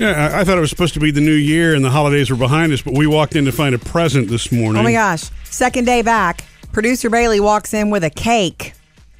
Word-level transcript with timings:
Yeah, 0.00 0.30
I, 0.34 0.40
I 0.40 0.44
thought 0.44 0.56
it 0.56 0.60
was 0.62 0.70
supposed 0.70 0.94
to 0.94 1.00
be 1.00 1.10
the 1.10 1.20
new 1.20 1.30
year 1.32 1.74
and 1.74 1.84
the 1.84 1.90
holidays 1.90 2.30
were 2.30 2.36
behind 2.36 2.72
us, 2.72 2.80
but 2.82 2.94
we 2.94 3.06
walked 3.06 3.36
in 3.36 3.44
to 3.44 3.52
find 3.52 3.74
a 3.74 3.78
present 3.78 4.28
this 4.28 4.50
morning. 4.50 4.80
Oh 4.80 4.82
my 4.84 4.92
gosh. 4.92 5.24
Second 5.44 5.84
day 5.84 6.02
back. 6.02 6.44
Producer 6.72 7.10
Bailey 7.10 7.40
walks 7.40 7.74
in 7.74 7.90
with 7.90 8.02
a 8.04 8.10
cake, 8.10 8.72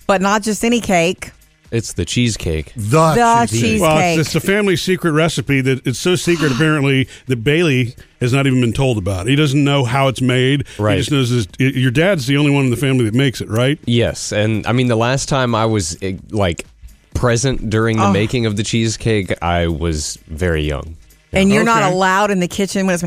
but 0.07 0.21
not 0.21 0.43
just 0.43 0.65
any 0.65 0.81
cake. 0.81 1.33
It's 1.73 1.93
the 1.93 2.05
cheesecake. 2.05 2.73
The, 2.75 3.15
The 3.15 3.47
cheesecake. 3.49 3.61
cheese- 3.61 3.81
Well, 3.81 3.99
it's, 4.19 4.29
it's 4.29 4.35
a 4.35 4.41
family 4.41 4.77
secret 4.77 5.13
recipe 5.13 5.61
that 5.61 5.87
it's 5.87 5.99
so 6.01 6.17
secret 6.17 6.51
apparently 6.51 7.09
that 7.27 7.45
Bailey 7.45 7.95
has 8.21 8.33
not 8.33 8.47
even 8.49 8.61
been 8.61 8.73
told 8.73 8.99
about. 8.99 9.29
He 9.29 9.37
doesn't 9.37 9.63
know 9.63 9.85
how 9.85 10.09
it's 10.09 10.21
made. 10.21 10.67
Right. 10.79 10.95
He 10.95 11.01
just 11.01 11.13
knows 11.13 11.29
his, 11.29 11.47
your 11.59 11.93
dad's 11.93 12.27
the 12.27 12.37
only 12.39 12.51
one 12.51 12.65
in 12.65 12.71
the 12.71 12.77
family 12.77 13.05
that 13.05 13.15
makes 13.15 13.41
it, 13.41 13.49
right? 13.49 13.79
Yes, 13.85 14.33
and 14.33 14.67
I 14.67 14.73
mean 14.73 14.89
the 14.89 14.97
last 14.97 15.29
time 15.29 15.55
I 15.55 15.67
was 15.67 15.97
eh, 16.03 16.17
like 16.31 16.67
present 17.15 17.71
during 17.71 17.97
the 17.97 18.07
Oh. 18.07 18.13
making 18.13 18.47
of 18.47 18.57
the 18.57 18.63
cheesecake, 18.63 19.33
I 19.43 19.67
was 19.69 20.19
very 20.29 20.63
young. 20.67 20.97
And 21.33 21.51
you're 21.51 21.65
not 21.65 21.83
allowed 21.93 22.31
in 22.31 22.41
the 22.41 22.49
kitchen 22.49 22.87
when 22.87 22.95
it's. 22.97 23.05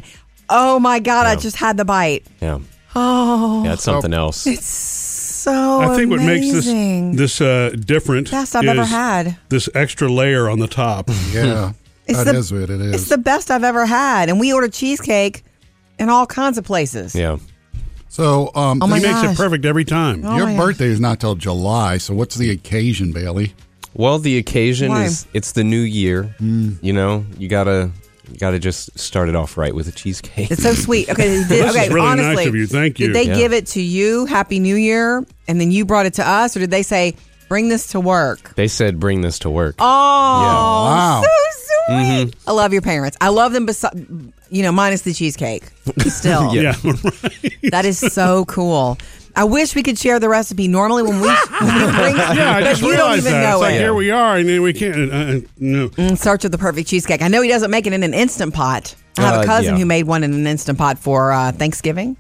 Oh 0.49 0.79
my 0.79 0.99
God, 0.99 1.25
I 1.25 1.35
just 1.35 1.55
had 1.57 1.77
the 1.77 1.85
bite. 1.85 2.25
Yeah, 2.41 2.59
Oh, 2.95 3.63
yeah, 3.65 3.73
it's 3.73 3.83
something 3.83 4.13
else. 4.13 4.45
it's 4.45 4.65
so 4.67 5.81
I 5.81 5.95
think 5.95 6.09
what 6.11 6.21
makes 6.21 6.51
this 6.51 6.67
amazing. 6.67 7.15
this 7.15 7.41
uh, 7.41 7.71
different 7.77 8.29
Best 8.31 8.55
I've 8.55 8.65
ever 8.65 8.85
had. 8.85 9.35
This 9.49 9.67
extra 9.73 10.07
layer 10.09 10.49
on 10.49 10.59
the 10.59 10.67
top. 10.67 11.09
Yeah, 11.33 11.73
It's 12.05 12.23
that 12.23 12.31
the- 12.33 12.37
is 12.37 12.51
what 12.51 12.63
it 12.69 12.69
is. 12.81 12.93
It's 12.95 13.09
the 13.09 13.17
best 13.17 13.49
I've 13.51 13.63
ever 13.63 13.85
had. 13.85 14.29
And 14.29 14.39
we 14.39 14.53
order 14.53 14.67
cheesecake 14.67 15.43
in 15.99 16.09
all 16.09 16.25
kinds 16.27 16.57
of 16.57 16.65
places. 16.65 17.13
Yeah, 17.15 17.37
so, 18.09 18.51
um, 18.55 18.81
Oh 18.81 18.87
my 18.87 18.97
he 18.99 19.03
makes 19.03 19.21
gosh. 19.21 19.33
it 19.33 19.37
perfect 19.37 19.65
every 19.65 19.85
time. 19.85 20.23
Oh 20.23 20.37
your 20.37 20.47
my 20.47 20.55
birthday 20.57 20.87
is 20.87 20.99
not 20.99 21.19
till 21.19 21.35
July. 21.35 21.97
So, 21.97 22.13
what's 22.13 22.35
the 22.35 22.51
occasion, 22.51 23.11
Bailey? 23.11 23.53
Well, 23.93 24.19
the 24.19 24.37
occasion 24.37 24.89
Why? 24.91 25.03
is 25.05 25.25
it's 25.33 25.51
the 25.53 25.63
new 25.63 25.79
year. 25.81 26.35
Mm. 26.41 26.77
You 26.81 26.93
know, 26.93 27.25
you 27.37 27.47
gotta 27.47 27.91
you 28.31 28.37
gotta 28.37 28.59
just 28.59 28.97
start 28.97 29.29
it 29.29 29.35
off 29.35 29.57
right 29.57 29.73
with 29.75 29.87
a 29.87 29.91
cheesecake. 29.91 30.49
It's 30.51 30.63
so 30.63 30.73
sweet. 30.73 31.09
Okay, 31.09 31.23
did, 31.27 31.47
This 31.47 31.69
is 31.69 31.75
okay. 31.75 31.89
really 31.93 32.15
nice 32.15 32.25
honestly, 32.25 32.45
of 32.47 32.55
you. 32.55 32.67
Thank 32.67 32.99
you. 32.99 33.07
Did 33.07 33.15
they 33.15 33.27
Yeah. 33.27 33.35
give 33.35 33.53
it 33.53 33.67
to 33.67 33.81
you, 33.81 34.25
Happy 34.25 34.59
New 34.59 34.75
Year, 34.75 35.25
and 35.47 35.59
then 35.59 35.71
you 35.71 35.85
brought 35.85 36.05
it 36.05 36.13
to 36.15 36.27
us, 36.27 36.55
or 36.55 36.59
did 36.61 36.71
they 36.71 36.83
say, 36.83 37.15
"Bring 37.49 37.69
this 37.69 37.87
to 37.87 37.99
work"? 37.99 38.53
they 38.55 38.67
said 38.67 38.99
bring 38.99 39.21
this 39.21 39.39
to 39.39 39.49
work. 39.49 39.75
Oh, 39.79 39.83
Wow. 39.85 41.23
so 41.23 41.29
sweet. 42.25 42.35
I 42.47 42.51
love 42.53 42.71
your 42.73 42.81
parents. 42.81 43.17
I 43.19 43.27
love 43.29 43.51
them. 43.53 43.67
Besi- 43.67 44.31
you 44.49 44.61
know, 44.63 44.71
minus 44.71 45.01
the 45.01 45.13
cheesecake. 45.13 45.63
Still, 46.07 46.53
Yeah, 46.55 46.73
that 47.71 47.85
is 47.85 47.97
so 47.99 48.45
cool. 48.45 48.97
I 49.35 49.45
wish 49.45 49.73
we 49.75 49.81
could 49.83 49.97
share 49.97 50.19
the 50.19 50.29
recipe. 50.29 50.67
Normally, 50.67 51.01
when 51.03 51.19
we, 51.19 51.27
when 51.27 51.75
we 51.75 51.91
bring, 51.91 52.15
yeah. 52.17 52.55
I 52.57 52.61
but 52.61 52.69
just 52.69 52.81
you 52.81 52.89
don't 52.89 52.97
realized 52.97 53.19
even 53.27 53.33
that. 53.33 53.41
know 53.49 53.55
It's 53.55 53.61
like 53.61 53.73
it. 53.75 53.79
here 53.79 53.93
we 53.95 54.11
are, 54.11 54.37
and 54.37 54.47
then 54.47 54.61
we 54.61 54.73
can't. 54.73 55.11
Uh, 55.11 55.15
uh, 55.15 55.39
no. 55.59 55.89
in 55.97 56.15
search 56.17 56.45
of 56.45 56.51
the 56.51 56.57
perfect 56.57 56.87
cheesecake. 56.87 57.21
I 57.21 57.27
know 57.29 57.41
he 57.41 57.49
doesn't 57.49 57.71
make 57.71 57.87
it 57.87 57.93
in 57.93 58.03
an 58.03 58.13
instant 58.13 58.53
pot. 58.53 58.95
I 59.17 59.21
have 59.21 59.35
a 59.35 59.39
Uh, 59.39 59.45
cousin 59.45 59.73
yeah. 59.73 59.79
who 59.79 59.85
made 59.85 60.03
one 60.05 60.23
in 60.23 60.33
an 60.33 60.45
instant 60.47 60.77
pot 60.77 60.99
for 60.99 61.31
uh, 61.31 61.51
Thanksgiving. 61.51 62.15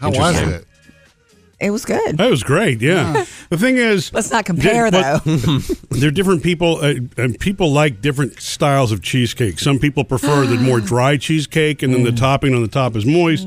How 0.00 0.08
was 0.08 0.16
Interesting. 0.18 0.48
it? 0.50 0.66
It 1.60 1.70
was 1.70 1.84
good. 1.84 2.16
That 2.16 2.30
was 2.30 2.42
great. 2.42 2.80
Yeah. 2.80 3.26
The 3.50 3.58
thing 3.58 3.76
is, 3.76 4.12
Let's 4.14 4.30
not 4.30 4.46
compare, 4.46 4.90
but- 4.90 5.22
though. 5.24 5.58
They're 5.90 6.10
different 6.10 6.42
people, 6.42 6.78
uh, 6.82 6.94
and 7.18 7.38
people 7.38 7.70
like 7.70 8.00
different 8.00 8.40
styles 8.40 8.92
of 8.92 9.02
cheesecake. 9.02 9.58
Some 9.58 9.78
people 9.78 10.02
prefer 10.04 10.46
the 10.46 10.56
more 10.56 10.80
dry 10.80 11.16
cheesecake, 11.18 11.82
and 11.82 11.92
then 11.92 12.02
the 12.04 12.12
topping 12.12 12.54
on 12.54 12.62
the 12.62 12.68
top 12.68 12.96
is 12.96 13.04
moist. 13.04 13.46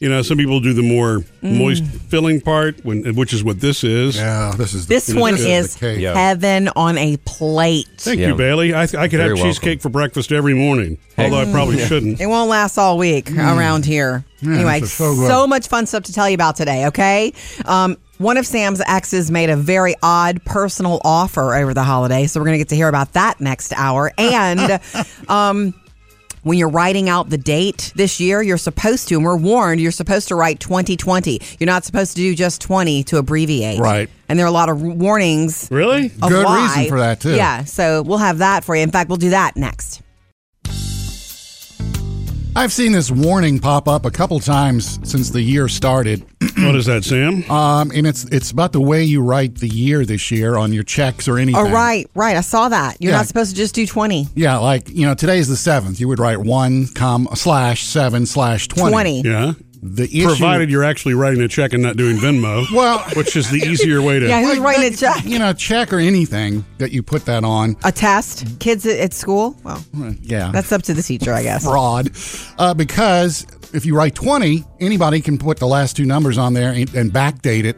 You 0.00 0.08
know, 0.08 0.22
some 0.22 0.38
people 0.38 0.60
do 0.60 0.72
the 0.72 0.82
more 0.82 1.22
moist 1.42 1.84
filling 1.84 2.40
part, 2.40 2.82
when, 2.86 3.14
which 3.16 3.34
is 3.34 3.44
what 3.44 3.60
this 3.60 3.84
is. 3.84 4.16
Yeah, 4.16 4.54
this 4.56 4.72
is 4.72 4.86
This 4.86 5.12
one 5.14 5.34
this 5.34 5.44
is 5.44 5.74
the 5.74 5.80
cake. 5.80 6.00
Yeah. 6.00 6.14
heaven 6.14 6.70
on 6.74 6.96
a 6.96 7.18
plate. 7.18 7.86
Thank 7.98 8.18
Yeah. 8.18 8.28
you, 8.28 8.34
Bailey. 8.34 8.72
I, 8.72 8.84
I 8.84 8.86
could 8.86 9.10
Very 9.10 9.10
have 9.10 9.28
welcome. 9.32 9.42
cheesecake 9.50 9.82
for 9.82 9.90
breakfast 9.90 10.32
every 10.32 10.54
morning, 10.54 10.96
although 11.18 11.40
I 11.42 11.52
probably 11.52 11.78
shouldn't. 11.84 12.18
It 12.18 12.26
won't 12.28 12.48
last 12.48 12.78
all 12.78 12.96
week 12.96 13.30
around 13.30 13.84
here. 13.84 14.24
anyway, 14.42 14.80
this 14.80 14.94
so 14.94 15.14
so, 15.14 15.42
good. 15.42 15.50
much 15.50 15.68
fun 15.68 15.84
stuff 15.84 16.04
to 16.04 16.14
tell 16.14 16.30
you 16.30 16.34
about 16.34 16.56
today, 16.56 16.86
okay? 16.86 17.34
Um, 17.66 17.98
one 18.16 18.38
of 18.38 18.46
Sam's 18.46 18.80
exes 18.86 19.30
made 19.30 19.50
a 19.50 19.56
very 19.56 19.94
odd 20.02 20.42
personal 20.46 21.00
offer 21.04 21.54
over 21.54 21.74
the 21.74 21.82
holiday, 21.82 22.26
so 22.26 22.40
we're 22.40 22.44
going 22.46 22.54
to 22.54 22.58
get 22.58 22.68
to 22.70 22.76
hear 22.76 22.88
about 22.88 23.12
that 23.14 23.38
next 23.40 23.72
hour. 23.74 24.12
And 24.18 24.80
um, 25.28 25.74
when 26.42 26.58
you're 26.58 26.68
writing 26.70 27.08
out 27.08 27.30
the 27.30 27.38
date 27.38 27.92
this 27.94 28.20
year, 28.20 28.42
you're 28.42 28.56
supposed 28.58 29.08
to, 29.08 29.16
and 29.16 29.24
we're 29.24 29.36
warned, 29.36 29.80
you're 29.80 29.92
supposed 29.92 30.28
to 30.28 30.34
write 30.34 30.60
2020. 30.60 31.40
You're 31.58 31.66
not 31.66 31.84
supposed 31.84 32.12
to 32.12 32.16
do 32.16 32.34
just 32.34 32.60
20 32.60 33.04
to 33.04 33.18
abbreviate. 33.18 33.78
Right. 33.80 34.08
And 34.28 34.38
there 34.38 34.46
are 34.46 34.48
a 34.48 34.52
lot 34.52 34.68
of 34.68 34.80
warnings 34.82 35.68
Really? 35.70 36.06
of 36.22 36.28
Good 36.30 36.44
why. 36.44 36.62
reason 36.76 36.88
for 36.88 36.98
that, 37.00 37.20
too. 37.20 37.34
Yeah, 37.34 37.64
so 37.64 38.02
we'll 38.02 38.18
have 38.18 38.38
that 38.38 38.64
for 38.64 38.74
you. 38.76 38.82
In 38.82 38.90
fact, 38.90 39.08
we'll 39.08 39.16
do 39.18 39.30
that 39.30 39.56
next. 39.56 40.02
I've 42.56 42.72
seen 42.72 42.92
this 42.92 43.10
warning 43.10 43.58
pop 43.60 43.86
up 43.88 44.04
a 44.04 44.10
couple 44.10 44.38
times 44.40 44.98
since 45.08 45.30
the 45.30 45.40
year 45.40 45.68
started, 45.68 46.20
what 46.58 46.74
is 46.74 46.86
that, 46.86 47.04
Sam? 47.04 47.48
um, 47.50 47.90
and 47.94 48.06
it's 48.06 48.24
it's 48.24 48.50
about 48.50 48.72
the 48.72 48.80
way 48.80 49.04
you 49.04 49.22
write 49.22 49.54
the 49.56 49.68
year 49.68 50.04
this 50.04 50.30
year 50.30 50.56
on 50.56 50.72
your 50.72 50.82
checks 50.82 51.28
or 51.28 51.38
anything. 51.38 51.60
Oh, 51.64 51.70
right, 51.70 52.10
right. 52.14 52.36
I 52.36 52.40
saw 52.40 52.68
that. 52.68 52.96
You're 53.00 53.12
Yeah. 53.12 53.18
not 53.18 53.28
supposed 53.28 53.50
to 53.50 53.56
just 53.56 53.74
do 53.74 53.86
20. 53.86 54.26
Yeah, 54.34 54.58
like 54.58 54.90
you 54.90 55.06
know, 55.06 55.14
today's 55.14 55.48
the 55.48 55.56
seventh. 55.56 56.00
You 56.00 56.08
would 56.08 56.18
write 56.18 56.38
one 56.38 56.88
comma 56.88 57.34
slash 57.36 57.84
seven 57.84 58.26
slash 58.26 58.66
twenty. 58.68 58.92
20. 58.92 59.22
yeah. 59.22 59.52
The 59.82 60.04
issue, 60.04 60.26
Provided 60.26 60.68
you're 60.70 60.84
actually 60.84 61.14
writing 61.14 61.40
a 61.40 61.48
check 61.48 61.72
and 61.72 61.82
not 61.82 61.96
doing 61.96 62.16
Venmo. 62.18 62.70
Well- 62.70 62.98
which 63.16 63.34
is 63.34 63.50
the 63.50 63.58
easier 63.60 64.02
way 64.02 64.18
to. 64.18 64.28
Yeah, 64.28 64.40
who's 64.42 64.58
like, 64.58 64.76
writing 64.76 64.92
a 64.92 64.96
check? 64.96 65.24
You 65.24 65.38
know, 65.38 65.52
check 65.54 65.92
or 65.92 65.98
anything 65.98 66.64
that 66.78 66.92
you 66.92 67.02
put 67.02 67.24
that 67.24 67.44
on. 67.44 67.76
A 67.84 67.90
test? 67.92 68.60
Kids 68.60 68.84
at, 68.84 68.98
at 68.98 69.14
school? 69.14 69.56
Well, 69.64 69.82
Yeah, 70.20 70.50
that's 70.52 70.70
up 70.72 70.82
to 70.82 70.92
the 70.94 71.02
teacher, 71.02 71.32
I 71.32 71.42
guess. 71.42 71.64
fraud. 71.64 72.10
Uh, 72.58 72.74
because 72.74 73.46
if 73.72 73.86
you 73.86 73.96
write 73.96 74.14
twenty, 74.14 74.64
anybody 74.80 75.20
can 75.22 75.38
put 75.38 75.58
the 75.58 75.66
last 75.66 75.96
two 75.96 76.04
numbers 76.04 76.36
on 76.36 76.52
there 76.52 76.72
and, 76.72 76.92
and 76.94 77.10
backdate 77.10 77.64
it 77.64 77.76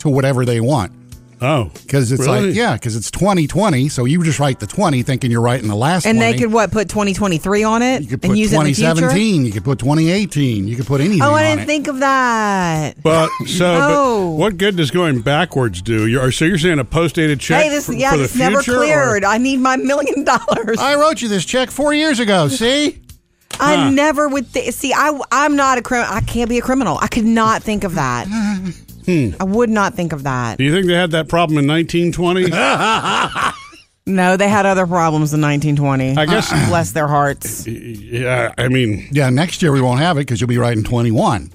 to 0.00 0.08
whatever 0.08 0.44
they 0.44 0.60
want. 0.60 0.92
Oh, 1.40 1.70
Because 1.82 2.12
it's 2.12 2.22
Really? 2.22 2.46
like, 2.48 2.54
yeah, 2.56 2.72
because 2.74 2.96
it's 2.96 3.10
2020. 3.10 3.88
So 3.90 4.06
you 4.06 4.22
just 4.24 4.38
write 4.38 4.58
the 4.58 4.66
20 4.66 5.02
thinking 5.02 5.30
you're 5.30 5.42
writing 5.42 5.68
the 5.68 5.74
last 5.76 6.06
And 6.06 6.16
20. 6.18 6.32
they 6.32 6.38
could, 6.38 6.50
what, 6.52 6.70
put 6.70 6.88
2023 6.88 7.62
on 7.62 7.82
it 7.82 8.00
You 8.02 8.06
could 8.08 8.24
and 8.24 8.30
put 8.32 8.38
use 8.38 8.52
it 8.52 8.56
in 8.56 8.60
2017. 8.66 9.44
You 9.44 9.52
could 9.52 9.64
put 9.64 9.78
2018. 9.78 10.66
You 10.66 10.76
could 10.76 10.86
put 10.86 11.00
anything 11.02 11.20
Oh, 11.22 11.34
I 11.34 11.44
on 11.44 11.50
didn't 11.58 11.60
it. 11.64 11.66
think 11.66 11.88
of 11.88 11.98
that. 11.98 12.96
Well, 13.04 13.28
so 13.46 13.78
No. 13.78 14.30
but 14.30 14.36
what 14.36 14.56
good 14.56 14.76
does 14.76 14.90
going 14.90 15.20
backwards 15.20 15.82
do? 15.82 16.06
You're, 16.06 16.32
so 16.32 16.46
you're 16.46 16.56
saying 16.58 16.78
a 16.78 16.84
post-dated 16.84 17.38
check 17.40 17.64
hey, 17.64 17.68
this, 17.68 17.84
for, 17.86 17.92
yeah, 17.92 18.12
for 18.12 18.16
the 18.16 18.22
this 18.22 18.36
never 18.36 18.62
future, 18.62 18.76
or- 18.78 18.84
cleared. 18.84 19.24
I 19.24 19.36
need 19.38 19.60
my 19.60 19.76
million 19.76 20.24
dollars. 20.24 20.78
I 20.78 20.94
wrote 20.94 21.20
you 21.20 21.28
this 21.28 21.44
check 21.44 21.70
four 21.70 21.92
years 21.92 22.18
ago. 22.18 22.48
See? 22.48 23.02
I 23.60 23.90
never 23.90 24.28
would 24.28 24.52
th- 24.52 24.72
see. 24.74 24.92
I 24.94 25.18
I'm 25.32 25.56
not 25.56 25.78
a 25.78 25.82
criminal. 25.82 26.12
I 26.14 26.20
can't 26.20 26.48
be 26.48 26.58
a 26.58 26.62
criminal. 26.62 26.98
I 27.00 27.08
could 27.08 27.24
not 27.24 27.62
think 27.62 27.84
of 27.84 27.94
that. 27.94 28.26
Hmm. 29.06 29.30
I 29.40 29.44
would 29.44 29.70
not 29.70 29.94
think 29.94 30.12
of 30.12 30.24
that. 30.24 30.58
Do 30.58 30.64
you 30.64 30.72
think 30.72 30.86
they 30.86 30.94
had 30.94 31.12
that 31.12 31.28
problem 31.28 31.58
in 31.58 31.66
1920? 31.66 32.50
No, 34.08 34.36
they 34.36 34.48
had 34.48 34.66
other 34.66 34.86
problems 34.86 35.34
in 35.34 35.40
1920. 35.40 36.16
I 36.16 36.26
guess- 36.26 36.48
bless 36.68 36.92
their 36.92 37.08
hearts. 37.08 37.66
yeah, 37.66 38.54
I 38.56 38.68
mean, 38.68 39.08
Yeah, 39.10 39.30
next 39.30 39.62
year 39.62 39.72
we 39.72 39.80
won't 39.80 39.98
have 39.98 40.16
it 40.16 40.20
because 40.20 40.40
you'll 40.40 40.46
be 40.46 40.58
writing 40.58 40.84
21. 40.84 41.50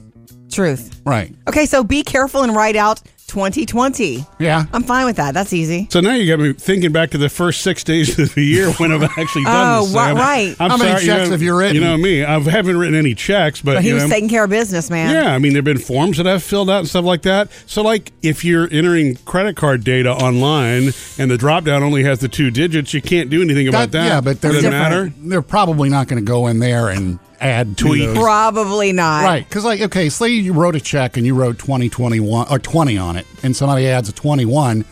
Truth. 0.51 1.01
Right. 1.05 1.33
Okay, 1.47 1.65
so 1.65 1.81
be 1.81 2.03
careful 2.03 2.43
and 2.43 2.53
write 2.53 2.75
out 2.75 3.01
2020. 3.31 4.25
Yeah. 4.39 4.65
I'm 4.73 4.83
fine 4.83 5.05
with 5.05 5.15
that. 5.15 5.33
That's 5.33 5.53
easy. 5.53 5.87
so 5.89 5.99
now 6.01 6.13
you 6.13 6.27
got 6.27 6.41
me 6.43 6.53
thinking 6.53 6.91
back 6.91 7.11
to 7.11 7.17
the 7.17 7.29
first 7.29 7.61
six 7.61 7.83
days 7.83 8.17
of 8.19 8.33
the 8.35 8.43
year 8.43 8.71
when 8.73 8.91
I've 8.91 9.03
actually 9.03 9.45
done 9.45 9.79
Oh, 9.79 9.85
this. 9.85 9.89
ri- 9.95 9.99
Sam. 10.01 10.15
right. 10.17 10.55
I'm 10.59 10.69
How 10.71 10.77
many 10.77 10.91
sorry, 10.91 11.05
checks 11.05 11.25
know, 11.25 11.31
have 11.31 11.41
you 11.41 11.55
written? 11.57 11.75
You 11.75 11.81
know 11.81 11.97
me. 11.97 12.23
I 12.23 12.39
haven't 12.39 12.77
written 12.77 12.95
any 12.95 13.15
checks, 13.15 13.61
but, 13.61 13.75
But 13.75 13.83
he 13.83 13.89
you 13.89 13.95
was 13.95 14.03
know, 14.03 14.09
taking 14.09 14.29
care 14.29 14.43
of 14.43 14.49
business, 14.49 14.89
man. 14.89 15.13
Yeah, 15.13 15.33
I 15.33 15.39
mean, 15.39 15.53
there 15.53 15.59
have 15.59 15.65
been 15.65 15.77
forms 15.79 16.17
that 16.17 16.27
I've 16.27 16.43
filled 16.43 16.69
out 16.69 16.79
and 16.79 16.87
stuff 16.87 17.05
like 17.05 17.21
that. 17.23 17.49
So, 17.65 17.81
like, 17.81 18.11
if 18.21 18.43
you're 18.43 18.67
entering 18.71 19.15
credit 19.25 19.55
card 19.55 19.83
data 19.83 20.11
online 20.11 20.91
and 21.17 21.31
the 21.31 21.37
drop 21.37 21.63
down 21.63 21.83
only 21.83 22.03
has 22.03 22.19
the 22.19 22.27
two 22.27 22.51
digits, 22.51 22.93
you 22.93 23.01
can't 23.01 23.29
do 23.29 23.41
anything 23.41 23.67
about 23.67 23.91
that. 23.91 24.05
yeah, 24.07 24.21
but 24.21 24.41
does 24.41 24.61
they're, 24.61 24.65
it 24.71 24.71
matter? 24.71 25.13
they're 25.17 25.41
probably 25.41 25.89
not 25.89 26.07
going 26.07 26.23
to 26.23 26.27
go 26.27 26.47
in 26.47 26.59
there 26.59 26.89
and 26.89 27.17
add 27.41 27.77
to 27.77 27.85
Tweak. 27.85 28.05
those. 28.07 28.17
Probably 28.17 28.91
not. 28.93 29.23
Right, 29.23 29.47
because 29.47 29.65
like 29.65 29.81
okay, 29.81 30.09
say 30.09 30.29
you 30.29 30.53
wrote 30.53 30.75
a 30.75 30.79
check 30.79 31.17
and 31.17 31.25
you 31.25 31.33
wrote 31.35 31.57
twenty 31.57 31.89
twenty 31.89 32.19
one 32.19 32.47
or 32.49 32.59
twenty 32.59 32.97
on 32.97 33.17
it, 33.17 33.25
and 33.43 33.55
somebody 33.55 33.87
adds 33.87 34.07
a 34.09 34.13
twenty 34.13 34.45
one. 34.45 34.85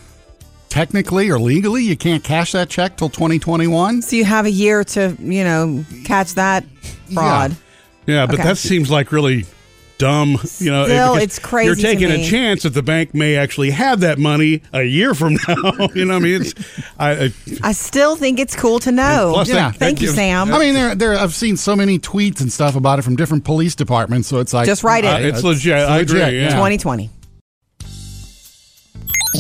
Technically 0.70 1.32
or 1.32 1.40
legally, 1.40 1.84
you 1.84 1.98
can't 1.98 2.24
cash 2.24 2.52
that 2.52 2.70
check 2.70 2.96
till 2.96 3.10
twenty 3.10 3.40
twenty 3.40 3.66
one. 3.66 4.02
So 4.04 4.16
you 4.16 4.26
have 4.26 4.46
a 4.46 4.52
year 4.52 4.84
to, 4.84 5.16
you 5.20 5.44
know, 5.44 5.84
catch 6.06 6.36
that 6.36 6.64
fraud. 7.12 7.56
Yeah, 8.06 8.28
but 8.28 8.36
Okay. 8.36 8.44
that 8.44 8.58
seems 8.60 8.92
like 8.92 9.12
really 9.12 9.46
dumb. 10.00 10.38
You 10.58 10.72
know, 10.72 10.86
Still, 10.86 11.14
because 11.14 11.24
it's 11.24 11.38
crazy 11.40 11.68
You're 11.68 11.76
to 11.76 11.82
taking 11.84 12.10
a 12.10 12.24
chance 12.28 12.64
that 12.64 12.72
the 12.72 12.82
bank 12.82 13.14
may 13.14 13.36
actually 13.38 13.70
have 13.70 14.00
that 14.00 14.18
money 14.18 14.64
a 14.74 14.82
year 14.82 15.14
from 15.14 15.34
now. 15.48 15.56
you 15.94 16.06
know, 16.06 16.16
what 16.16 16.22
I 16.22 16.26
mean, 16.26 16.42
it's. 16.42 16.54
I, 16.98 17.12
I, 17.26 17.32
I 17.62 17.72
still 17.74 18.16
think 18.16 18.40
it's 18.40 18.56
cool 18.56 18.80
to 18.80 18.92
know. 18.92 19.32
plus 19.36 19.48
Yeah. 19.50 19.56
that- 19.70 19.76
Thank 19.76 19.98
that 19.98 20.02
you, 20.02 20.08
gives- 20.08 20.16
Sam. 20.16 20.52
I 20.52 20.58
mean, 20.60 20.74
there, 20.74 20.96
there. 20.96 21.16
I've 21.16 21.36
seen 21.36 21.56
so 21.58 21.76
many 21.76 22.00
tweets 22.00 22.42
and 22.42 22.52
stuff 22.52 22.76
about 22.76 22.98
it 22.98 23.04
from 23.04 23.16
different 23.16 23.44
police 23.44 23.76
departments. 23.76 24.28
So 24.28 24.40
it's 24.40 24.54
like 24.54 24.66
Just 24.66 24.84
write 24.84 25.04
it. 25.06 25.08
Uh, 25.14 25.28
it's 25.28 25.44
legit. 25.44 25.76
I 25.78 26.00
agree, 26.00 26.20
yeah. 26.20 26.50
2020. 26.50 27.12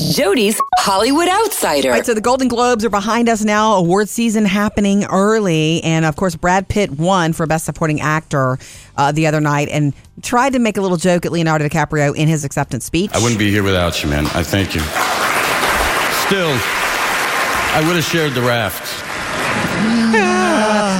Jody's 0.09 0.59
Hollywood 0.77 1.27
Outsider. 1.27 1.89
All 1.89 1.93
right, 1.93 2.05
so 2.05 2.15
the 2.15 2.21
Golden 2.21 2.47
Globes 2.47 2.83
are 2.83 2.89
behind 2.89 3.29
us 3.29 3.43
now. 3.43 3.75
Award 3.75 4.09
season 4.09 4.43
happening 4.43 5.05
early, 5.05 5.83
and 5.83 6.03
of 6.03 6.15
course, 6.15 6.35
Brad 6.35 6.67
Pitt 6.67 6.91
won 6.91 7.31
for 7.31 7.45
Best 7.45 7.65
Supporting 7.65 8.01
Actor 8.01 8.57
uh, 8.97 9.11
the 9.11 9.27
other 9.27 9.39
night, 9.39 9.69
and 9.69 9.93
tried 10.23 10.53
to 10.53 10.59
make 10.59 10.77
a 10.77 10.81
little 10.81 10.97
joke 10.97 11.27
at 11.27 11.31
Leonardo 11.31 11.67
DiCaprio 11.67 12.15
in 12.15 12.27
his 12.27 12.43
acceptance 12.43 12.85
speech. 12.85 13.11
I 13.13 13.21
wouldn't 13.21 13.37
be 13.37 13.51
here 13.51 13.61
without 13.61 14.01
you, 14.03 14.09
man. 14.09 14.25
I 14.27 14.41
thank 14.41 14.73
you. 14.73 14.81
Still, 16.25 16.57
I 17.71 17.83
would 17.85 17.95
have 17.95 18.05
shared 18.05 18.33
the 18.33 18.41
raft. 18.41 19.03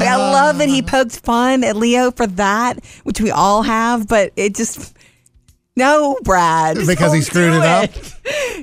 I 0.01 0.15
love 0.15 0.59
that 0.59 0.69
he 0.69 0.83
poked 0.83 1.19
fun 1.19 1.63
at 1.63 1.75
Leo 1.75 2.11
for 2.11 2.27
that, 2.27 2.85
which 3.03 3.19
we 3.19 3.31
all 3.31 3.63
have, 3.63 4.07
but 4.07 4.33
it 4.35 4.56
just. 4.56 4.95
No, 5.80 6.18
Brad. 6.24 6.78
Because 6.88 7.14
he 7.14 7.20
don't 7.20 7.26
screwed 7.26 7.52
do 7.54 7.60
it 7.60 7.64
up? 7.66 7.90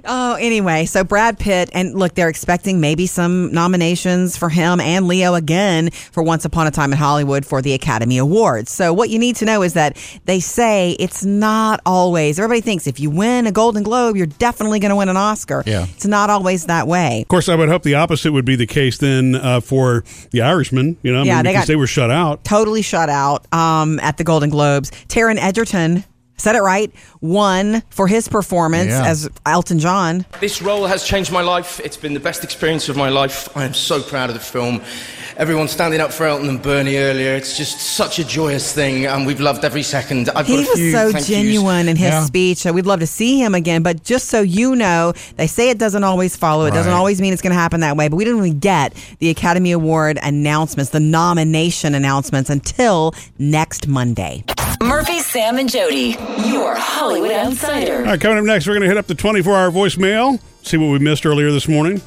Oh, 0.09 0.35
anyway, 0.39 0.85
so 0.85 1.03
Brad 1.03 1.39
Pitt, 1.41 1.71
and 1.73 1.95
look, 1.99 2.15
they're 2.15 2.29
expecting 2.29 2.81
maybe 2.81 3.07
some 3.09 3.51
nominations 3.53 4.37
for 4.37 4.49
him 4.49 4.79
and 4.79 5.09
Leo 5.09 5.35
again 5.35 5.91
for 5.91 6.23
Once 6.23 6.45
Upon 6.45 6.69
a 6.69 6.71
Time 6.71 6.93
in 6.93 6.99
Hollywood 6.99 7.45
for 7.45 7.61
the 7.63 7.73
Academy 7.73 8.19
Awards. 8.19 8.71
So, 8.71 8.93
what 8.93 9.11
you 9.11 9.19
need 9.19 9.35
to 9.37 9.45
know 9.45 9.63
is 9.63 9.73
that 9.73 9.97
they 10.27 10.39
say 10.39 10.93
it's 11.01 11.25
not 11.25 11.81
always, 11.85 12.39
everybody 12.39 12.61
thinks 12.61 12.87
if 12.87 13.01
you 13.01 13.11
win 13.11 13.47
a 13.49 13.53
Golden 13.53 13.83
Globe, 13.83 14.17
you're 14.17 14.27
definitely 14.27 14.79
going 14.79 14.91
to 14.91 14.97
win 14.97 15.09
an 15.09 15.17
Oscar. 15.17 15.65
Yeah. 15.67 15.87
It's 15.95 16.07
not 16.07 16.31
always 16.31 16.67
that 16.67 16.87
way. 16.87 17.23
Of 17.23 17.29
course, 17.29 17.49
I 17.49 17.57
would 17.57 17.69
hope 17.69 17.83
the 17.83 17.95
opposite 17.95 18.31
would 18.33 18.45
be 18.45 18.55
the 18.55 18.67
case 18.69 18.99
then 18.99 19.35
uh, 19.35 19.61
for 19.61 20.05
the 20.31 20.43
Irishman. 20.43 20.97
You 21.03 21.13
know, 21.13 21.23
I 21.23 21.25
Yeah, 21.25 21.35
mean, 21.37 21.45
they 21.45 21.51
because 21.53 21.63
got- 21.63 21.69
they 21.69 21.77
were 21.77 21.87
shut 21.89 22.11
out. 22.13 22.45
totally 22.45 22.83
shut 22.83 23.09
out 23.09 23.53
um, 23.53 23.99
at 24.01 24.19
the 24.19 24.25
Golden 24.25 24.51
Globes. 24.51 24.91
Taron 25.09 25.39
Egerton 25.39 26.05
said 26.37 26.55
it 26.57 26.61
right, 26.63 26.93
won 27.21 27.83
for 27.91 28.07
his 28.07 28.29
performance 28.29 28.91
Yeah. 28.91 29.07
as 29.07 29.29
Elton 29.47 29.79
John. 29.79 30.25
This 30.41 30.61
role 30.63 30.87
has 30.87 31.03
changed 31.05 31.33
my 31.33 31.41
life. 31.43 31.81
It's 31.85 31.97
been 31.97 32.15
the 32.15 32.21
best 32.21 32.45
experience 32.45 32.89
of 32.89 32.97
my 32.97 33.09
life. 33.09 33.49
I 33.57 33.65
am 33.65 33.75
so 33.75 34.03
proud 34.03 34.29
of 34.31 34.35
the 34.35 34.41
film. 34.41 34.81
Everyone 35.39 35.69
standing 35.69 36.01
up 36.01 36.13
for 36.15 36.25
Elton 36.25 36.49
and 36.49 36.63
Bernie 36.63 36.97
earlier. 36.97 37.35
It's 37.35 37.59
just 37.59 37.79
such 37.79 38.19
a 38.19 38.25
joyous 38.25 38.73
thing, 38.73 39.05
and 39.05 39.27
we've 39.27 39.41
loved 39.41 39.67
every 39.67 39.83
second. 39.83 40.31
I've 40.35 40.47
He 40.47 40.57
got 40.57 40.65
a 40.67 40.71
was 40.71 40.79
few 40.79 40.93
so 40.93 41.13
thank 41.13 41.15
yous. 41.15 41.27
genuine 41.29 41.89
in 41.89 41.97
his 41.97 42.09
Yeah. 42.11 42.25
speech. 42.25 42.59
So 42.59 42.73
we'd 42.73 42.87
love 42.87 43.01
to 43.01 43.07
see 43.07 43.39
him 43.43 43.55
again. 43.55 43.83
But 43.83 44.03
just 44.03 44.29
so 44.29 44.41
you 44.41 44.75
know, 44.75 45.13
they 45.37 45.47
say 45.47 45.69
it 45.69 45.77
doesn't 45.77 46.05
always 46.05 46.37
follow. 46.37 46.65
It 46.65 46.73
doesn't 46.73 46.93
always 46.93 47.21
mean 47.21 47.35
it's 47.35 47.43
going 47.43 47.55
to 47.55 47.59
happen 47.61 47.81
that 47.81 47.99
way. 47.99 48.09
But 48.09 48.17
we 48.17 48.25
didn't 48.25 48.39
really 48.41 48.55
get 48.55 48.95
the 49.19 49.29
Academy 49.29 49.73
Award 49.73 50.19
announcements, 50.23 50.93
the 50.93 51.01
nomination 51.01 51.95
announcements 51.95 52.49
until 52.49 53.15
next 53.39 53.87
Monday. 53.89 54.43
Murphy, 54.87 55.19
Sam, 55.19 55.59
and 55.59 55.69
Jody, 55.69 56.17
your 56.45 56.77
Hollywood 56.77 57.33
Outsider. 57.33 57.97
All 57.99 58.03
right, 58.05 58.21
coming 58.21 58.39
up 58.39 58.45
next, 58.45 58.69
we're 58.69 58.75
going 58.75 58.83
to 58.83 58.89
hit 58.89 58.97
up 58.97 59.09
the 59.09 59.17
24 59.17 59.57
hour 59.57 59.71
voicemail, 59.73 60.41
see 60.63 60.77
what 60.77 60.93
we 60.93 61.01
missed 61.01 61.27
earlier 61.27 61.51
this 61.51 61.67
morning. 61.67 62.01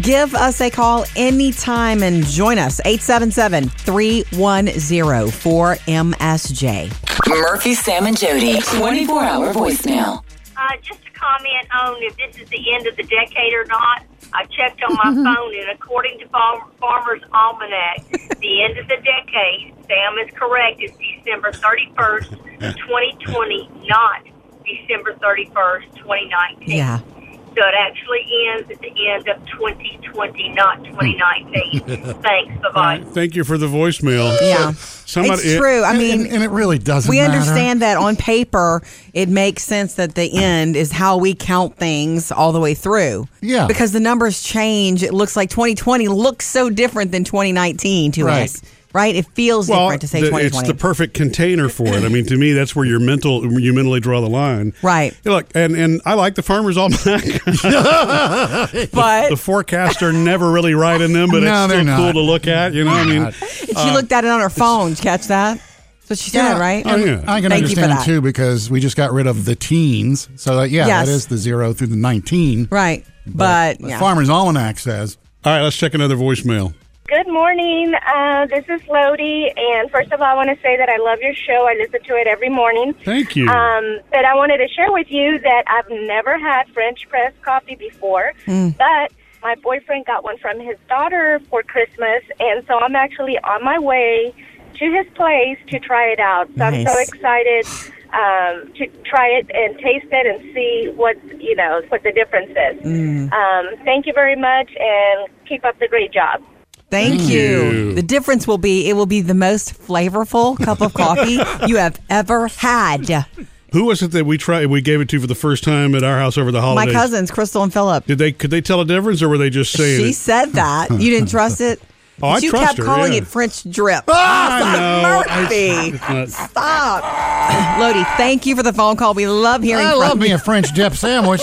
Give 0.00 0.34
us 0.34 0.60
a 0.60 0.68
call 0.70 1.06
anytime 1.16 2.02
and 2.02 2.26
join 2.26 2.58
us. 2.58 2.78
877 2.84 3.70
310 3.70 5.30
4MSJ. 5.30 7.28
Murphy, 7.28 7.74
Sam, 7.74 8.06
and 8.06 8.18
Jody, 8.18 8.60
24 8.60 9.24
hour 9.24 9.54
voicemail. 9.54 10.22
Uh, 10.56 10.76
just 10.82 11.00
to 11.04 11.10
comment 11.12 11.68
on 11.74 12.02
if 12.02 12.16
this 12.18 12.36
is 12.42 12.48
the 12.50 12.74
end 12.74 12.86
of 12.86 12.96
the 12.96 13.04
decade 13.04 13.54
or 13.54 13.64
not. 13.64 14.02
I 14.34 14.44
checked 14.46 14.82
on 14.82 14.94
my 14.96 15.04
phone, 15.34 15.54
and 15.54 15.70
according 15.70 16.18
to 16.20 16.28
Farm- 16.28 16.70
Farmer's 16.80 17.22
Almanac, 17.32 18.04
the 18.40 18.62
end 18.64 18.78
of 18.78 18.88
the 18.88 18.96
decade, 18.96 19.74
Sam 19.86 20.18
is 20.18 20.30
correct, 20.34 20.82
is 20.82 20.90
December 20.92 21.52
31st, 21.52 22.30
2020, 22.60 23.70
not 23.88 24.22
December 24.64 25.14
31st, 25.14 25.94
2019. 25.96 26.76
Yeah. 26.76 26.98
So 26.98 27.60
it 27.60 27.74
actually 27.78 28.26
ends 28.52 28.68
at 28.70 28.80
the 28.80 29.08
end 29.10 29.28
of 29.28 29.46
2020, 29.50 30.48
not 30.54 30.82
2019. 30.84 31.80
Thanks. 32.22 32.62
Bye 32.62 32.70
bye. 32.74 33.04
Thank 33.12 33.36
you 33.36 33.44
for 33.44 33.56
the 33.56 33.66
voicemail. 33.68 34.36
Yeah. 34.40 34.72
Somebody, 35.06 35.42
it's 35.42 35.58
true. 35.60 35.82
I 35.84 35.96
mean, 35.96 36.22
and, 36.22 36.32
and 36.32 36.42
it 36.42 36.50
really 36.50 36.78
doesn't 36.78 37.08
we 37.10 37.18
matter. 37.18 37.32
understand 37.34 37.82
that 37.82 37.96
on 37.96 38.16
paper 38.16 38.82
it 39.12 39.28
makes 39.28 39.62
sense 39.62 39.94
that 39.94 40.14
the 40.14 40.34
end 40.36 40.76
is 40.76 40.90
how 40.92 41.16
we 41.18 41.34
count 41.34 41.76
things 41.76 42.32
all 42.32 42.52
the 42.52 42.60
way 42.60 42.74
through 42.74 43.28
Yeah. 43.40 43.66
because 43.66 43.92
the 43.92 44.00
numbers 44.00 44.42
change 44.42 45.02
it 45.02 45.12
looks 45.12 45.36
like 45.36 45.50
2020 45.50 46.08
looks 46.08 46.46
so 46.46 46.70
different 46.70 47.12
than 47.12 47.22
2019 47.24 48.12
to 48.12 48.24
Right. 48.24 48.44
us 48.44 48.62
right 48.94 49.14
it 49.14 49.26
feels 49.34 49.68
well, 49.68 49.86
different 49.88 50.00
to 50.02 50.08
say 50.08 50.20
the- 50.20 50.26
2020 50.28 50.46
it's 50.60 50.68
the 50.68 50.74
perfect 50.80 51.12
container 51.14 51.68
for 51.68 51.88
it. 51.88 52.02
I 52.04 52.08
mean, 52.08 52.24
to 52.26 52.36
me, 52.36 52.52
that's 52.52 52.74
where 52.74 52.86
your 52.86 53.00
mental, 53.00 53.44
you 53.60 53.72
mentally 53.74 54.00
draw 54.00 54.20
the 54.22 54.30
line. 54.30 54.72
Right. 54.82 55.14
You 55.24 55.32
look, 55.32 55.46
and 55.54 55.74
and 55.76 56.00
I 56.06 56.14
like 56.14 56.36
the 56.36 56.42
Farmer's 56.42 56.78
Almanac. 56.78 57.04
but 58.92 59.28
the 59.30 59.36
forecasts 59.38 60.02
are 60.02 60.12
never 60.12 60.50
really 60.50 60.74
right 60.74 61.00
in 61.00 61.12
them, 61.12 61.30
but 61.30 61.42
No, 61.42 61.64
it's 61.64 61.72
they're 61.72 61.82
still 61.82 61.96
cool 61.96 62.12
to 62.14 62.20
look 62.20 62.46
at. 62.46 62.72
You 62.74 62.84
know, 62.84 62.92
I 62.92 63.04
mean, 63.04 63.32
she 63.32 63.90
looked 63.90 64.12
at 64.12 64.24
it 64.24 64.30
on 64.30 64.40
her 64.40 64.50
phone 64.50 64.90
Did 64.90 64.98
you 64.98 65.02
catch 65.02 65.26
that 65.26 65.58
So 65.58 65.64
what 66.08 66.18
she 66.18 66.30
said 66.30 66.58
right 66.58 66.84
Oh, 66.86 66.96
yeah. 66.96 67.24
I 67.26 67.40
can 67.40 67.50
Thank 67.50 67.68
you 67.68 67.74
for 67.76 67.82
understand 67.82 67.92
that. 67.92 68.04
too 68.04 68.20
because 68.20 68.70
we 68.70 68.80
just 68.80 68.96
got 68.96 69.12
rid 69.12 69.26
of 69.26 69.44
the 69.44 69.54
teens. 69.56 70.28
So 70.36 70.56
that, 70.56 70.70
yeah, 70.70 70.86
Yes. 70.86 71.06
that 71.06 71.12
is 71.12 71.26
the 71.26 71.36
zero 71.36 71.72
through 71.72 71.88
the 71.88 71.96
19. 71.96 72.68
right 72.70 73.04
but, 73.26 73.78
The 73.78 73.88
yeah. 73.88 73.98
Farmer's 73.98 74.28
Almanac 74.28 74.78
says. 74.78 75.16
all 75.44 75.52
right, 75.52 75.62
let's 75.62 75.76
check 75.76 75.94
another 75.94 76.16
voicemail. 76.16 76.74
Good 77.06 77.28
morning. 77.28 77.92
Uh, 77.94 78.46
this 78.46 78.64
is 78.66 78.80
Lodi, 78.88 79.50
and 79.54 79.90
first 79.90 80.10
of 80.10 80.22
all, 80.22 80.26
I 80.26 80.34
want 80.34 80.48
to 80.48 80.56
say 80.62 80.78
that 80.78 80.88
I 80.88 80.96
love 80.96 81.18
your 81.20 81.34
show. 81.34 81.66
I 81.68 81.74
listen 81.78 82.02
to 82.02 82.16
it 82.16 82.26
every 82.26 82.48
morning. 82.48 82.94
Thank 83.04 83.36
you. 83.36 83.46
Um, 83.46 84.00
but 84.10 84.24
I 84.24 84.34
wanted 84.34 84.56
to 84.58 84.68
share 84.68 84.90
with 84.90 85.10
you 85.10 85.38
that 85.40 85.64
I've 85.66 85.90
never 85.90 86.38
had 86.38 86.66
French 86.70 87.06
press 87.10 87.34
coffee 87.42 87.74
before, 87.74 88.32
but 88.78 89.12
my 89.42 89.54
boyfriend 89.56 90.06
got 90.06 90.24
one 90.24 90.38
from 90.38 90.58
his 90.58 90.78
daughter 90.88 91.40
for 91.50 91.62
Christmas, 91.62 92.22
and 92.40 92.66
so 92.66 92.78
I'm 92.78 92.96
actually 92.96 93.38
on 93.40 93.62
my 93.62 93.78
way 93.78 94.32
to 94.78 94.84
his 94.90 95.06
place 95.14 95.58
to 95.68 95.78
try 95.80 96.06
it 96.06 96.20
out. 96.20 96.48
So 96.56 96.64
I'm 96.64 96.86
so 96.86 96.98
excited 96.98 97.66
um, 98.14 98.72
to 98.76 98.86
try 99.04 99.28
it 99.28 99.50
and 99.54 99.76
taste 99.78 100.06
it 100.10 100.26
and 100.26 100.54
see 100.54 100.90
what 100.96 101.16
you 101.38 101.54
know 101.54 101.82
what 101.90 102.02
the 102.02 102.12
difference 102.12 102.50
is. 102.50 102.82
Um, 103.30 103.84
thank 103.84 104.06
you 104.06 104.14
very 104.14 104.36
much, 104.36 104.70
and 104.80 105.28
keep 105.46 105.66
up 105.66 105.78
the 105.78 105.86
great 105.86 106.10
job. 106.10 106.42
Thank 106.90 107.20
Thank 107.20 107.30
you. 107.32 107.40
you. 107.40 107.94
The 107.94 108.02
difference 108.02 108.46
will 108.46 108.58
be 108.58 108.88
it 108.88 108.94
will 108.94 109.06
be 109.06 109.20
the 109.20 109.34
most 109.34 109.74
flavorful 109.80 110.56
cup 110.62 110.80
of 110.80 110.94
coffee 110.94 111.38
you 111.66 111.76
have 111.76 112.00
ever 112.08 112.46
had. 112.48 113.26
Who 113.72 113.86
was 113.86 114.00
it 114.02 114.12
that 114.12 114.24
we 114.26 114.38
tried? 114.38 114.66
We 114.66 114.80
gave 114.80 115.00
it 115.00 115.08
to 115.08 115.18
for 115.20 115.26
the 115.26 115.34
first 115.34 115.64
time 115.64 115.96
at 115.96 116.04
our 116.04 116.18
house 116.18 116.38
over 116.38 116.52
the 116.52 116.60
holidays. 116.60 116.94
My 116.94 117.00
cousins, 117.00 117.32
Crystal 117.32 117.64
and 117.64 117.72
Philip. 117.72 118.06
Did 118.06 118.18
they? 118.18 118.30
Could 118.30 118.52
they 118.52 118.60
tell 118.60 118.80
a 118.80 118.84
difference, 118.84 119.20
or 119.22 119.28
were 119.28 119.38
they 119.38 119.50
just 119.50 119.72
saying? 119.72 119.98
She 120.00 120.10
it? 120.10 120.14
said 120.14 120.46
that. 120.52 120.90
You 120.92 121.10
didn't 121.10 121.30
trust 121.30 121.60
it? 121.60 121.80
Oh, 122.22 122.28
I 122.28 122.34
But 122.34 122.42
you 122.44 122.50
trust 122.50 122.64
kept 122.66 122.78
her, 122.78 122.84
calling 122.84 123.10
yeah. 123.12 123.18
it 123.18 123.26
French 123.26 123.64
drip. 123.68 124.04
Ah, 124.06 124.60
I 124.62 125.02
know. 125.02 125.22
I- 125.26 125.42
Murphy. 125.42 125.98
it's 126.22 126.36
Stop. 126.50 127.02
Lodi, 127.80 128.04
thank 128.16 128.46
you 128.46 128.54
for 128.54 128.62
the 128.62 128.72
phone 128.72 128.94
call. 128.94 129.14
We 129.14 129.26
love 129.26 129.64
hearing 129.64 129.84
I 129.84 129.90
from 129.90 129.98
love 129.98 130.18
me 130.18 130.30
a 130.30 130.38
French 130.38 130.72
dip 130.74 130.94
sandwich. 130.94 131.40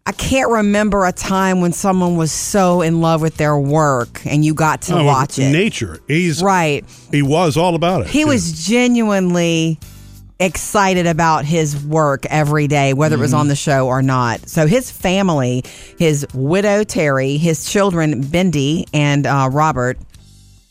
I 0.08 0.12
can't 0.12 0.48
remember 0.48 1.04
a 1.04 1.10
time 1.10 1.60
when 1.60 1.72
someone 1.72 2.14
was 2.16 2.30
so 2.30 2.80
in 2.80 3.00
love 3.00 3.20
with 3.20 3.38
their 3.38 3.58
work 3.58 4.24
and 4.24 4.44
you 4.44 4.54
got 4.54 4.82
to 4.82 4.98
Oh, 5.00 5.04
watch 5.04 5.36
it. 5.36 5.50
Nature. 5.50 5.98
He's 6.06 6.40
Right. 6.40 6.84
He 7.10 7.22
was 7.22 7.56
all 7.56 7.74
about 7.74 8.02
it. 8.02 8.06
He 8.06 8.24
was 8.24 8.64
genuinely 8.68 9.80
excited 10.38 11.08
about 11.08 11.44
his 11.44 11.76
work 11.84 12.24
every 12.26 12.68
day, 12.68 12.94
whether 12.94 13.16
it 13.16 13.20
was 13.20 13.34
on 13.34 13.48
the 13.48 13.56
show 13.56 13.88
or 13.88 14.00
not. 14.00 14.48
So 14.48 14.68
his 14.68 14.92
family, 14.92 15.64
his 15.98 16.24
widow 16.32 16.84
Terri, 16.84 17.36
his 17.36 17.68
children 17.68 18.22
Bindi 18.22 18.84
and 18.94 19.26
uh, 19.26 19.48
Robert, 19.50 19.98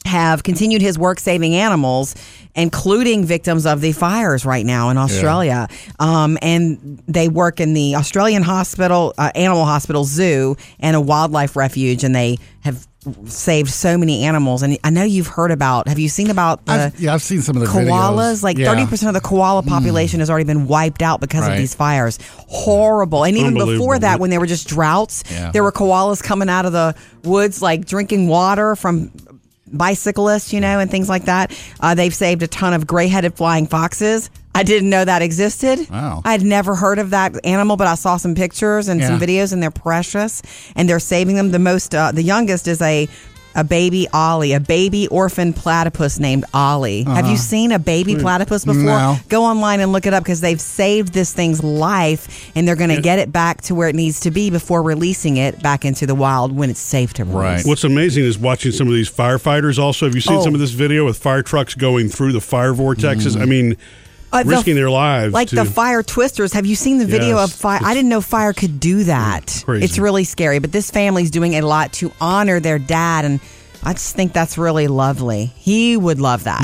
have 0.05 0.43
continued 0.43 0.81
his 0.81 0.97
work 0.99 1.19
saving 1.19 1.55
animals, 1.55 2.15
including 2.55 3.25
victims 3.25 3.65
of 3.65 3.81
the 3.81 3.91
fires 3.91 4.45
right 4.45 4.65
now 4.65 4.89
in 4.89 4.97
Australia. 4.97 5.67
Um, 5.99 6.37
and 6.41 7.01
they 7.07 7.27
work 7.27 7.59
in 7.59 7.73
the 7.73 7.95
Australian 7.95 8.43
hospital, 8.43 9.13
uh, 9.17 9.31
animal 9.35 9.65
hospital, 9.65 10.03
zoo, 10.03 10.55
and 10.79 10.95
a 10.95 11.01
wildlife 11.01 11.55
refuge, 11.55 12.03
and 12.03 12.15
they 12.15 12.37
have 12.61 12.87
saved 13.25 13.69
so 13.69 13.99
many 13.99 14.23
animals. 14.23 14.63
And 14.63 14.79
I 14.83 14.89
know 14.89 15.03
you've 15.03 15.27
heard 15.27 15.51
about. 15.51 15.87
Have 15.87 15.99
you 15.99 16.09
seen 16.09 16.31
about 16.31 16.65
the 16.65 16.71
I've, 16.71 16.99
yeah, 16.99 17.13
I've 17.13 17.21
seen 17.21 17.41
some 17.41 17.55
of 17.55 17.61
the 17.61 17.67
koalas? 17.67 18.39
videos. 18.39 18.43
Like 18.43 18.57
Yeah. 18.57 18.65
Mm. 18.67 18.69
thirty 18.77 18.85
percent 18.87 19.15
of 19.15 19.21
the 19.21 19.27
koala 19.27 19.61
population 19.61 20.21
has 20.21 20.29
already 20.31 20.45
been 20.45 20.65
wiped 20.67 21.03
out 21.03 21.19
because 21.21 21.47
of 21.47 21.55
these 21.55 21.75
fires. 21.75 22.17
Horrible. 22.47 23.23
And 23.23 23.37
even 23.37 23.53
before 23.53 23.99
that, 23.99 24.19
when 24.19 24.31
there 24.31 24.39
were 24.39 24.47
just 24.47 24.67
droughts, 24.67 25.23
Yeah. 25.31 25.51
there 25.51 25.61
were 25.63 25.71
koalas 25.71 26.23
coming 26.23 26.49
out 26.49 26.65
of 26.65 26.71
the 26.73 26.95
woods, 27.23 27.61
like 27.61 27.85
drinking 27.85 28.27
water 28.27 28.75
from 28.75 29.11
bicyclists, 29.71 30.53
you 30.53 30.61
know, 30.61 30.79
and 30.79 30.89
things 30.89 31.09
like 31.09 31.25
that. 31.25 31.57
Uh, 31.79 31.95
they've 31.95 32.13
saved 32.13 32.43
a 32.43 32.47
ton 32.47 32.73
of 32.73 32.85
gray-headed 32.85 33.35
flying 33.35 33.67
foxes. 33.67 34.29
I 34.53 34.63
didn't 34.63 34.89
know 34.89 35.03
that 35.03 35.21
existed. 35.21 35.89
Wow. 35.89 36.21
I'd 36.23 36.41
never 36.41 36.75
heard 36.75 36.97
of 36.97 37.09
that 37.09 37.45
animal, 37.45 37.75
but 37.75 37.87
I 37.87 37.95
saw 37.95 38.15
some 38.15 38.35
pictures 38.35 38.87
and 38.87 39.03
some 39.03 39.19
videos, 39.19 39.51
and 39.51 39.61
they're 39.61 39.69
precious. 39.69 40.41
And 40.77 40.87
they're 40.87 40.99
saving 40.99 41.35
them. 41.35 41.51
The 41.51 41.59
most, 41.59 41.93
uh, 41.93 42.13
the 42.13 42.23
youngest 42.23 42.67
is 42.67 42.81
a 42.81 43.09
a 43.55 43.63
baby 43.63 44.07
Ollie, 44.13 44.53
a 44.53 44.59
baby 44.59 45.07
orphan 45.07 45.53
platypus 45.53 46.19
named 46.19 46.45
Ollie. 46.53 47.03
Have 47.03 47.25
you 47.25 47.33
uh-huh. 47.33 47.35
seen 47.37 47.71
a 47.71 47.79
baby 47.79 48.15
platypus 48.15 48.65
before? 48.65 48.83
No. 48.83 49.17
Go 49.29 49.43
online 49.43 49.79
and 49.79 49.91
look 49.91 50.05
it 50.05 50.13
up 50.13 50.23
because 50.23 50.41
they've 50.41 50.59
saved 50.59 51.13
this 51.13 51.33
thing's 51.33 51.63
life, 51.63 52.51
and 52.55 52.67
they're 52.67 52.75
going 52.75 52.95
to 52.95 53.01
get 53.01 53.19
it 53.19 53.31
back 53.31 53.61
to 53.63 53.75
where 53.75 53.87
it 53.87 53.95
needs 53.95 54.19
to 54.21 54.31
be 54.31 54.49
before 54.49 54.83
releasing 54.83 55.37
it 55.37 55.61
back 55.63 55.85
into 55.85 56.05
the 56.05 56.15
wild 56.15 56.55
when 56.55 56.69
it's 56.69 56.79
safe 56.79 57.13
to 57.13 57.23
release. 57.23 57.35
Right. 57.35 57.65
What's 57.65 57.83
amazing 57.83 58.25
is 58.25 58.37
watching 58.37 58.71
some 58.71 58.87
of 58.87 58.93
these 58.93 59.09
firefighters. 59.09 59.79
Also, 59.79 60.05
have 60.05 60.15
you 60.15 60.21
seen 60.21 60.35
Oh. 60.35 60.43
some 60.43 60.53
of 60.53 60.59
oh. 60.59 60.63
this 60.63 60.71
video 60.71 61.05
with 61.05 61.17
fire 61.17 61.41
trucks 61.41 61.75
going 61.75 62.09
through 62.09 62.33
the 62.33 62.41
fire 62.41 62.73
vortexes? 62.73 63.35
Mm. 63.37 63.41
I 63.41 63.45
mean, 63.45 63.77
Uh, 64.35 64.43
the- 64.43 64.49
risking 64.49 64.75
their 64.75 64.89
lives. 64.89 65.33
Like 65.33 65.49
to, 65.49 65.55
the 65.55 65.65
fire 65.65 66.03
twisters. 66.03 66.53
Have 66.53 66.65
you 66.65 66.75
seen 66.75 66.97
the 66.97 67.05
video 67.05 67.37
Yes. 67.37 67.51
of 67.53 67.59
fire? 67.59 67.79
I 67.83 67.93
didn't 67.93 68.09
know 68.09 68.21
fire 68.21 68.53
could 68.53 68.79
do 68.79 69.03
that. 69.05 69.63
Crazy. 69.65 69.85
It's 69.85 69.97
really 69.97 70.23
scary. 70.23 70.59
But 70.59 70.71
this 70.71 70.91
family's 70.91 71.31
doing 71.31 71.55
a 71.55 71.61
lot 71.61 71.93
to 71.93 72.11
honor 72.21 72.59
their 72.59 72.79
dad, 72.79 73.25
and 73.25 73.39
I 73.83 73.93
just 73.93 74.15
think 74.15 74.33
that's 74.33 74.57
really 74.57 74.87
lovely. 74.87 75.45
He 75.55 75.95
would 75.97 76.19
love 76.19 76.43
that. 76.45 76.63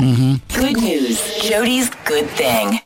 Good 0.54 0.76
news. 0.76 1.20
Jody's 1.42 1.90
good 2.04 2.28
thing. 2.30 2.80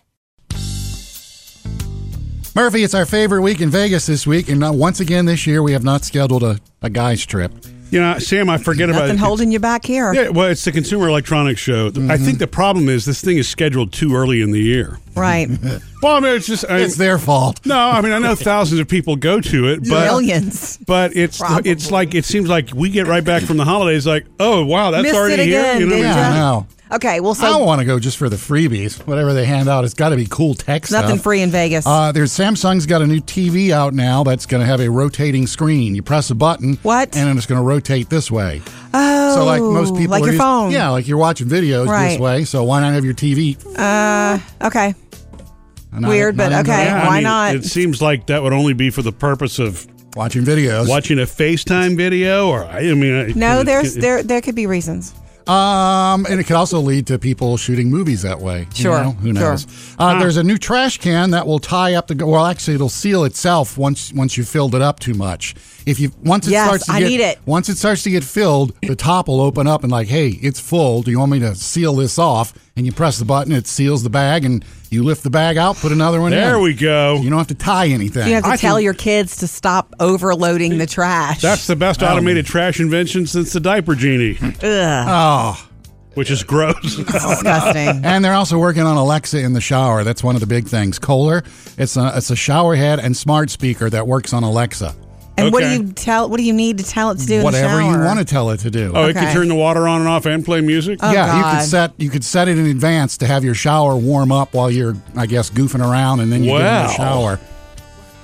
Murphy, 2.54 2.82
it's 2.82 2.94
our 2.94 3.04
favorite 3.04 3.42
week 3.42 3.60
in 3.60 3.68
Vegas 3.68 4.06
this 4.06 4.26
week, 4.26 4.48
and 4.48 4.62
once 4.78 4.98
again 4.98 5.26
this 5.26 5.46
year 5.46 5.62
we 5.62 5.72
have 5.72 5.84
not 5.84 6.04
scheduled 6.04 6.42
a, 6.42 6.58
a 6.80 6.88
guy's 6.88 7.24
trip. 7.26 7.52
You 7.90 8.00
know, 8.00 8.18
Sam, 8.18 8.50
I 8.50 8.58
forget 8.58 8.90
about 8.90 9.02
Nothing 9.02 9.14
it. 9.16 9.20
holding 9.20 9.52
you 9.52 9.60
back 9.60 9.84
here. 9.86 10.12
Yeah, 10.12 10.28
well, 10.30 10.48
it's 10.48 10.64
the 10.64 10.72
Consumer 10.72 11.08
Electronics 11.08 11.60
Show. 11.60 11.90
Mm-hmm. 11.90 12.10
I 12.10 12.16
think 12.18 12.38
the 12.40 12.48
problem 12.48 12.88
is 12.88 13.04
this 13.04 13.20
thing 13.22 13.38
is 13.38 13.48
scheduled 13.48 13.92
too 13.92 14.16
early 14.16 14.42
in 14.42 14.50
the 14.50 14.60
year. 14.60 14.98
Right. 15.14 15.48
Well, 16.02 16.14
I 16.16 16.20
mean, 16.20 16.36
it's 16.36 16.46
just 16.46 16.64
I, 16.70 16.80
It's 16.80 16.96
their 16.96 17.18
fault. 17.18 17.64
no. 17.64 17.76
I 17.76 18.00
mean, 18.02 18.12
I 18.12 18.18
know 18.18 18.34
thousands 18.36 18.80
of 18.80 18.86
people 18.86 19.16
go 19.16 19.40
to 19.40 19.68
it, 19.68 19.80
but 19.88 20.04
Millions. 20.04 20.76
but 20.86 21.16
it's 21.16 21.38
Probably. 21.38 21.70
it's 21.70 21.90
like 21.90 22.14
it 22.14 22.24
seems 22.26 22.48
like 22.50 22.68
we 22.74 22.90
get 22.90 23.06
right 23.08 23.24
back 23.24 23.42
from 23.42 23.56
the 23.56 23.64
holidays, 23.64 24.06
like, 24.06 24.26
oh 24.38 24.64
wow, 24.66 24.90
that's 24.92 25.02
Missed 25.04 25.14
it 25.14 25.18
already 25.18 25.44
here. 25.46 25.74
You 25.80 25.86
know, 25.86 25.96
what 25.96 26.04
I 26.06 26.08
ya? 26.08 26.14
mean? 26.14 26.16
Yeah, 26.16 26.30
I 26.30 26.34
know. 26.36 26.66
Okay, 26.92 27.18
well, 27.18 27.32
I 27.32 27.34
so 27.34 27.58
want 27.64 27.80
to 27.80 27.84
go 27.84 27.98
just 27.98 28.16
for 28.16 28.28
the 28.28 28.36
freebies. 28.36 29.04
Whatever 29.08 29.32
they 29.34 29.44
hand 29.44 29.68
out, 29.68 29.84
it's 29.84 29.92
got 29.94 30.10
to 30.10 30.16
be 30.16 30.26
cool 30.30 30.54
tech 30.54 30.86
stuff. 30.86 31.02
nothing 31.06 31.18
free 31.18 31.42
in 31.42 31.50
Vegas. 31.50 31.84
Uh, 31.84 32.12
there's 32.12 32.30
Samsung's 32.30 32.86
got 32.86 33.02
a 33.02 33.06
new 33.08 33.20
TV 33.20 33.70
out 33.72 33.92
now 33.92 34.22
that's 34.22 34.46
going 34.46 34.60
to 34.60 34.66
have 34.66 34.80
a 34.80 34.88
rotating 34.88 35.48
screen. 35.48 35.96
You 35.96 36.02
press 36.04 36.30
a 36.30 36.36
button, 36.36 36.74
What? 36.82 37.16
and 37.16 37.28
then 37.28 37.36
it's 37.36 37.46
going 37.46 37.60
to 37.60 37.64
rotate 37.66 38.08
this 38.08 38.30
way. 38.30 38.62
oh, 38.94 39.34
So, 39.34 39.44
like 39.44 39.60
most 39.60 39.96
people, 39.96 40.12
like 40.12 40.22
are 40.22 40.26
your 40.26 40.34
used- 40.34 40.42
phone. 40.44 40.70
yeah, 40.70 40.90
like 40.90 41.08
you're 41.08 41.18
watching 41.18 41.48
videos 41.48 41.88
Right. 41.88 42.10
this 42.10 42.18
way. 42.20 42.44
So 42.44 42.62
why 42.62 42.80
not 42.80 42.92
have 42.94 43.04
your 43.04 43.14
TV? 43.14 43.56
Uh, 43.76 44.38
Okay. 44.64 44.94
not- 45.92 46.08
Weird, 46.08 46.36
but 46.36 46.52
okay. 46.52 46.84
Yeah, 46.84 47.02
I 47.02 47.06
Why 47.08 47.14
mean, 47.16 47.22
not? 47.24 47.54
It 47.56 47.64
seems 47.64 48.00
like 48.00 48.28
that 48.28 48.44
would 48.44 48.52
only 48.52 48.74
be 48.74 48.90
for 48.90 49.02
the 49.02 49.12
purpose 49.12 49.58
of 49.58 49.84
watching 50.14 50.44
videos. 50.44 50.88
watching 50.88 51.18
a 51.18 51.22
FaceTime 51.26 51.96
video, 51.96 52.48
or 52.48 52.64
I 52.64 52.82
mean, 52.94 53.32
no, 53.34 53.60
it- 53.60 53.64
there's 53.64 53.96
it- 53.96 54.00
there 54.02 54.22
there 54.22 54.40
could 54.40 54.54
be 54.54 54.66
reasons. 54.68 55.12
Um, 55.48 56.26
and 56.28 56.40
it 56.40 56.44
could 56.44 56.56
also 56.56 56.80
lead 56.80 57.06
to 57.06 57.18
people 57.18 57.56
shooting 57.56 57.88
movies 57.88 58.22
that 58.22 58.40
way. 58.40 58.60
you 58.74 58.82
Sure, 58.82 59.04
know? 59.04 59.10
who 59.12 59.26
sure. 59.32 59.50
knows? 59.50 59.66
Uh, 59.98 60.18
There's 60.18 60.36
a 60.36 60.42
new 60.42 60.58
trash 60.58 60.98
can 60.98 61.30
that 61.30 61.46
will 61.46 61.60
tie 61.60 61.94
up 61.94 62.08
the. 62.08 62.26
Well, 62.26 62.44
actually, 62.46 62.74
it'll 62.74 62.88
seal 62.88 63.22
itself 63.24 63.78
once 63.78 64.12
once 64.12 64.36
you 64.36 64.42
filled 64.44 64.74
it 64.74 64.82
up 64.82 64.98
too 64.98 65.14
much. 65.14 65.54
If 65.86 66.00
you 66.00 66.10
once 66.24 66.48
it 66.48 66.50
Yes, 66.50 66.66
starts, 66.66 66.86
to 66.86 66.92
I 66.92 67.00
get, 67.00 67.08
need 67.08 67.20
it. 67.20 67.38
Once 67.46 67.68
it 67.68 67.76
starts 67.78 68.02
to 68.02 68.10
get 68.10 68.24
filled, 68.24 68.72
the 68.80 68.96
top 68.96 69.28
will 69.28 69.40
open 69.40 69.68
up 69.68 69.84
and 69.84 69.92
like, 69.92 70.08
hey, 70.08 70.30
it's 70.42 70.58
full. 70.58 71.02
Do 71.02 71.12
you 71.12 71.18
want 71.20 71.30
me 71.30 71.38
to 71.40 71.54
seal 71.54 71.94
this 71.94 72.18
off? 72.18 72.52
And 72.76 72.84
you 72.84 72.92
press 72.92 73.18
the 73.18 73.24
button, 73.24 73.52
it 73.52 73.66
seals 73.66 74.02
the 74.02 74.10
bag, 74.10 74.44
and 74.44 74.62
you 74.90 75.02
lift 75.02 75.22
the 75.22 75.30
bag 75.30 75.56
out, 75.56 75.76
put 75.76 75.92
another 75.92 76.20
one 76.20 76.34
in. 76.34 76.38
There 76.38 76.58
we 76.58 76.74
go. 76.74 77.16
You 77.22 77.30
don't 77.30 77.38
have 77.38 77.46
to 77.46 77.54
tie 77.54 77.86
anything. 77.88 78.28
You 78.28 78.34
have 78.34 78.44
to 78.44 78.50
I 78.50 78.56
tell 78.56 78.76
can- 78.76 78.84
your 78.84 78.92
kids 78.92 79.38
to 79.38 79.46
stop 79.46 79.94
overloading 79.98 80.76
the 80.76 80.86
trash. 80.86 81.40
That's 81.40 81.66
the 81.66 81.74
best 81.76 82.02
oh. 82.02 82.06
automated 82.06 82.44
trash 82.44 82.78
invention 82.78 83.26
since 83.26 83.54
the 83.54 83.60
diaper 83.60 83.94
genie, 83.94 84.36
Ugh, 84.42 84.58
oh. 84.62 85.68
which 86.14 86.30
is 86.30 86.42
gross. 86.42 86.96
disgusting. 86.96 88.04
And 88.04 88.22
they're 88.22 88.34
also 88.34 88.58
working 88.58 88.82
on 88.82 88.98
Alexa 88.98 89.38
in 89.38 89.54
the 89.54 89.60
shower. 89.62 90.04
That's 90.04 90.22
one 90.22 90.34
of 90.36 90.40
the 90.40 90.46
big 90.46 90.68
things. 90.68 90.98
Kohler, 90.98 91.44
it's 91.78 91.96
a 91.96 92.12
it's 92.14 92.30
a 92.30 92.36
shower 92.36 92.76
head 92.76 92.98
and 93.00 93.16
smart 93.16 93.48
speaker 93.48 93.88
that 93.88 94.06
works 94.06 94.34
on 94.34 94.42
Alexa. 94.42 94.94
And 95.38 95.52
what 95.52 95.62
do 95.62 95.70
you 95.70 95.92
tell? 95.92 96.28
What 96.28 96.38
do 96.38 96.44
you 96.44 96.52
need 96.52 96.78
to 96.78 96.84
tell 96.84 97.10
it 97.10 97.18
to 97.18 97.26
do? 97.26 97.42
Whatever 97.42 97.80
in 97.80 97.92
the 97.92 97.98
you 97.98 98.04
want 98.04 98.18
to 98.18 98.24
tell 98.24 98.50
it 98.50 98.60
to 98.60 98.70
do. 98.70 98.92
oh, 98.94 99.08
it 99.08 99.14
can 99.14 99.34
turn 99.34 99.48
the 99.48 99.54
water 99.54 99.86
on 99.86 100.00
and 100.00 100.08
off 100.08 100.24
and 100.26 100.44
play 100.44 100.60
music. 100.60 100.98
Oh, 101.02 101.12
yeah, 101.12 101.36
you 101.36 101.42
God. 101.42 101.60
could 101.60 101.68
set 101.68 101.92
you 101.98 102.10
could 102.10 102.24
set 102.24 102.48
it 102.48 102.58
in 102.58 102.66
advance 102.66 103.18
to 103.18 103.26
have 103.26 103.44
your 103.44 103.54
shower 103.54 103.96
warm 103.96 104.32
up 104.32 104.54
while 104.54 104.70
you're, 104.70 104.96
I 105.16 105.26
guess, 105.26 105.50
goofing 105.50 105.86
around, 105.86 106.20
and 106.20 106.32
then 106.32 106.42
you 106.42 106.50
get 106.52 106.60
in 106.60 106.86
the 106.86 106.92
shower. 106.92 107.40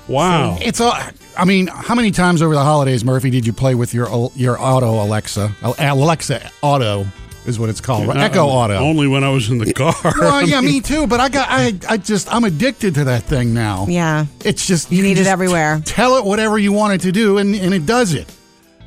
wow. 0.08 0.58
It's 0.60 0.80
a. 0.80 1.12
I 1.36 1.44
mean, 1.46 1.66
how 1.66 1.94
many 1.94 2.10
times 2.10 2.42
over 2.42 2.54
the 2.54 2.62
holidays, 2.62 3.04
Murphy, 3.04 3.30
did 3.30 3.46
you 3.46 3.52
play 3.52 3.74
with 3.74 3.94
your 3.94 4.30
your 4.34 4.60
Auto 4.60 5.02
Alexa? 5.02 5.54
Alexa 5.78 6.50
Auto 6.62 7.06
is 7.46 7.58
what 7.58 7.68
it's 7.68 7.80
called. 7.80 8.06
right? 8.06 8.16
Echo 8.16 8.46
Auto. 8.46 8.74
Only 8.74 9.08
when 9.08 9.24
I 9.24 9.30
was 9.30 9.50
in 9.50 9.58
the 9.58 9.72
car. 9.72 9.94
Well, 10.18 10.42
yeah, 10.46 10.60
me 10.60 10.80
too. 10.80 11.06
But 11.06 11.20
I 11.20 11.28
got, 11.28 11.48
I, 11.50 11.74
I 11.88 11.96
just, 11.96 12.32
I'm 12.32 12.44
addicted 12.44 12.94
to 12.94 13.04
that 13.04 13.24
thing 13.24 13.52
now. 13.54 13.86
Yeah. 13.88 14.26
It's 14.44 14.66
just 14.66 14.90
You 14.90 14.98
can 14.98 15.04
need 15.04 15.12
it 15.12 15.16
just 15.16 15.30
everywhere. 15.30 15.80
Tell 15.84 16.16
it 16.16 16.24
whatever 16.24 16.58
you 16.58 16.72
want 16.72 16.94
it 16.94 17.00
to 17.02 17.12
do, 17.12 17.38
and, 17.38 17.54
and 17.54 17.74
it 17.74 17.86
does 17.86 18.14
it. 18.14 18.32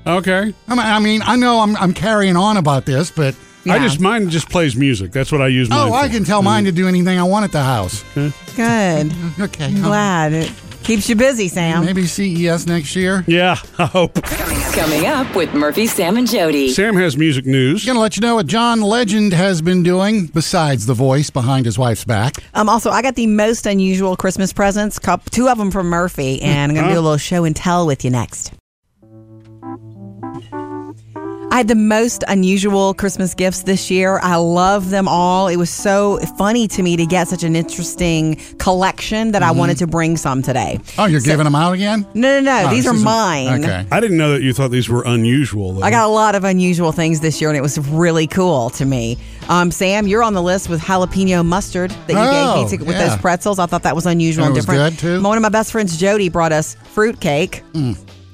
Okay. 0.07 0.53
I 0.67 0.75
mean, 0.75 0.85
I 0.85 0.99
mean, 0.99 1.21
I 1.23 1.35
know 1.35 1.59
I'm, 1.59 1.75
I'm 1.77 1.93
carrying 1.93 2.37
on 2.37 2.57
about 2.57 2.85
this, 2.85 3.09
but 3.11 3.35
I 3.67 3.79
just 3.79 3.99
mine 3.99 4.29
just 4.29 4.49
plays 4.49 4.75
music. 4.75 5.11
That's 5.11 5.31
what 5.31 5.41
I 5.41 5.47
use. 5.47 5.69
Mine 5.69 5.89
oh, 5.89 5.93
I 5.93 6.07
can 6.07 6.23
tell 6.23 6.43
mine 6.43 6.65
to 6.65 6.71
do 6.71 6.87
anything 6.87 7.17
I 7.17 7.23
want 7.23 7.45
at 7.45 7.51
the 7.51 7.63
house. 7.63 8.03
Good. 8.13 9.13
Okay, 9.37 9.65
I'm 9.65 9.75
um, 9.75 9.81
glad 9.81 10.33
it 10.33 10.49
keeps 10.85 11.09
you 11.09 11.15
busy, 11.15 11.47
Sam. 11.47 11.83
maybe 11.83 12.05
CES 12.05 12.67
next 12.67 12.95
year. 12.95 13.23
Yeah, 13.27 13.57
I 13.77 13.85
hope. 13.85 14.21
Coming 14.73 15.05
up 15.05 15.35
with 15.35 15.53
Murphy, 15.53 15.87
Sam, 15.87 16.17
and 16.17 16.29
Jody. 16.29 16.69
Sam 16.69 16.95
has 16.95 17.17
music 17.17 17.45
news. 17.45 17.85
Gonna 17.85 17.99
let 17.99 18.15
you 18.17 18.21
know 18.21 18.35
what 18.35 18.45
John 18.47 18.81
Legend 18.81 19.33
has 19.33 19.61
been 19.61 19.83
doing 19.83 20.27
besides 20.27 20.85
the 20.85 20.93
voice 20.93 21.29
behind 21.29 21.65
his 21.65 21.77
wife's 21.79 22.05
back. 22.05 22.35
Um, 22.53 22.69
also, 22.69 22.91
I 22.91 23.01
got 23.01 23.15
the 23.15 23.27
most 23.27 23.65
unusual 23.65 24.15
Christmas 24.15 24.53
presents, 24.53 24.99
cup, 24.99 25.29
two 25.31 25.47
of 25.49 25.57
them 25.57 25.71
from 25.71 25.87
Murphy, 25.87 26.41
and 26.41 26.71
I'm 26.71 26.75
going 26.75 26.87
to 26.87 26.93
do 26.93 26.99
a 26.99 27.01
little 27.01 27.17
show 27.17 27.43
and 27.45 27.55
tell 27.55 27.87
with 27.87 28.05
you 28.05 28.11
next. 28.11 28.53
I 31.55 31.59
had 31.59 31.69
the 31.69 31.75
most 31.75 32.21
unusual 32.27 32.93
Christmas 32.93 33.33
gifts 33.33 33.63
this 33.63 33.89
year. 33.89 34.19
I 34.21 34.35
love 34.35 34.89
them 34.89 35.07
all. 35.07 35.47
It 35.47 35.55
was 35.55 35.69
so 35.69 36.17
funny 36.37 36.67
to 36.67 36.83
me 36.83 36.97
to 36.97 37.05
get 37.05 37.29
such 37.29 37.43
an 37.43 37.55
interesting 37.55 38.35
collection 38.57 39.31
that 39.31 39.41
I 39.41 39.51
wanted 39.51 39.77
to 39.77 39.87
bring 39.87 40.17
some 40.17 40.41
today. 40.41 40.81
Oh, 40.97 41.05
you're 41.05 41.21
giving 41.21 41.45
them 41.45 41.55
out 41.55 41.71
again? 41.71 42.05
No, 42.13 42.41
no, 42.41 42.61
no. 42.63 42.67
Oh, 42.67 42.69
These 42.75 42.85
are 42.87 42.93
is- 42.93 43.01
mine. 43.01 43.63
Okay. 43.63 43.85
I 43.89 43.99
didn't 44.01 44.17
know 44.17 44.33
that 44.33 44.41
you 44.41 44.51
thought 44.51 44.69
these 44.69 44.89
were 44.89 45.03
unusual. 45.05 45.71
Though. 45.75 45.83
I 45.83 45.91
got 45.91 46.03
a 46.05 46.11
lot 46.11 46.35
of 46.35 46.43
unusual 46.43 46.91
things 46.91 47.21
this 47.21 47.39
year, 47.39 47.49
and 47.49 47.57
it 47.57 47.61
was 47.61 47.79
really 47.87 48.27
cool 48.27 48.69
to 48.71 48.85
me. 48.85 49.17
Um, 49.47 49.71
Sam, 49.71 50.07
you're 50.07 50.23
on 50.23 50.33
the 50.33 50.43
list 50.43 50.67
with 50.67 50.81
jalapeno 50.81 51.45
mustard 51.45 51.91
that 51.91 52.09
you 52.09 52.15
Oh, 52.17 52.63
gave 52.69 52.71
me 52.73 52.77
to, 52.79 52.83
with 52.83 52.97
yeah. 52.97 53.07
those 53.07 53.17
pretzels. 53.21 53.59
I 53.59 53.65
thought 53.65 53.83
that 53.83 53.95
was 53.95 54.05
unusual 54.05 54.43
It 54.43 54.47
and 54.47 54.55
was 54.57 54.65
different. 54.65 54.95
good, 54.95 54.99
too? 54.99 55.23
One 55.23 55.37
of 55.37 55.41
my 55.41 55.47
best 55.47 55.71
friends, 55.71 55.95
Jody, 55.95 56.27
brought 56.27 56.51
us 56.51 56.75
fruit 56.91 57.21
cake. 57.21 57.63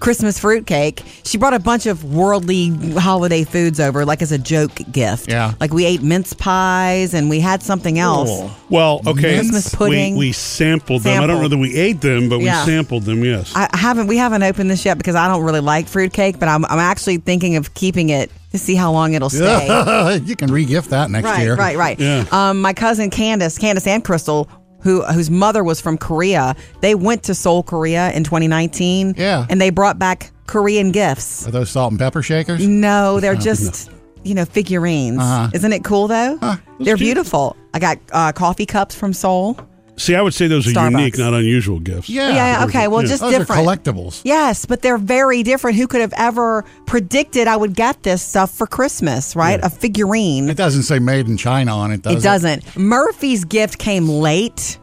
Christmas 0.01 0.37
fruitcake. 0.37 1.01
She 1.23 1.37
brought 1.37 1.53
a 1.53 1.59
bunch 1.59 1.85
of 1.85 2.03
worldly 2.03 2.69
holiday 2.95 3.45
foods 3.45 3.79
over, 3.79 4.03
like 4.03 4.21
as 4.21 4.33
a 4.33 4.37
joke 4.37 4.71
gift. 4.91 5.29
Yeah. 5.29 5.53
Like 5.61 5.71
we 5.73 5.85
ate 5.85 6.01
mince 6.01 6.33
pies 6.33 7.13
and 7.13 7.29
we 7.29 7.39
had 7.39 7.63
something 7.63 7.97
else. 7.99 8.51
Well, 8.69 9.01
okay. 9.07 9.37
Christmas 9.37 9.73
pudding. 9.73 10.15
We, 10.17 10.27
we 10.27 10.31
sampled 10.33 11.03
them. 11.03 11.23
I 11.23 11.27
don't 11.27 11.41
know 11.41 11.47
that 11.47 11.57
we 11.57 11.75
ate 11.75 12.01
them, 12.01 12.27
but 12.27 12.39
Yeah. 12.41 12.65
we 12.65 12.71
sampled 12.71 13.03
them. 13.03 13.23
Yes. 13.23 13.53
I 13.55 13.69
I 13.71 13.77
haven't. 13.77 14.07
We 14.07 14.17
haven't 14.17 14.43
opened 14.43 14.69
this 14.69 14.83
yet 14.83 14.97
because 14.97 15.15
I 15.15 15.27
don't 15.27 15.43
really 15.43 15.59
like 15.61 15.87
fruitcake, 15.87 16.39
but 16.39 16.49
I'm, 16.49 16.65
I'm 16.65 16.79
actually 16.79 17.17
thinking 17.17 17.55
of 17.55 17.73
keeping 17.73 18.09
it 18.09 18.29
to 18.51 18.57
see 18.57 18.75
how 18.75 18.91
long 18.91 19.13
it'll 19.13 19.29
stay. 19.29 20.19
you 20.25 20.35
can 20.35 20.49
regift 20.49 20.89
that 20.89 21.09
next 21.09 21.23
Right, 21.25 21.41
year. 21.43 21.55
right, 21.55 21.77
right. 21.77 21.97
Yeah. 21.99 22.25
Um, 22.31 22.59
my 22.61 22.73
cousin 22.73 23.09
Candace, 23.09 23.57
Candace 23.57 23.87
and 23.87 24.03
Crystal 24.03 24.49
who 24.81 25.03
whose 25.03 25.29
mother 25.29 25.63
was 25.63 25.79
from 25.81 25.97
Korea. 25.97 26.55
They 26.81 26.95
went 26.95 27.23
to 27.23 27.35
Seoul, 27.35 27.63
Korea 27.63 28.11
in 28.11 28.23
2019. 28.23 29.15
Yeah. 29.17 29.45
and 29.49 29.59
they 29.61 29.69
brought 29.69 29.99
back 29.99 30.31
Korean 30.47 30.91
gifts. 30.91 31.47
Are 31.47 31.51
those 31.51 31.69
salt 31.69 31.91
and 31.91 31.99
pepper 31.99 32.21
shakers? 32.21 32.67
No, 32.67 33.19
they're 33.19 33.35
just 33.35 33.91
you 34.23 34.35
know 34.35 34.45
figurines. 34.45 35.19
Uh-huh. 35.19 35.49
Isn't 35.53 35.73
it 35.73 35.83
cool 35.83 36.07
though? 36.07 36.37
they're 36.79 36.97
beautiful. 36.97 37.55
I 37.73 37.79
got 37.79 37.97
uh, 38.11 38.31
coffee 38.33 38.65
cups 38.65 38.95
from 38.95 39.13
Seoul. 39.13 39.57
See, 40.01 40.15
I 40.15 40.21
would 40.21 40.33
say 40.33 40.47
those 40.47 40.67
are 40.67 40.71
Starbucks. 40.71 40.91
unique, 40.91 41.17
not 41.17 41.33
unusual 41.33 41.79
gifts. 41.79 42.09
Yeah. 42.09 42.29
Yeah, 42.33 42.65
okay, 42.65 42.87
well, 42.87 43.01
just 43.03 43.21
Those 43.21 43.37
different. 43.37 43.61
are 43.61 43.63
collectibles. 43.77 44.21
Yes, 44.23 44.65
but 44.65 44.81
they're 44.81 44.97
very 44.97 45.43
different. 45.43 45.77
Who 45.77 45.87
could 45.87 46.01
have 46.01 46.13
ever 46.17 46.65
predicted 46.85 47.47
I 47.47 47.55
would 47.55 47.75
get 47.75 48.03
this 48.03 48.21
stuff 48.21 48.51
for 48.51 48.65
Christmas, 48.67 49.35
right? 49.35 49.59
A 49.63 49.69
figurine. 49.69 50.49
It 50.49 50.57
doesn't 50.57 50.83
say 50.83 50.99
made 50.99 51.27
in 51.27 51.37
China 51.37 51.75
on 51.77 51.91
it, 51.91 52.01
does 52.01 52.13
it? 52.15 52.17
it 52.17 52.21
doesn't. 52.23 52.77
Murphy's 52.77 53.45
gift 53.45 53.77
came 53.77 54.09
late, 54.09 54.77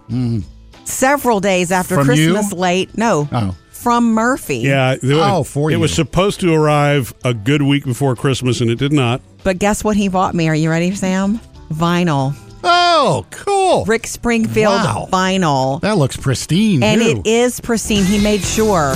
several 0.84 1.40
days 1.40 1.70
after 1.72 1.96
Mm. 1.96 2.04
From 2.06 2.14
you? 2.14 2.32
Christmas 2.32 2.52
late. 2.52 2.96
No, 2.96 3.28
Oh. 3.32 3.54
from 3.72 4.14
Murphy. 4.14 4.58
Yeah. 4.58 4.92
it- 4.92 5.00
Oh, 5.04 5.42
for 5.44 5.70
it 5.70 5.75
you. 5.75 5.80
was 5.80 5.92
supposed 5.92 6.40
to 6.40 6.52
arrive 6.54 7.12
a 7.25 7.34
good 7.34 7.62
week 7.62 7.84
before 7.84 8.14
Christmas, 8.16 8.60
and 8.60 8.70
it 8.70 8.78
did 8.78 8.92
not. 8.92 9.20
But 9.44 9.58
guess 9.58 9.82
what 9.84 9.96
he 9.96 10.08
bought 10.08 10.34
me? 10.34 10.48
Are 10.48 10.54
you 10.54 10.70
ready, 10.70 10.94
Sam? 10.94 11.40
Vinyl. 11.72 12.34
Oh, 12.65 13.27
cool. 13.31 13.85
Rick 13.85 14.07
Springfield 14.07 14.73
Wow. 14.75 15.09
vinyl. 15.11 15.81
That 15.81 15.99
looks 15.99 16.17
pristine. 16.17 16.83
And 16.83 17.00
too. 17.00 17.23
it 17.25 17.27
is 17.27 17.61
pristine. 17.61 18.05
He 18.05 18.19
made 18.19 18.43
sure. 18.43 18.95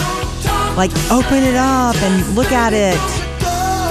Like, 0.77 0.91
open 1.11 1.43
it 1.43 1.55
up 1.55 1.95
and 1.97 2.35
look 2.35 2.51
at 2.53 2.73
it. 2.73 2.99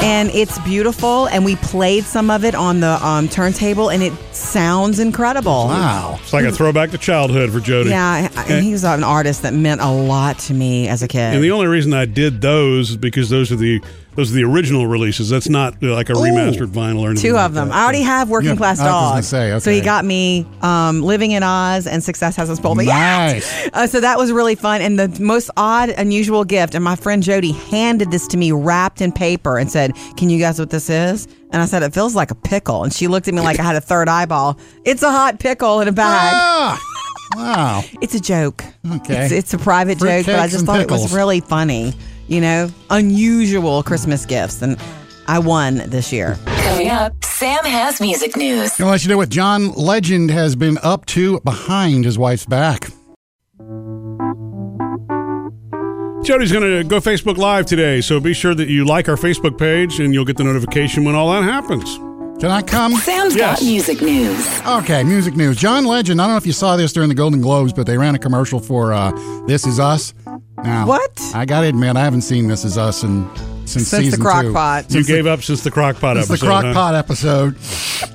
And 0.04 0.32
it's 0.32 0.58
beautiful. 0.60 1.28
And 1.28 1.46
we 1.46 1.56
played 1.58 2.06
some 2.06 2.32
of 2.32 2.44
it 2.44 2.56
on 2.56 2.80
the 2.80 3.04
um, 3.06 3.30
turntable, 3.30 3.90
and 3.90 4.02
it 4.02 4.12
sounds 4.34 4.98
incredible. 5.00 5.68
Wow. 5.68 6.18
It's 6.24 6.34
like 6.34 6.44
a 6.46 6.52
throwback 6.52 6.90
to 6.92 6.98
childhood 6.98 7.52
for 7.52 7.60
Jody. 7.60 7.92
Yeah, 7.92 8.28
and 8.50 8.66
he's 8.66 8.84
an 8.84 9.04
artist 9.04 9.44
that 9.44 9.54
meant 9.54 9.80
a 9.80 9.92
lot 9.92 10.40
to 10.40 10.56
me 10.56 10.88
as 10.88 11.04
a 11.04 11.08
kid. 11.08 11.36
And 11.36 11.44
the 11.44 11.52
only 11.52 11.68
reason 11.68 11.94
I 11.94 12.06
did 12.06 12.42
those 12.42 12.90
is 12.90 12.98
because 12.98 13.30
those 13.30 13.52
are 13.52 13.56
the 13.56 13.80
those 14.16 14.32
are 14.32 14.36
the 14.36 14.44
original 14.44 14.88
releases. 14.88 15.30
That's 15.30 15.48
not 15.50 15.82
uh, 15.84 15.94
like 15.94 16.10
a 16.10 16.14
remastered 16.14 16.68
vinyl 16.68 17.02
or 17.02 17.10
anything. 17.12 17.30
Two 17.30 17.34
like 17.36 17.46
of 17.46 17.54
them. 17.54 17.70
that. 17.70 17.76
I 17.76 17.84
already 17.84 18.02
have 18.02 18.30
Working 18.30 18.50
Yeah, 18.52 18.56
Class 18.58 18.80
I 18.80 18.84
was 18.84 18.92
Dog. 18.92 19.12
gonna 19.14 19.24
say, 19.24 19.60
So 19.60 19.72
he 19.72 19.78
okay. 19.78 19.86
got 19.86 20.04
me 20.06 20.46
um, 20.62 21.02
Living 21.02 21.32
in 21.32 21.44
Oz 21.44 21.88
and 21.88 22.04
Success 22.04 22.36
Hasn't 22.36 22.58
Spoiled 22.58 22.78
Me. 22.78 22.86
Nice. 22.86 23.50
Uh, 23.74 23.88
so 23.88 24.02
that 24.02 24.18
was 24.18 24.32
really 24.34 24.56
fun. 24.56 24.82
And 24.82 25.00
the 25.00 25.08
most 25.24 25.50
odd, 25.56 25.90
unusual 25.92 26.44
gift, 26.44 26.76
and 26.76 26.84
my 26.84 26.96
friend 26.98 27.24
Jody 27.24 27.54
handed 27.54 28.12
this 28.12 28.28
to 28.28 28.38
me 28.38 28.52
wrapped 28.52 29.00
in 29.02 29.12
paper 29.14 29.58
and 29.58 29.72
said, 29.72 29.96
Can 30.18 30.30
you 30.30 30.38
guess 30.38 30.60
what 30.60 30.70
this 30.72 30.90
is? 30.90 31.26
And 31.52 31.62
I 31.62 31.66
said, 31.66 31.82
It 31.84 31.94
feels 31.94 32.14
like 32.16 32.32
a 32.32 32.36
pickle. 32.36 32.84
And 32.84 32.92
she 32.92 33.08
looked 33.08 33.28
at 33.30 33.34
me 33.34 33.40
like 33.42 33.60
I 33.60 33.64
had 33.64 33.76
a 33.78 33.82
third 33.82 34.10
eyeball. 34.10 34.60
It's 34.84 35.04
a 35.04 35.12
hot 35.12 35.40
pickle 35.40 35.80
in 35.80 35.88
a 35.88 35.92
bag. 35.94 36.34
Ah, 36.36 36.82
wow. 37.38 37.84
It's 38.02 38.14
a 38.14 38.20
joke. 38.20 38.64
Okay. 38.86 39.24
It's, 39.26 39.32
it's 39.32 39.54
a 39.54 39.58
private 39.58 40.00
joke, 40.00 40.26
but 40.26 40.36
I 40.36 40.48
Fruitcakes 40.48 40.50
just 40.50 40.56
and 40.58 40.66
thought 40.66 40.80
it 40.82 40.84
pickles. 40.90 41.04
was 41.04 41.14
really 41.14 41.40
funny. 41.40 41.94
You 42.32 42.40
know, 42.40 42.70
unusual 42.90 43.84
Christmas 43.84 44.26
gifts. 44.26 44.62
And 44.62 44.78
I 45.28 45.38
won 45.38 45.84
this 45.90 46.14
year. 46.14 46.38
Coming 46.46 46.88
up, 46.88 47.14
Sam 47.26 47.66
has 47.66 48.00
music 48.00 48.38
news. 48.38 48.72
Gonna 48.78 48.90
let 48.92 49.04
you 49.04 49.10
know 49.10 49.18
what 49.18 49.28
John 49.28 49.74
Legend 49.74 50.32
has 50.32 50.56
been 50.56 50.78
up 50.82 51.06
to 51.08 51.42
behind 51.42 52.06
his 52.06 52.18
wife's 52.18 52.46
back. 52.46 52.88
Jody's 56.24 56.52
going 56.54 56.64
to 56.64 56.84
go 56.88 57.00
Facebook 57.02 57.36
Live 57.38 57.66
today, 57.66 58.00
so 58.00 58.20
be 58.20 58.34
sure 58.34 58.54
that 58.56 58.70
you 58.70 58.86
like 58.86 59.10
our 59.10 59.16
Facebook 59.18 59.58
page, 59.58 60.00
and 60.00 60.14
you'll 60.14 60.24
get 60.24 60.38
the 60.38 60.44
notification 60.44 61.04
when 61.04 61.16
all 61.16 61.32
that 61.34 61.44
happens. 61.44 61.98
Can 62.40 62.52
I 62.52 62.62
come? 62.62 62.94
Sam's 62.96 63.36
Yes. 63.36 63.60
got 63.60 63.66
music 63.66 64.02
news. 64.02 64.62
Okay, 64.66 65.04
music 65.04 65.36
news. 65.36 65.58
John 65.58 65.84
Legend. 65.84 66.22
I 66.22 66.26
don't 66.26 66.34
know 66.34 66.38
if 66.38 66.46
you 66.46 66.54
saw 66.54 66.78
this 66.78 66.94
during 66.94 67.10
the 67.10 67.16
Golden 67.16 67.42
Globes, 67.42 67.74
but 67.74 67.88
they 67.88 67.98
ran 67.98 68.16
a 68.16 68.20
commercial 68.20 68.60
for 68.60 68.94
uh, 68.94 69.12
"This 69.48 69.66
Is 69.68 69.80
Us." 69.80 70.14
Now, 70.58 70.86
What? 70.86 71.20
I 71.34 71.46
got 71.46 71.62
to 71.62 71.68
admit, 71.68 71.96
I 71.96 72.04
haven't 72.04 72.22
seen 72.22 72.48
"This 72.48 72.66
Is 72.66 72.78
Us" 72.78 73.04
in, 73.04 73.28
since, 73.66 73.72
Since 73.88 73.92
the 73.92 73.98
season 73.98 74.22
crock 74.22 74.44
two. 74.44 74.54
pot. 74.54 74.86
You 74.90 74.96
Since 74.96 75.08
the- 75.08 75.14
gave 75.14 75.28
up 75.28 75.42
since 75.44 75.64
the 75.64 75.72
crock 75.72 76.00
pot 76.00 76.18
It's 76.18 76.30
episode. 76.30 76.46
the 76.46 76.50
crock 76.50 76.64
huh? 76.66 76.74
pot 76.74 76.96
episode. 76.96 77.60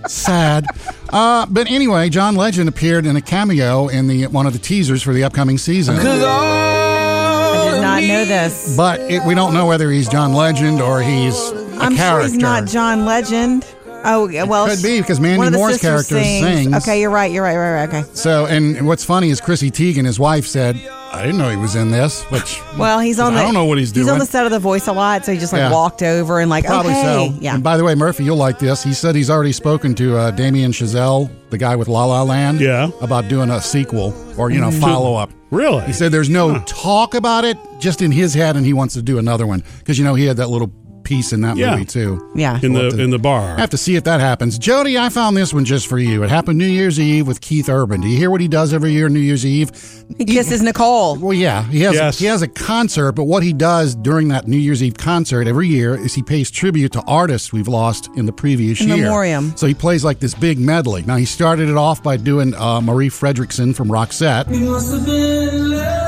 Sad. 0.09 0.66
Uh, 1.11 1.47
but 1.47 1.69
anyway, 1.71 2.09
John 2.09 2.37
Legend 2.37 2.68
appeared 2.68 3.07
in 3.07 3.16
a 3.16 3.20
cameo 3.20 3.88
in 3.88 4.07
the 4.07 4.27
one 4.27 4.46
of 4.46 4.53
the 4.53 4.59
teasers 4.59 5.03
for 5.03 5.12
the 5.12 5.25
upcoming 5.25 5.59
season. 5.59 5.96
I 5.96 7.70
did 7.72 7.81
not 7.83 8.03
know 8.03 8.25
this. 8.25 8.77
But 8.77 9.01
it, 9.01 9.25
we 9.25 9.35
don't 9.35 9.55
know 9.55 9.66
whether 9.66 9.90
he's 9.90 10.09
John 10.09 10.33
Legend 10.33 10.81
or 10.81 11.01
he's 11.03 11.35
a 11.35 11.79
I'm 11.81 11.92
sure 11.92 12.05
character. 12.05 12.29
he's 12.29 12.38
not 12.38 12.66
John 12.66 13.05
Legend. 13.05 13.66
Oh, 14.09 14.29
yeah, 14.29 14.44
well, 14.44 14.68
could 14.68 14.83
be, 14.85 15.01
because 15.01 15.18
Mandy 15.18 15.38
one 15.38 15.46
of 15.49 15.53
the 15.53 15.59
Moore's 15.59 15.81
sisters 15.81 16.09
character 16.09 16.22
sings. 16.25 16.75
Okay, 16.77 17.01
you're 17.01 17.11
right. 17.11 17.33
You're 17.33 17.42
right. 17.42 17.57
Right. 17.57 17.87
Right. 17.87 17.88
Okay. 17.88 18.05
So, 18.14 18.46
and 18.46 18.87
what's 18.87 19.05
funny 19.05 19.31
is 19.31 19.40
Chrissy 19.40 19.72
Teigen, 19.72 20.05
his 20.05 20.20
wife, 20.20 20.46
said, 20.46 20.77
"I 21.16 21.22
didn't 21.22 21.38
know 21.38 21.48
he 21.50 21.57
was 21.57 21.74
in 21.76 21.90
this." 21.90 22.22
Which, 22.24 22.61
Well, 22.79 23.00
he's 23.00 23.18
on. 23.18 23.35
The, 23.35 23.40
I 23.40 23.42
don't 23.42 23.55
know 23.55 23.64
what 23.64 23.79
he's 23.79 23.92
doing. 23.92 24.07
He's 24.07 24.12
on 24.12 24.18
the 24.18 24.26
set 24.26 24.44
of 24.46 24.52
The 24.52 24.59
Voice 24.59 24.87
a 24.87 24.92
lot, 24.92 25.24
so 25.24 25.33
he 25.33 25.38
just 25.38 25.52
like 25.52 25.61
Yeah. 25.61 25.72
walked 25.72 26.02
over 26.02 26.40
and 26.40 26.48
like, 26.50 26.64
Probably 26.64 26.92
okay, 26.92 27.02
so. 27.33 27.38
yeah. 27.40 27.55
And 27.55 27.62
by 27.64 27.76
the 27.76 27.85
way, 27.85 27.94
Murphy, 27.94 28.24
you'll 28.24 28.37
like 28.37 28.59
this. 28.59 28.83
He 28.83 28.92
said 28.94 29.14
he's 29.14 29.31
already 29.31 29.52
spoken 29.52 29.94
to 29.96 30.16
uh, 30.16 30.31
Damien 30.31 30.72
Chazelle, 30.72 31.31
the 31.50 31.59
guy 31.59 31.74
with 31.76 31.88
La 31.88 32.05
La 32.05 32.22
Land, 32.22 32.61
Yeah. 32.61 32.90
about 33.00 33.29
doing 33.29 33.50
a 33.50 33.61
sequel 33.61 34.14
or 34.37 34.50
you 34.50 34.61
know 34.61 34.70
follow 34.70 35.14
up. 35.16 35.31
Really? 35.50 35.85
He 35.85 35.92
said 35.92 36.11
there's 36.12 36.29
no 36.29 36.59
talk 36.66 37.14
about 37.14 37.44
it, 37.44 37.57
just 37.79 38.02
in 38.02 38.11
his 38.11 38.35
head, 38.35 38.57
and 38.57 38.66
he 38.66 38.72
wants 38.72 38.94
to 38.94 39.02
do 39.02 39.18
another 39.18 39.46
one 39.46 39.62
because 39.79 39.98
you 39.98 40.05
know 40.05 40.14
he 40.14 40.24
had 40.26 40.37
that 40.38 40.50
little 40.50 40.70
piece 41.07 41.33
in 41.33 41.40
that 41.42 41.57
Yeah. 41.57 41.71
movie 41.71 41.85
too. 41.85 42.21
yeah. 42.35 42.59
in 42.62 42.73
We'll 42.73 42.90
the 42.90 42.97
to- 42.97 43.03
in 43.05 43.11
the 43.11 43.19
bar. 43.19 43.55
I 43.57 43.61
have 43.61 43.71
to 43.71 43.77
see 43.79 43.95
if 43.97 44.05
that 44.05 44.19
happens. 44.21 44.59
Jody, 44.59 44.99
I 44.99 45.09
found 45.09 45.37
this 45.37 45.55
one 45.55 45.64
just 45.64 45.87
for 45.87 45.99
you. 45.99 46.23
It 46.25 46.31
happened 46.31 46.59
New 46.59 46.66
Year's 46.66 46.99
Eve 46.99 47.27
with 47.27 47.40
Keith 47.40 47.69
Urban. 47.69 48.01
Do 48.01 48.09
you 48.09 48.16
hear 48.19 48.31
what 48.31 48.40
he 48.40 48.49
does 48.49 48.75
every 48.75 48.92
year 48.92 49.09
New 49.09 49.21
Year's 49.21 49.47
Eve? 49.47 49.71
He 50.19 50.25
kisses 50.25 50.62
Nicole. 50.62 51.16
Well, 51.16 51.33
yeah, 51.33 51.62
he 51.69 51.81
has 51.83 51.95
Yes. 51.95 52.19
he 52.19 52.27
has 52.27 52.42
a 52.42 52.49
concert, 52.49 53.12
but 53.12 53.25
what 53.25 53.42
he 53.45 53.53
does 53.53 53.95
during 53.95 54.29
that 54.29 54.47
New 54.49 54.57
Year's 54.59 54.83
Eve 54.83 54.95
concert 54.97 55.47
every 55.47 55.69
year 55.69 55.95
is 55.95 56.14
he 56.14 56.23
pays 56.23 56.51
tribute 56.51 56.92
to 56.92 57.03
artists 57.07 57.53
we've 57.53 57.69
lost 57.69 58.09
in 58.16 58.27
the 58.27 58.33
previous 58.33 58.81
In 58.81 58.88
year. 58.88 58.97
memoriam. 59.05 59.53
So 59.57 59.66
he 59.66 59.75
plays 59.75 60.05
like 60.05 60.19
this 60.19 60.35
big 60.35 60.59
medley. 60.59 61.03
Now 61.07 61.16
he 61.16 61.25
started 61.25 61.69
it 61.69 61.77
off 61.77 62.03
by 62.03 62.16
doing 62.16 62.55
uh, 62.55 62.81
Marie 62.81 63.11
Fredriksson 63.11 63.75
from 63.75 63.88
Roxette. 63.88 64.47
Oh, 64.49 66.06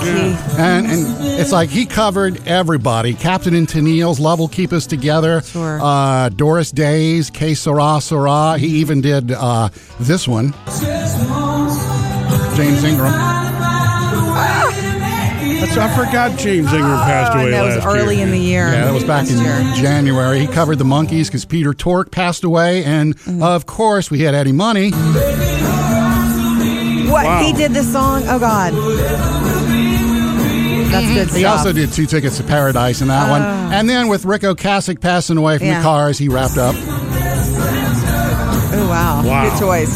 Keith. 0.00 0.58
And, 0.58 0.86
and 0.86 1.40
it's 1.40 1.52
like 1.52 1.68
he 1.70 1.86
covered 1.86 2.46
everybody. 2.46 3.14
Captain 3.14 3.54
and 3.54 3.68
Tennille's 3.68 4.18
Love 4.20 4.38
Will 4.38 4.48
Keep 4.48 4.72
Us 4.72 4.86
Together. 4.86 5.42
Sure. 5.42 5.78
Uh, 5.80 6.28
Doris 6.30 6.70
Day's 6.70 7.30
Que 7.30 7.54
Sera 7.54 8.00
Sera. 8.00 8.56
He 8.58 8.66
even 8.78 9.00
did 9.00 9.32
uh, 9.32 9.68
this 10.00 10.26
one. 10.28 10.52
James 12.56 12.82
Ingram. 12.84 13.12
That's, 15.60 15.76
I 15.76 15.88
forgot 15.96 16.38
James 16.38 16.72
Ingram 16.72 16.98
passed 17.00 17.32
Oh, 17.34 17.40
away 17.40 17.50
that 17.50 17.64
was 17.64 17.76
last 17.76 17.86
early 17.86 18.16
year. 18.16 18.24
in 18.26 18.30
the 18.32 18.38
year. 18.38 18.66
Yeah, 18.68 18.84
that 18.86 18.94
was 18.94 19.02
back 19.04 19.28
in 19.28 19.38
Last 19.38 19.76
year. 19.76 19.84
January. 19.90 20.38
He 20.40 20.46
covered 20.46 20.76
the 20.76 20.84
Monkees 20.84 21.26
because 21.26 21.44
Peter 21.44 21.74
Tork 21.74 22.10
passed 22.12 22.44
away. 22.44 22.84
And 22.84 23.16
Mm-hmm. 23.16 23.42
of 23.42 23.66
course, 23.66 24.10
we 24.10 24.20
had 24.20 24.34
Eddie 24.34 24.52
Money. 24.52 24.90
What? 27.10 27.24
Wow. 27.24 27.42
He 27.42 27.52
did 27.52 27.72
this 27.72 27.90
song? 27.92 28.22
Oh, 28.26 28.38
God. 28.38 28.72
That's 30.90 31.06
good 31.12 31.28
He 31.36 31.40
stuff. 31.42 31.58
also 31.58 31.72
did 31.72 31.92
Two 31.92 32.06
Tickets 32.06 32.36
to 32.38 32.42
Paradise 32.44 33.00
in 33.02 33.08
that 33.08 33.30
one. 33.30 33.42
And 33.42 33.88
then 33.88 34.08
with 34.08 34.24
Ric 34.24 34.42
Ocasek 34.42 35.00
passing 35.00 35.36
away 35.36 35.58
from 35.58 35.66
Ah. 35.68 35.70
Yeah. 35.70 35.78
the 35.78 35.82
cars, 35.84 36.18
he 36.18 36.28
wrapped 36.28 36.56
up. 36.58 36.74
Oh, 38.70 38.86
wow. 38.88 39.22
Wow. 39.24 39.50
Good 39.50 39.58
choice. 39.58 39.92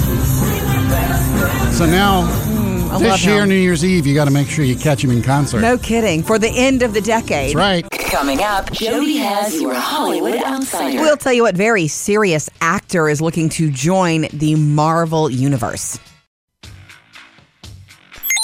So 1.76 1.86
now, 1.86 2.20
I 2.20 2.92
love 2.96 3.00
this 3.02 3.24
year, 3.24 3.42
him. 3.42 3.48
New 3.48 3.54
Year's 3.54 3.84
Eve, 3.84 4.06
you 4.06 4.14
got 4.14 4.26
to 4.26 4.30
make 4.30 4.48
sure 4.48 4.64
you 4.64 4.76
catch 4.76 5.02
him 5.02 5.10
in 5.10 5.22
concert. 5.22 5.60
No 5.60 5.78
kidding. 5.78 6.22
For 6.22 6.38
the 6.38 6.50
end 6.50 6.82
of 6.82 6.92
the 6.92 7.00
decade. 7.00 7.48
That's 7.48 7.54
right. 7.54 7.88
Coming 8.10 8.42
up, 8.42 8.70
Jody 8.72 9.16
has 9.16 9.58
your 9.60 9.74
Hollywood 9.74 10.34
Outsider. 10.36 11.00
We'll 11.00 11.16
tell 11.16 11.32
you 11.32 11.42
what 11.44 11.54
very 11.56 11.88
serious 11.88 12.50
actor 12.60 13.08
is 13.08 13.22
looking 13.22 13.48
to 13.50 13.70
join 13.70 14.26
the 14.34 14.54
Marvel 14.56 15.30
Universe. 15.30 15.98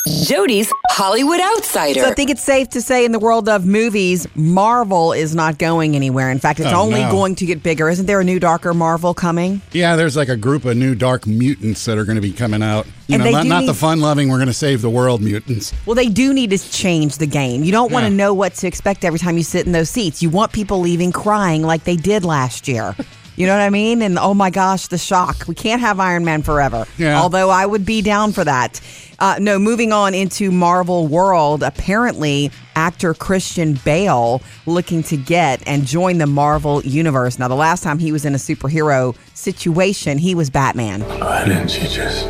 Jody's 0.09 0.73
Hollywood 0.91 1.39
Outsider. 1.41 2.01
So 2.01 2.09
I 2.09 2.15
think 2.15 2.31
it's 2.31 2.43
safe 2.43 2.71
to 2.71 2.81
say 2.81 3.05
in 3.05 3.13
the 3.13 3.19
world 3.19 3.47
of 3.49 3.67
movies, 3.67 4.27
Marvel 4.35 5.13
is 5.13 5.35
not 5.35 5.59
going 5.59 5.95
anywhere. 5.97 6.31
In 6.31 6.39
fact, 6.39 6.61
it's 6.61 6.73
Oh, 6.73 6.81
only 6.81 7.01
no. 7.03 7.11
going 7.11 7.35
to 7.37 7.45
get 7.47 7.63
bigger. 7.63 7.89
Isn't 7.91 8.07
there 8.07 8.19
a 8.21 8.25
new 8.25 8.41
darker 8.41 8.73
Marvel 8.73 9.13
coming? 9.13 9.61
Yeah, 9.73 9.97
there's 9.97 10.17
like 10.17 10.29
a 10.31 10.37
group 10.37 10.65
of 10.65 10.77
new 10.79 10.95
dark 10.95 11.27
mutants 11.27 11.85
that 11.85 11.99
are 11.99 12.05
going 12.05 12.17
to 12.17 12.23
be 12.23 12.33
coming 12.33 12.63
out. 12.63 12.87
You 13.07 13.15
And 13.15 13.19
know, 13.21 13.25
they 13.25 13.33
not, 13.33 13.43
do 13.43 13.49
not 13.49 13.67
the 13.67 13.75
fun 13.75 14.01
loving, 14.01 14.29
we're 14.31 14.37
going 14.39 14.49
to 14.49 14.53
save 14.55 14.81
the 14.83 14.91
world 14.91 15.21
mutants. 15.21 15.73
Well, 15.87 15.95
they 15.95 16.09
do 16.09 16.33
need 16.33 16.51
to 16.51 16.59
change 16.59 17.19
the 17.19 17.27
game. 17.27 17.63
You 17.65 17.73
don't 17.73 17.93
want 17.93 18.05
to 18.05 18.11
Yeah. 18.11 18.17
know 18.17 18.35
what 18.35 18.55
to 18.57 18.67
expect 18.67 19.05
every 19.05 19.19
time 19.19 19.37
you 19.37 19.43
sit 19.45 19.67
in 19.67 19.73
those 19.73 19.91
seats. 19.91 20.23
You 20.23 20.31
want 20.31 20.53
people 20.53 20.81
leaving 20.81 21.13
crying 21.13 21.63
like 21.63 21.85
they 21.85 21.97
did 21.97 22.25
last 22.25 22.67
year. 22.67 22.97
You 23.39 23.47
know 23.47 23.53
what 23.53 23.63
I 23.63 23.71
mean? 23.71 24.03
And 24.03 24.19
oh 24.19 24.35
my 24.35 24.51
gosh, 24.51 24.89
the 24.89 24.99
shock. 24.99 25.45
We 25.47 25.55
can't 25.55 25.81
have 25.81 26.01
Iron 26.01 26.25
Man 26.25 26.43
forever. 26.43 26.87
Yeah. 26.99 27.21
Although 27.21 27.51
I 27.51 27.67
would 27.67 27.87
be 27.87 28.03
down 28.03 28.33
for 28.33 28.43
that. 28.43 28.81
Uh, 29.21 29.37
no, 29.41 29.61
moving 29.61 29.93
on 29.93 30.13
into 30.13 30.51
Marvel 30.51 31.07
World. 31.07 31.63
Apparently, 31.63 32.51
actor 32.75 33.15
Christian 33.15 33.75
Bale 33.85 34.43
looking 34.67 35.05
to 35.05 35.17
get 35.17 35.63
and 35.69 35.87
join 35.87 36.19
the 36.19 36.27
Marvel 36.27 36.83
Universe. 36.83 37.39
Now, 37.39 37.47
the 37.47 37.55
last 37.55 37.85
time 37.85 38.01
he 38.01 38.11
was 38.11 38.25
in 38.25 38.35
a 38.35 38.39
superhero 38.39 39.17
situation, 39.35 40.19
he 40.19 40.35
was 40.35 40.51
Batman. 40.51 41.03
Why 41.03 41.45
didn't 41.45 41.81
you 41.81 41.89
just 41.89 42.25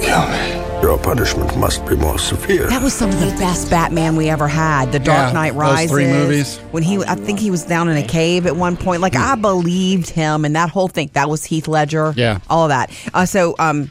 kill 0.00 0.26
me? 0.30 0.63
Your 0.84 0.98
punishment 0.98 1.56
must 1.56 1.86
be 1.86 1.96
more 1.96 2.18
severe. 2.18 2.68
That 2.68 2.82
was 2.82 2.92
some 2.92 3.08
of 3.08 3.18
the 3.18 3.28
best 3.38 3.70
Batman 3.70 4.16
we 4.16 4.28
ever 4.28 4.46
had. 4.46 4.92
The 4.92 4.98
Dark 4.98 5.28
Yeah, 5.28 5.32
Knight 5.32 5.52
those 5.54 5.58
Rises. 5.62 5.90
three 5.90 6.06
movies. 6.06 6.58
When 6.72 6.82
he, 6.82 6.98
I 6.98 7.14
think 7.14 7.38
he 7.40 7.50
was 7.50 7.64
down 7.64 7.88
in 7.88 7.96
a 7.96 8.06
cave 8.06 8.44
at 8.46 8.54
one 8.54 8.76
point. 8.76 9.00
Like 9.00 9.16
I 9.16 9.34
believed 9.34 10.10
him, 10.10 10.44
and 10.44 10.54
that 10.56 10.68
whole 10.68 10.88
thing. 10.88 11.08
That 11.14 11.30
was 11.30 11.42
Heath 11.42 11.68
Ledger. 11.68 12.12
Yeah. 12.18 12.40
all 12.50 12.64
of 12.64 12.68
that. 12.68 12.90
Uh, 13.14 13.24
so, 13.24 13.54
um, 13.58 13.90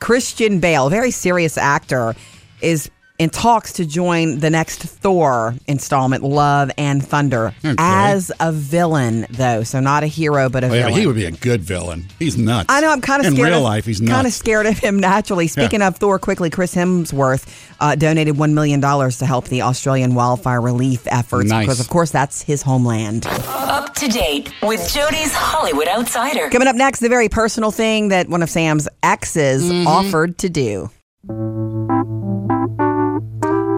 Christian 0.00 0.58
Bale, 0.58 0.88
very 0.90 1.12
serious 1.12 1.56
actor, 1.56 2.16
is 2.60 2.90
in 3.20 3.28
talks 3.28 3.74
to 3.74 3.84
join 3.84 4.38
the 4.40 4.48
next 4.48 4.80
Thor 4.82 5.54
installment, 5.68 6.24
Love 6.24 6.70
and 6.78 7.04
Thunder, 7.06 7.52
Okay. 7.62 7.74
as 7.78 8.32
a 8.40 8.50
villain, 8.50 9.26
though. 9.28 9.62
So 9.62 9.78
not 9.78 10.02
a 10.02 10.06
hero, 10.06 10.48
but 10.48 10.64
a 10.64 10.68
Oh, 10.68 10.72
yeah, 10.72 10.86
villain. 10.86 11.00
he 11.00 11.06
would 11.06 11.16
be 11.16 11.26
a 11.26 11.30
good 11.30 11.60
villain. 11.60 12.06
He's 12.18 12.38
nuts. 12.38 12.66
I 12.70 12.80
know. 12.80 12.90
I'm 12.90 13.02
kind 13.02 13.20
of 13.20 13.26
in 13.26 13.34
scared. 13.34 13.48
real 13.50 13.58
of, 13.58 13.62
life. 13.64 13.84
He's 13.84 14.00
kind 14.00 14.26
of 14.26 14.32
scared 14.32 14.64
of 14.66 14.78
him 14.78 14.98
naturally. 14.98 15.48
Speaking 15.48 15.82
of 15.82 15.96
Thor, 15.98 16.18
quickly, 16.18 16.48
Chris 16.48 16.74
Hemsworth 16.74 17.44
uh, 17.78 17.94
donated 17.94 18.38
one 18.38 18.54
million 18.54 18.80
dollars 18.80 19.18
to 19.18 19.26
help 19.26 19.48
the 19.48 19.62
Australian 19.62 20.14
wildfire 20.14 20.60
relief 20.62 21.06
efforts 21.06 21.50
Nice. 21.50 21.66
because, 21.66 21.80
of 21.80 21.88
course, 21.90 22.10
that's 22.10 22.40
his 22.42 22.62
homeland. 22.62 23.26
Up 23.26 23.94
to 23.96 24.08
date 24.08 24.50
with 24.62 24.80
Jody's 24.92 25.34
Hollywood 25.34 25.88
Outsider. 25.88 26.48
Coming 26.48 26.68
up 26.68 26.76
next, 26.76 27.00
the 27.00 27.08
very 27.10 27.28
personal 27.28 27.70
thing 27.70 28.08
that 28.08 28.28
one 28.30 28.42
of 28.42 28.48
Sam's 28.48 28.88
exes 29.02 29.62
Mm-hmm. 29.62 29.86
offered 29.86 30.38
to 30.38 30.48
do. 30.48 30.88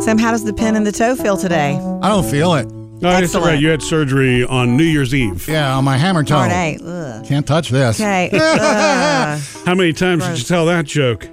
Sam, 0.05 0.19
how 0.19 0.33
does 0.33 0.43
the 0.45 0.53
pin 0.53 0.75
in 0.75 0.83
the 0.83 0.91
toe 0.91 1.15
feel 1.15 1.37
today? 1.37 1.77
I 2.03 2.09
don't 2.09 2.25
feel 2.29 2.55
it. 2.55 2.67
That's 3.01 3.23
Excellent. 3.25 3.47
right. 3.47 3.61
You 3.61 3.69
had 3.69 3.83
surgery 3.83 4.45
on 4.45 4.77
New 4.77 4.83
Year's 4.85 5.15
Eve. 5.15 5.47
Yeah, 5.49 5.77
on 5.77 5.85
my 5.85 5.97
hammer 5.97 6.25
toe. 6.25 6.37
All 6.37 6.47
right. 6.47 6.81
Ugh. 6.83 7.25
Can't 7.25 7.47
touch 7.47 7.69
this. 7.69 8.01
Okay. 8.01 8.29
Ugh. 8.33 9.41
How 9.65 9.75
many 9.77 9.93
times 9.93 10.27
did 10.27 10.39
you 10.39 10.45
tell 10.45 10.67
that 10.67 10.87
joke? 10.87 11.29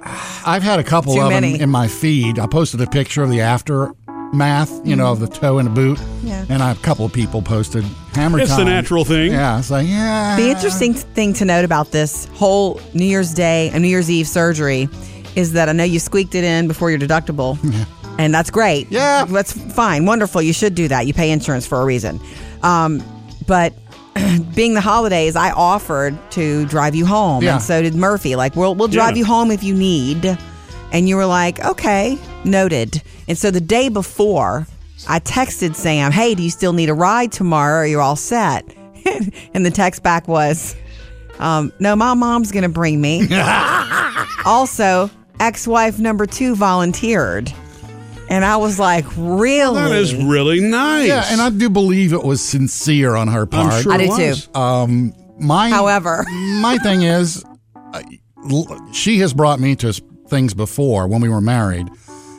I've 0.46 0.62
had 0.62 0.78
a 0.78 0.84
couple 0.84 1.14
Too 1.14 1.20
of 1.22 1.30
many. 1.30 1.52
them 1.54 1.62
in 1.62 1.70
my 1.70 1.88
feed. 1.88 2.38
I 2.38 2.46
posted 2.46 2.80
a 2.80 2.86
picture 2.86 3.22
of 3.24 3.30
the 3.30 3.40
aftermath, 3.40 4.86
you 4.86 4.94
know, 4.94 5.10
of 5.12 5.18
the 5.20 5.26
toe 5.28 5.58
in 5.58 5.66
a 5.66 5.70
boot. 5.70 5.98
Yeah. 6.22 6.44
And 6.48 6.62
I, 6.62 6.70
a 6.72 6.76
couple 6.76 7.04
of 7.04 7.12
people 7.12 7.42
posted 7.42 7.84
hammer 8.14 8.38
It's 8.38 8.50
the 8.50 8.58
time. 8.58 8.66
natural 8.66 9.04
thing. 9.04 9.32
Yeah, 9.32 9.58
it's 9.58 9.70
like, 9.70 9.86
yeah. 9.88 10.36
The 10.36 10.48
interesting 10.48 10.94
thing 10.94 11.32
to 11.34 11.44
note 11.44 11.64
about 11.64 11.90
this 11.90 12.26
whole 12.34 12.80
New 12.94 13.04
Year's 13.06 13.34
Day 13.34 13.70
and 13.72 13.82
New 13.82 13.88
Year's 13.88 14.10
Eve 14.10 14.28
surgery 14.28 14.88
is 15.36 15.52
that 15.54 15.68
I 15.68 15.72
know 15.72 15.84
you 15.84 15.98
squeaked 15.98 16.34
it 16.36 16.44
in 16.44 16.66
before 16.68 16.90
your 16.90 16.98
deductible, 17.00 17.56
and 18.20 18.34
that's 18.34 18.50
great. 18.50 18.90
Yeah. 18.90 19.24
that's 19.24 19.52
fine, 19.52 20.04
wonderful. 20.06 20.42
You 20.42 20.52
should 20.52 20.74
do 20.74 20.88
that. 20.88 21.06
You 21.06 21.14
pay 21.14 21.30
insurance 21.30 21.66
for 21.66 21.80
a 21.80 21.84
reason. 21.84 22.20
Um, 22.62 23.02
but 23.46 23.72
being 24.54 24.74
the 24.74 24.80
holidays, 24.80 25.36
I 25.36 25.50
offered 25.52 26.16
to 26.32 26.66
drive 26.66 26.94
you 26.94 27.06
home, 27.06 27.42
Yeah. 27.42 27.54
and 27.54 27.62
so 27.62 27.80
did 27.82 27.94
Murphy. 27.94 28.36
Like, 28.36 28.54
we'll 28.56 28.74
we'll 28.74 28.88
drive 28.88 29.12
Yeah. 29.16 29.20
you 29.20 29.24
home 29.24 29.50
if 29.50 29.62
you 29.62 29.74
need, 29.74 30.36
and 30.92 31.08
you 31.08 31.16
were 31.16 31.26
like, 31.26 31.64
okay, 31.64 32.18
noted. 32.44 33.02
And 33.28 33.38
so 33.38 33.50
the 33.50 33.60
day 33.60 33.88
before, 33.88 34.66
I 35.08 35.20
texted 35.20 35.74
Sam, 35.76 36.12
"Hey, 36.12 36.34
do 36.34 36.42
you 36.42 36.50
still 36.50 36.72
need 36.74 36.88
a 36.90 36.94
ride 36.94 37.32
tomorrow? 37.32 37.80
Or 37.82 37.86
you're 37.86 38.02
all 38.02 38.16
set?" 38.16 38.64
and 39.54 39.64
the 39.64 39.70
text 39.70 40.02
back 40.02 40.28
was, 40.28 40.74
um, 41.38 41.72
"No, 41.78 41.96
my 41.96 42.12
mom's 42.14 42.52
gonna 42.52 42.68
bring 42.68 43.00
me." 43.00 43.26
also, 44.44 45.08
ex-wife 45.38 45.98
number 45.98 46.26
two 46.26 46.54
volunteered, 46.54 47.52
and 48.30 48.44
I 48.44 48.56
was 48.56 48.78
like, 48.78 49.04
"Really?" 49.16 49.74
That 49.74 49.92
is 49.92 50.14
really 50.14 50.60
nice. 50.60 51.08
Yeah, 51.08 51.24
and 51.28 51.40
I 51.40 51.50
do 51.50 51.68
believe 51.68 52.12
it 52.12 52.22
was 52.22 52.40
sincere 52.40 53.16
on 53.16 53.28
her 53.28 53.44
part. 53.44 53.72
I'm 53.72 53.82
sure 53.82 53.92
I 53.92 53.96
it 53.96 54.16
do 54.16 54.34
too. 54.34 54.58
Um, 54.58 55.14
my 55.38 55.68
However. 55.68 56.24
my 56.30 56.78
thing 56.78 57.02
is, 57.02 57.44
she 58.92 59.18
has 59.18 59.34
brought 59.34 59.60
me 59.60 59.76
to 59.76 59.92
things 60.28 60.54
before 60.54 61.08
when 61.08 61.20
we 61.20 61.28
were 61.28 61.40
married, 61.40 61.88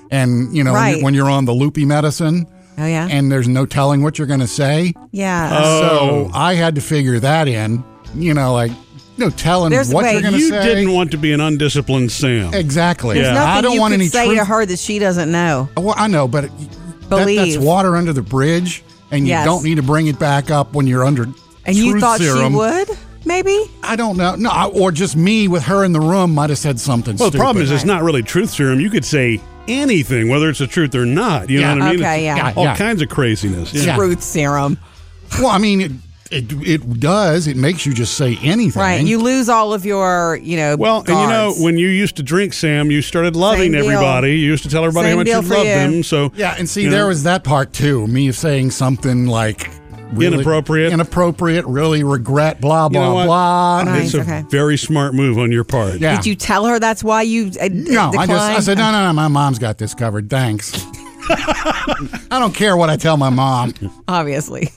and 0.10 0.56
you 0.56 0.63
know 0.63 0.73
when, 0.73 0.93
you're, 0.93 1.04
when 1.04 1.13
you're 1.13 1.30
on 1.30 1.45
the 1.45 1.54
loopy 1.54 1.86
medicine, 1.86 2.47
Oh 2.77 2.86
yeah, 2.86 3.08
and 3.12 3.32
there's 3.32 3.47
no 3.47 3.65
telling 3.65 4.01
what 4.01 4.17
you're 4.17 4.27
going 4.27 4.39
to 4.39 4.47
say. 4.47 4.93
yeah. 5.12 5.60
Oh. 5.62 6.27
So 6.27 6.32
I 6.34 6.56
had 6.56 6.75
to 6.75 6.82
figure 6.82 7.19
that 7.19 7.47
in. 7.47 7.84
You 8.15 8.34
know, 8.34 8.54
like 8.54 8.71
no 9.17 9.30
telling 9.30 9.71
There's- 9.71 9.93
what 9.93 10.04
wait, 10.04 10.13
you're 10.13 10.21
going 10.21 10.34
to 10.34 10.39
say. 10.39 10.45
You 10.56 10.62
say. 10.62 10.76
didn't 10.76 10.93
want 10.93 11.12
to 11.12 11.17
be 11.17 11.32
an 11.34 11.41
undisciplined 11.41 12.12
Sam. 12.12 12.54
exactly. 12.54 13.15
There's 13.15 13.28
There's 13.28 13.36
Yeah. 13.36 13.39
nothing 13.45 13.58
I 13.58 13.62
don't 13.62 13.74
you 13.74 13.80
want 13.82 13.91
could 13.93 14.00
any 14.02 14.10
say 14.10 14.26
truth. 14.26 14.38
to 14.39 14.45
her 14.45 14.65
that 14.65 14.80
she 14.80 15.00
doesn't 15.00 15.32
know. 15.32 15.69
Well, 15.78 15.95
I 15.97 16.08
know, 16.08 16.28
but 16.28 16.43
that, 16.43 17.10
Believe. 17.10 17.38
that's 17.54 17.58
water 17.58 17.95
under 17.97 18.13
the 18.13 18.21
bridge, 18.21 18.84
and 19.12 19.26
you 19.28 19.30
Yes. 19.34 19.45
don't 19.45 19.63
need 19.63 19.76
to 19.76 19.84
bring 19.84 20.08
it 20.08 20.17
back 20.17 20.50
up 20.52 20.74
when 20.74 20.88
you're 20.88 21.06
under. 21.06 21.28
And 21.65 21.76
you 21.76 21.91
truth 21.91 22.02
thought 22.02 22.19
serum. 22.19 22.54
she 22.54 22.58
would? 22.58 22.89
Maybe. 23.24 23.60
I 23.84 23.95
don't 23.95 24.17
know. 24.17 24.36
No, 24.36 24.50
I- 24.50 24.65
or 24.65 24.91
just 24.91 25.15
me 25.15 25.47
with 25.47 25.63
her 25.63 25.84
in 25.84 25.91
the 25.93 26.00
room 26.00 26.34
might 26.34 26.50
have 26.50 26.58
said 26.58 26.80
something. 26.80 27.17
well, 27.17 27.30
the 27.30 27.38
problem 27.38 27.62
is 27.62 27.67
stupid. 27.69 27.76
it's 27.82 27.86
not 27.86 28.02
really 28.02 28.24
truth 28.24 28.50
serum. 28.50 28.80
You 28.80 28.89
could 28.89 29.06
say 29.06 29.39
anything, 29.67 30.28
whether 30.28 30.50
it's 30.50 30.58
the 30.58 30.65
truth 30.65 30.95
or 30.95 31.06
not. 31.06 31.47
You 31.50 31.60
Yeah. 31.60 31.74
know 31.76 31.80
what 31.82 31.88
I 31.89 31.91
mean? 31.91 32.02
Okay, 32.02 32.28
It's 32.30 32.38
yeah. 32.38 32.54
All 32.56 32.63
Yeah. 32.63 32.76
kinds 32.76 33.02
of 33.04 33.10
craziness. 33.10 33.74
Yeah. 33.74 33.84
Yeah. 33.84 33.95
Truth 33.95 34.24
serum. 34.24 34.80
Well, 35.38 35.50
I 35.50 35.60
mean, 35.60 36.02
it, 36.32 36.52
it 36.52 36.82
it 36.82 37.00
does. 37.00 37.48
It 37.48 37.58
makes 37.58 37.86
you 37.86 37.94
just 37.94 38.15
say 38.15 38.38
anything. 38.41 38.80
Right. 38.82 39.04
You 39.06 39.20
lose 39.20 39.50
all 39.50 39.74
of 39.74 39.86
your, 39.86 40.38
you 40.41 40.58
know, 40.58 40.76
Well, 40.78 41.00
and 41.00 41.08
you 41.10 41.13
know, 41.15 41.54
when 41.58 41.78
you 41.78 41.88
used 41.88 42.15
to 42.17 42.24
drink, 42.24 42.54
Sam, 42.54 42.89
you 42.91 43.02
started 43.02 43.36
loving 43.36 43.76
everybody. 43.76 44.32
You 44.32 44.48
used 44.48 44.63
to 44.63 44.70
tell 44.70 44.84
everybody 44.86 45.10
Same 45.10 45.17
how 45.17 45.20
much 45.20 45.28
you 45.28 45.56
loved 45.56 45.67
you. 45.67 45.74
them. 45.74 46.04
So 46.04 46.32
Yeah, 46.36 46.56
and 46.58 46.70
see, 46.70 46.88
there 46.88 47.02
know, 47.02 47.08
was 47.10 47.24
that 47.24 47.44
part 47.44 47.74
too. 47.74 48.08
Me 48.08 48.32
saying 48.32 48.72
something 48.72 49.28
like 49.28 49.70
really 50.13 50.36
Inappropriate. 50.36 50.91
inappropriate, 50.91 51.65
really 51.65 52.04
regret, 52.04 52.60
blah 52.60 52.86
You 52.86 52.89
blah 52.91 53.20
know 53.20 53.26
blah. 53.26 53.84
Nice. 53.84 54.06
It's 54.06 54.13
a 54.15 54.22
okay. 54.22 54.44
very 54.50 54.78
smart 54.78 55.13
move 55.13 55.38
on 55.38 55.52
your 55.52 55.63
part. 55.63 56.00
Yeah. 56.00 56.15
Did 56.17 56.26
you 56.26 56.36
tell 56.36 56.65
her 56.65 56.80
that's 56.80 57.04
why 57.04 57.22
you 57.22 57.52
uh, 57.62 57.70
No, 57.72 58.12
I 58.17 58.26
just 58.28 58.32
I 58.32 58.60
said 58.60 58.78
no, 58.78 58.91
no, 58.91 59.06
no. 59.08 59.13
My 59.13 59.28
mom's 59.28 59.60
got 59.60 59.78
this 59.78 59.94
covered. 59.94 60.30
Thanks. 60.30 60.72
I 61.30 62.38
don't 62.39 62.54
care 62.56 62.76
what 62.76 62.89
I 62.89 62.98
tell 62.98 63.15
my 63.17 63.30
mom. 63.30 63.74
Obviously. 64.08 64.70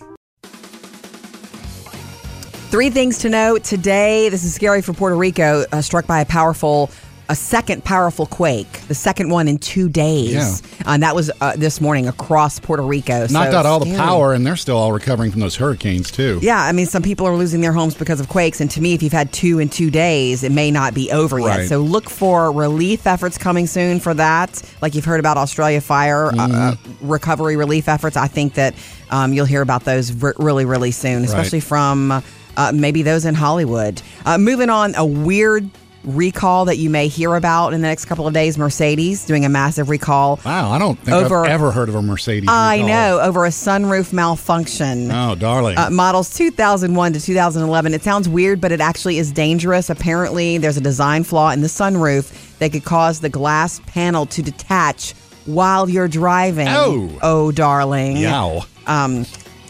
Three 2.75 2.91
things 2.91 3.19
to 3.19 3.29
know 3.29 3.57
today. 3.57 4.29
This 4.31 4.43
is 4.43 4.53
scary 4.53 4.83
for 4.83 4.93
Puerto 4.93 5.15
Rico, 5.15 5.65
uh, 5.71 5.81
struck 5.81 6.09
by 6.09 6.21
a 6.23 6.25
powerful, 6.25 6.91
a 7.29 7.37
second 7.37 7.85
powerful 7.85 8.27
quake, 8.27 8.69
the 8.89 8.97
second 8.97 9.29
one 9.29 9.47
in 9.47 9.59
two 9.59 9.89
days. 9.89 10.33
Yeah. 10.33 10.85
Uh, 10.85 10.95
and 10.95 11.03
that 11.05 11.15
was 11.15 11.31
uh, 11.41 11.55
this 11.55 11.81
morning 11.81 12.09
across 12.09 12.59
Puerto 12.59 12.83
Rico. 12.83 13.29
Knocked 13.29 13.53
So 13.53 13.59
out 13.59 13.65
all 13.65 13.79
the 13.79 13.85
scary. 13.87 13.99
power, 13.99 14.33
and 14.33 14.45
they're 14.45 14.57
still 14.57 14.77
all 14.77 14.91
recovering 14.93 15.31
from 15.31 15.41
those 15.41 15.55
hurricanes 15.55 16.11
too. 16.11 16.41
Yeah, 16.43 16.61
I 16.61 16.73
mean, 16.73 16.87
some 16.87 17.01
people 17.05 17.29
are 17.29 17.37
losing 17.37 17.61
their 17.61 17.73
homes 17.73 17.95
because 17.95 18.19
of 18.19 18.29
quakes. 18.29 18.61
And 18.61 18.69
to 18.73 18.81
me, 18.81 18.93
if 18.93 19.05
you've 19.05 19.13
had 19.13 19.33
two 19.33 19.61
in 19.61 19.69
two 19.69 19.89
days, 19.93 20.43
it 20.43 20.51
may 20.51 20.73
not 20.73 20.95
be 20.95 21.13
over 21.13 21.39
yet. 21.39 21.69
So 21.69 21.79
look 21.79 22.11
for 22.11 22.51
relief 22.51 23.07
efforts 23.07 23.39
coming 23.39 23.69
soon 23.69 24.01
for 24.01 24.15
that. 24.15 24.61
Like 24.83 24.97
you've 24.97 25.05
heard 25.05 25.21
about 25.21 25.37
Australia 25.37 25.81
fire 25.81 26.27
uh, 26.27 26.31
uh, 26.31 26.49
Mm-hmm. 26.75 27.07
recovery 27.09 27.55
relief 27.55 27.89
efforts. 27.89 28.17
I 28.17 28.27
think 28.27 28.55
that 28.55 28.75
um, 29.11 29.33
you'll 29.33 29.47
hear 29.47 29.63
about 29.63 29.85
those 29.85 30.11
really, 30.13 30.65
really 30.65 30.91
soon, 30.91 31.23
especially 31.23 31.61
from 31.61 32.21
uh, 32.57 32.73
maybe 32.75 33.03
those 33.03 33.25
in 33.25 33.35
Hollywood. 33.35 34.01
Uh, 34.25 34.39
moving 34.39 34.71
on, 34.71 34.95
a 34.95 35.05
weird 35.05 35.69
recall 36.05 36.67
that 36.67 36.77
you 36.77 36.91
may 36.91 37.09
hear 37.09 37.35
about 37.35 37.73
in 37.73 37.81
the 37.81 37.89
next 37.89 38.05
couple 38.05 38.27
of 38.27 38.35
days 38.35 38.59
Mercedes 38.59 39.25
doing 39.25 39.45
a 39.45 39.49
massive 39.49 39.89
recall. 39.89 40.39
Wow, 40.45 40.71
I 40.71 40.79
don't 40.79 40.99
think 40.99 41.17
Over- 41.17 41.45
I've 41.45 41.51
ever 41.51 41.71
heard 41.73 41.89
of 41.89 41.95
a 41.95 42.03
Mercedes. 42.03 42.49
I 42.49 42.77
recall. 42.77 42.89
know, 42.89 43.21
over 43.21 43.47
a 43.47 43.51
sunroof 43.51 44.13
malfunction. 44.13 45.11
Oh, 45.11 45.35
darling. 45.35 45.79
Uh, 45.79 45.91
models 45.91 46.35
2001 46.35 47.15
to 47.15 47.21
2011. 47.21 47.95
It 47.95 48.03
sounds 48.03 48.29
weird, 48.29 48.61
but 48.61 48.73
it 48.73 48.81
actually 48.81 49.19
is 49.19 49.33
dangerous. 49.33 49.91
Apparently, 49.91 50.59
there's 50.59 50.77
a 50.77 50.83
design 50.83 51.25
flaw 51.25 51.51
in 51.51 51.63
the 51.63 51.69
sunroof 51.69 52.59
that 52.59 52.73
could 52.73 52.85
cause 52.85 53.21
the 53.21 53.31
glass 53.31 53.81
panel 53.87 54.27
to 54.27 54.43
detach 54.43 55.15
while 55.47 55.89
you're 55.89 56.09
driving. 56.09 56.69
Oh. 56.69 57.19
oh, 57.23 57.53
darling. 57.53 58.17
Yow. 58.17 58.65
Um, 58.87 59.25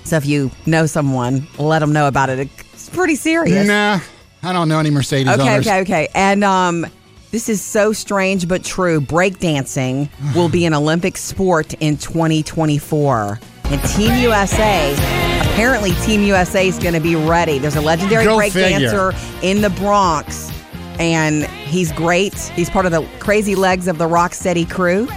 so 0.05 0.17
if 0.17 0.27
you 0.27 0.51
know 0.67 0.87
someone, 0.87 1.47
let 1.59 1.79
them 1.79 1.93
know 1.93 2.09
about 2.09 2.29
it. 2.29 2.39
It's 2.41 2.64
pretty 2.95 3.17
serious. 3.17 3.67
Nah, 3.67 4.01
I 4.43 4.53
don't 4.53 4.69
know 4.69 4.79
any 4.79 4.91
Mercedes 4.91 5.33
Okay, 5.33 5.43
owners. 5.55 5.67
okay, 5.67 5.81
okay. 5.81 6.09
And 6.15 6.45
um, 6.45 6.87
this 7.31 7.49
is 7.49 7.61
so 7.63 7.93
strange 7.93 8.47
but 8.49 8.65
true. 8.65 9.01
Breakdancing 9.01 10.09
will 10.35 10.49
be 10.49 10.65
an 10.67 10.75
Olympic 10.75 11.17
sport 11.17 11.75
in 11.75 11.97
2024. 11.97 13.41
And 13.67 13.83
Team 13.85 14.13
USA, 14.23 14.93
apparently, 15.41 15.93
Team 16.05 16.23
USA 16.23 16.69
is 16.69 16.79
going 16.79 16.95
to 16.95 17.01
be 17.01 17.17
ready. 17.17 17.59
There's 17.59 17.77
a 17.77 17.81
legendary 17.81 18.25
Go 18.25 18.37
breakdancer 18.39 19.15
in 19.43 19.63
the 19.63 19.71
Bronx, 19.71 20.53
and 20.99 21.45
he's 21.47 21.91
great. 21.93 22.35
He's 22.55 22.69
part 22.69 22.85
of 22.85 22.93
the 22.93 23.09
Crazy 23.21 23.55
Legs 23.55 23.89
of 23.89 23.97
the 23.97 24.07
Rocksteady 24.07 24.69
crew. 24.71 25.09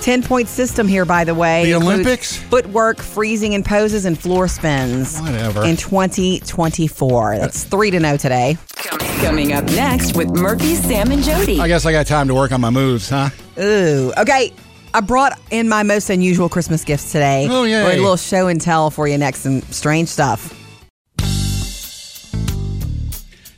10 0.00 0.22
point 0.22 0.48
system 0.48 0.88
here, 0.88 1.04
by 1.04 1.24
the 1.24 1.34
way. 1.34 1.64
The 1.64 1.72
Includes 1.72 1.94
Olympics? 1.94 2.36
Footwork, 2.36 2.98
freezing 2.98 3.54
and 3.54 3.64
poses, 3.64 4.04
and 4.04 4.18
floor 4.18 4.48
spins. 4.48 5.20
Whatever. 5.20 5.64
In 5.64 5.76
2024. 5.76 7.38
That's 7.38 7.64
three 7.64 7.90
to 7.90 8.00
know 8.00 8.16
today. 8.16 8.56
Coming 9.20 9.52
up 9.52 9.64
next 9.64 10.16
with 10.16 10.28
Murphy, 10.28 10.74
Sam, 10.74 11.10
and 11.10 11.22
Jody. 11.22 11.60
I 11.60 11.68
guess 11.68 11.86
I 11.86 11.92
got 11.92 12.06
time 12.06 12.28
to 12.28 12.34
work 12.34 12.52
on 12.52 12.60
my 12.60 12.70
moves, 12.70 13.08
huh? 13.08 13.30
Ooh. 13.58 14.12
Okay. 14.18 14.52
I 14.94 15.00
brought 15.00 15.38
in 15.50 15.68
my 15.68 15.82
most 15.82 16.08
unusual 16.08 16.48
Christmas 16.48 16.82
gifts 16.84 17.12
today. 17.12 17.46
Oh, 17.50 17.64
yay. 17.64 17.82
We're 17.82 17.92
a 17.92 17.96
little 17.96 18.16
show 18.16 18.46
and 18.48 18.58
tell 18.60 18.90
for 18.90 19.06
you 19.06 19.18
next. 19.18 19.40
Some 19.40 19.60
strange 19.62 20.08
stuff. 20.08 20.55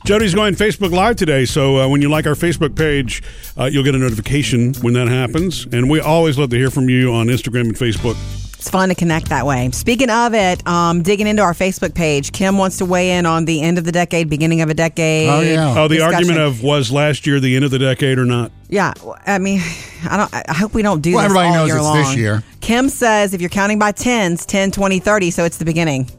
Jody's 0.09 0.33
going 0.33 0.55
Facebook 0.55 0.91
Live 0.91 1.17
today, 1.17 1.45
so 1.45 1.77
uh, 1.77 1.87
when 1.87 2.01
you 2.01 2.09
like 2.09 2.25
our 2.25 2.33
Facebook 2.33 2.75
page, 2.75 3.21
uh, 3.55 3.65
you'll 3.65 3.83
get 3.83 3.93
a 3.93 3.99
notification 3.99 4.73
when 4.81 4.95
that 4.95 5.07
happens. 5.07 5.67
And 5.71 5.87
we 5.87 5.99
always 5.99 6.35
love 6.35 6.49
to 6.49 6.57
hear 6.57 6.71
from 6.71 6.89
you 6.89 7.13
on 7.13 7.27
Instagram 7.27 7.65
and 7.65 7.75
Facebook. 7.75 8.17
It's 8.55 8.71
fun 8.71 8.89
to 8.89 8.95
connect 8.95 9.29
that 9.29 9.45
way. 9.45 9.69
Speaking 9.69 10.09
of 10.09 10.33
it, 10.33 10.67
um, 10.67 11.03
digging 11.03 11.27
into 11.27 11.43
our 11.43 11.53
Facebook 11.53 11.93
page, 11.93 12.31
Kim 12.31 12.57
wants 12.57 12.79
to 12.79 12.85
weigh 12.85 13.19
in 13.19 13.27
on 13.27 13.45
the 13.45 13.61
end 13.61 13.77
of 13.77 13.85
the 13.85 13.91
decade, 13.91 14.31
beginning 14.31 14.61
of 14.61 14.71
a 14.71 14.73
decade. 14.73 15.29
Oh, 15.29 15.41
yeah. 15.41 15.79
Oh, 15.79 15.87
the 15.87 15.97
discussion. 15.97 16.15
argument 16.15 16.39
of 16.39 16.63
was 16.63 16.91
last 16.91 17.27
year 17.27 17.39
the 17.39 17.55
end 17.55 17.63
of 17.63 17.69
the 17.69 17.77
decade 17.77 18.17
or 18.17 18.25
not? 18.25 18.51
Yeah, 18.67 18.95
I 19.27 19.37
mean, 19.37 19.61
I 20.09 20.17
don't. 20.17 20.33
I 20.33 20.55
hope 20.55 20.73
we 20.73 20.81
don't 20.81 21.01
do 21.01 21.13
Well, 21.13 21.21
this 21.21 21.25
everybody 21.25 21.49
all 21.49 21.53
knows 21.53 21.67
year 21.67 21.77
it's 21.77 21.85
long. 21.85 21.97
this 21.97 22.15
year. 22.15 22.43
Kim 22.61 22.89
says 22.89 23.35
if 23.35 23.41
you're 23.41 23.49
counting 23.51 23.77
by 23.77 23.91
tens, 23.91 24.43
10, 24.47 24.71
20, 24.71 24.97
30, 24.99 25.29
so 25.29 25.45
it's 25.45 25.57
the 25.57 25.65
beginning. 25.65 26.09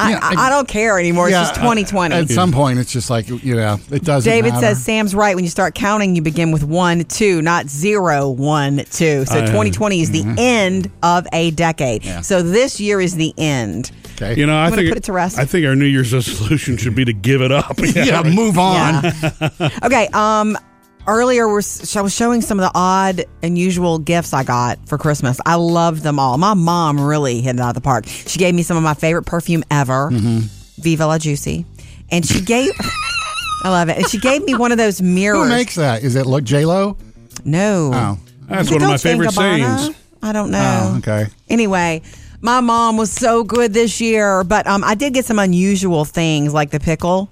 I, 0.00 0.10
Yeah, 0.10 0.18
I, 0.22 0.34
I- 0.34 0.46
I 0.46 0.50
don't 0.50 0.66
care 0.68 0.98
anymore. 0.98 1.28
It's 1.28 1.36
just 1.36 1.52
uh, 1.54 1.62
2020. 1.62 2.14
At 2.14 2.28
some 2.30 2.52
point, 2.52 2.78
it's 2.78 2.92
just 2.92 3.10
like, 3.10 3.28
you 3.28 3.54
know, 3.54 3.78
it 3.90 4.02
doesn't 4.04 4.30
David 4.30 4.54
matter. 4.54 4.66
says 4.66 4.84
Sam's 4.84 5.14
right. 5.14 5.34
When 5.34 5.44
you 5.44 5.50
start 5.50 5.74
counting, 5.74 6.16
you 6.16 6.22
begin 6.22 6.50
with 6.52 6.64
one, 6.64 7.04
two, 7.04 7.42
not 7.42 7.68
zero, 7.68 8.28
one, 8.28 8.78
two. 8.90 9.24
So 9.26 9.38
I- 9.38 9.46
2020 9.46 10.00
is 10.00 10.10
the 10.10 10.24
end 10.38 10.90
of 11.02 11.26
a 11.32 11.50
decade. 11.52 12.04
Yeah. 12.04 12.20
So 12.22 12.42
this 12.42 12.80
year 12.80 13.00
is 13.00 13.14
the 13.16 13.34
end. 13.38 13.90
Okay. 14.16 14.38
You 14.38 14.46
know, 14.46 14.54
I 14.54 14.64
I'm 14.64 14.70
gonna 14.70 14.82
think 14.82 14.90
put 14.90 14.98
it 14.98 15.04
to 15.04 15.12
rest. 15.12 15.38
I 15.38 15.44
think 15.46 15.64
our 15.66 15.74
New 15.76 15.86
Year's 15.86 16.12
resolution 16.12 16.76
should 16.76 16.94
be 16.94 17.04
to 17.06 17.12
give 17.12 17.40
it 17.40 17.52
up. 17.52 17.74
yeah, 17.94 18.22
move 18.22 18.58
on. 18.58 19.04
Yeah. 19.04 19.68
okay. 19.84 20.08
Um. 20.12 20.58
Earlier, 21.06 21.48
we're, 21.48 21.62
I 21.96 22.00
was 22.02 22.14
showing 22.14 22.40
some 22.40 22.60
of 22.60 22.64
the 22.64 22.70
odd, 22.74 23.24
unusual 23.42 23.98
gifts 23.98 24.32
I 24.32 24.44
got 24.44 24.78
for 24.88 24.96
Christmas. 24.98 25.40
I 25.44 25.54
loved 25.56 26.02
them 26.02 26.18
all. 26.18 26.38
My 26.38 26.54
mom 26.54 27.00
really 27.00 27.40
hit 27.40 27.56
it 27.56 27.60
out 27.60 27.70
of 27.70 27.74
the 27.74 27.80
park. 27.80 28.06
She 28.06 28.38
gave 28.38 28.54
me 28.54 28.62
some 28.62 28.76
of 28.76 28.82
my 28.82 28.94
favorite 28.94 29.24
perfume 29.24 29.64
ever, 29.70 30.10
Mm-hmm. 30.10 30.40
Viva 30.82 31.06
La 31.06 31.18
Juicy, 31.18 31.66
and 32.10 32.24
she 32.24 32.40
gave. 32.40 32.70
I 33.64 33.68
love 33.70 33.88
it. 33.88 33.98
And 33.98 34.08
she 34.08 34.18
gave 34.18 34.42
me 34.44 34.54
one 34.54 34.72
of 34.72 34.78
those 34.78 35.02
mirrors. 35.02 35.42
Who 35.42 35.48
makes 35.48 35.74
that? 35.74 36.02
Is 36.02 36.16
it 36.16 36.26
look 36.26 36.44
J 36.44 36.64
Lo? 36.64 36.96
no. 37.44 37.90
Oh. 37.92 38.18
That's 38.48 38.70
one 38.70 38.82
of 38.82 38.88
my 38.88 38.96
favorite 38.96 39.28
Gabbana? 39.30 39.76
sayings. 39.84 39.96
I 40.22 40.32
don't 40.32 40.50
know. 40.50 40.90
Oh, 40.94 40.98
okay. 40.98 41.26
Anyway, 41.48 42.02
my 42.40 42.60
mom 42.60 42.96
was 42.96 43.12
so 43.12 43.44
good 43.44 43.72
this 43.72 44.00
year, 44.00 44.42
but 44.44 44.66
um, 44.66 44.82
I 44.82 44.94
did 44.96 45.14
get 45.14 45.24
some 45.24 45.38
unusual 45.38 46.04
things 46.04 46.52
like 46.52 46.70
the 46.70 46.80
pickle 46.80 47.30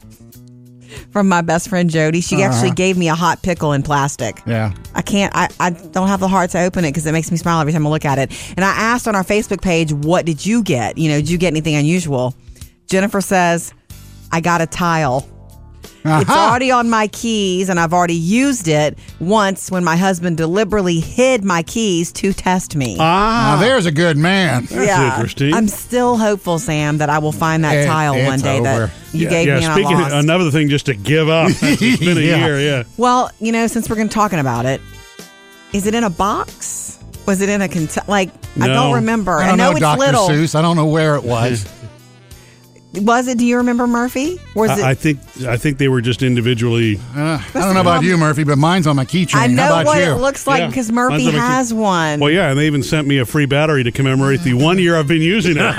from 1.11 1.29
my 1.29 1.41
best 1.41 1.69
friend 1.69 1.91
Jody. 1.91 2.21
She 2.21 2.43
actually 2.43 2.71
gave 2.73 2.97
me 2.97 3.09
a 3.09 3.15
hot 3.15 3.43
pickle 3.43 3.73
in 3.73 3.83
plastic. 3.83 4.39
Uh-huh. 4.41 4.51
Yeah. 4.51 4.75
I 4.95 5.03
can't. 5.03 5.35
I, 5.35 5.49
I 5.61 5.71
don't 5.71 6.09
have 6.09 6.21
the 6.21 6.29
heart 6.29 6.51
to 6.51 6.61
open 6.61 6.85
it 6.85 6.91
because 6.91 7.07
it 7.07 7.13
makes 7.13 7.31
me 7.31 7.37
smile 7.37 7.61
every 7.61 7.73
time 7.73 7.87
I 7.87 7.91
look 7.91 8.05
at 8.05 8.19
it. 8.19 8.33
And 8.57 8.65
I 8.65 8.71
asked 8.71 9.07
on 9.09 9.15
our 9.15 9.25
Facebook 9.25 9.63
page, 9.63 9.93
"What 9.93 10.27
did 10.27 10.45
you 10.45 10.63
get? 10.63 10.99
You 10.99 11.11
know, 11.11 11.17
did 11.19 11.31
you 11.31 11.39
get 11.39 11.49
anything 11.49 11.75
unusual?" 11.75 12.35
Jennifer 12.87 13.21
says, 13.21 13.73
"I 14.33 14.41
got 14.41 14.61
a 14.61 14.67
tile." 14.67 15.29
It's 16.05 16.31
uh-huh. 16.31 16.33
already 16.51 16.71
on 16.71 16.89
my 16.89 17.09
keys, 17.09 17.69
and 17.69 17.79
I've 17.79 17.93
already 17.93 18.15
used 18.15 18.69
it 18.69 18.97
once 19.21 19.71
when 19.71 19.83
my 19.85 19.97
husband 19.97 20.37
deliberately 20.37 21.01
hid 21.01 21.45
my 21.45 21.63
keys 21.65 22.13
to 22.13 22.33
test 22.33 22.77
me. 22.77 22.97
Ah. 23.01 23.57
Now, 23.57 23.61
there's 23.61 23.85
a 23.85 23.93
good 23.93 24.17
man. 24.17 24.67
That's 24.67 25.15
interesting. 25.17 25.53
I'm 25.55 25.69
still 25.69 26.17
hopeful, 26.17 26.59
Sam, 26.59 26.99
that 26.99 27.11
I 27.11 27.19
will 27.19 27.33
find 27.33 27.65
that 27.65 27.77
It- 27.77 27.87
tile 27.87 28.15
one 28.25 28.35
it's 28.35 28.43
day 28.43 28.61
that 28.61 28.91
you 29.13 29.25
yeah, 29.25 29.31
gave 29.31 29.47
yeah, 29.49 29.59
me 29.59 29.65
and 29.65 29.75
speaking 29.75 29.97
I 29.97 30.03
lost. 30.03 30.15
another 30.15 30.51
thing 30.51 30.69
just 30.69 30.87
to 30.87 30.95
give 30.95 31.29
up. 31.29 31.51
It's 31.63 31.99
been 31.99 32.17
a 32.17 32.21
Yeah. 32.21 32.45
year, 32.47 32.61
yeah. 32.61 32.83
well, 32.97 33.31
you 33.41 33.53
know, 33.53 33.67
since 33.67 33.91
we're 33.91 33.97
going 33.97 34.09
to 34.09 34.15
talking 34.15 34.39
about 34.39 34.65
it, 34.67 34.81
is 35.73 35.87
it 35.87 35.95
in 35.95 36.05
a 36.05 36.11
box? 36.11 36.99
Was 37.27 37.43
it 37.43 37.49
in 37.51 37.61
a 37.61 37.69
cont- 37.69 38.09
like? 38.09 38.31
I 38.61 38.69
No. 38.69 38.75
don't 38.75 38.95
remember. 38.95 39.33
I 39.39 39.49
don't 39.49 39.59
know, 39.59 39.65
know, 39.71 39.77
it's 39.77 39.81
Dr. 39.81 39.99
little. 39.99 40.29
Seuss. 40.29 40.55
I 40.55 40.63
don't 40.63 40.77
know 40.77 40.87
where 40.87 41.17
it 41.17 41.25
was. 41.37 41.67
Was 43.01 43.29
it? 43.29 43.39
Do 43.39 43.45
you 43.47 43.57
remember 43.59 43.87
Murphy? 43.87 44.39
Was 44.55 44.79
it? 44.79 44.83
I, 44.85 44.91
I 44.91 44.95
think 44.95 45.19
I 45.47 45.57
think 45.57 45.79
they 45.79 45.89
were 45.89 46.01
just 46.01 46.23
individually. 46.23 46.99
Uh, 47.17 47.39
I 47.55 47.61
don't 47.61 47.75
know 47.75 47.81
about 47.81 48.03
you, 48.03 48.17
Murphy, 48.17 48.45
but 48.45 48.59
mine's 48.59 48.87
on 48.87 48.97
my 48.97 49.05
keychain. 49.05 49.35
I 49.37 49.41
How 49.41 49.47
know 49.49 49.67
about 49.67 49.87
what 49.87 49.99
you? 49.99 50.13
it 50.13 50.17
looks 50.17 50.47
like 50.47 50.61
Yeah. 50.61 50.67
because 50.69 50.91
Mine's 50.91 51.11
Murphy 51.13 51.27
on 51.29 51.33
my 51.35 51.39
key- 51.39 51.39
has 51.39 51.75
one. 51.75 52.21
Well, 52.21 52.31
yeah, 52.31 52.51
and 52.51 52.59
they 52.59 52.67
even 52.67 52.83
sent 52.83 53.07
me 53.07 53.19
a 53.19 53.25
free 53.25 53.47
battery 53.47 53.83
to 53.85 53.93
commemorate 53.93 54.41
the 54.43 54.55
one 54.55 54.79
year 54.79 54.97
I've 54.97 55.09
been 55.09 55.23
using 55.23 55.57
it. 55.59 55.75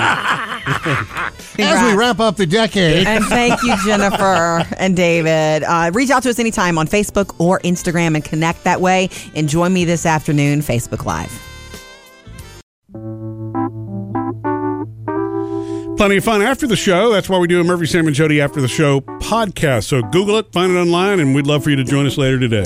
As 0.70 1.56
we 1.56 1.64
Congrats. 1.64 1.96
wrap 1.96 2.20
up 2.20 2.36
the 2.36 2.46
decade, 2.46 3.06
And 3.06 3.24
thank 3.24 3.62
you, 3.62 3.74
Jennifer 3.84 4.64
and 4.78 4.96
David. 4.96 5.62
Uh, 5.64 5.90
reach 5.92 6.10
out 6.10 6.22
to 6.22 6.30
us 6.30 6.38
anytime 6.38 6.78
on 6.78 6.86
Facebook 6.86 7.34
or 7.38 7.58
Instagram 7.60 8.14
and 8.14 8.24
connect 8.24 8.64
that 8.64 8.80
way. 8.80 9.10
And 9.34 9.48
join 9.48 9.72
me 9.72 9.84
this 9.84 10.06
afternoon, 10.06 10.60
Facebook 10.60 11.04
Live. 11.04 11.30
Plenty 16.00 16.16
of 16.16 16.24
fun 16.24 16.40
after 16.40 16.66
the 16.66 16.76
show. 16.76 17.12
That's 17.12 17.28
why 17.28 17.36
we 17.36 17.46
do 17.46 17.60
a 17.60 17.62
Murphy, 17.62 17.84
Sam, 17.84 18.06
and 18.06 18.16
Jody 18.16 18.40
after 18.40 18.62
the 18.62 18.68
show 18.68 19.02
podcast. 19.02 19.84
So 19.84 20.00
Google 20.00 20.38
it, 20.38 20.50
find 20.50 20.72
it 20.72 20.76
online, 20.76 21.20
and 21.20 21.34
we'd 21.34 21.46
love 21.46 21.62
for 21.62 21.68
you 21.68 21.76
to 21.76 21.84
join 21.84 22.06
us 22.06 22.16
later 22.16 22.40
today. 22.40 22.64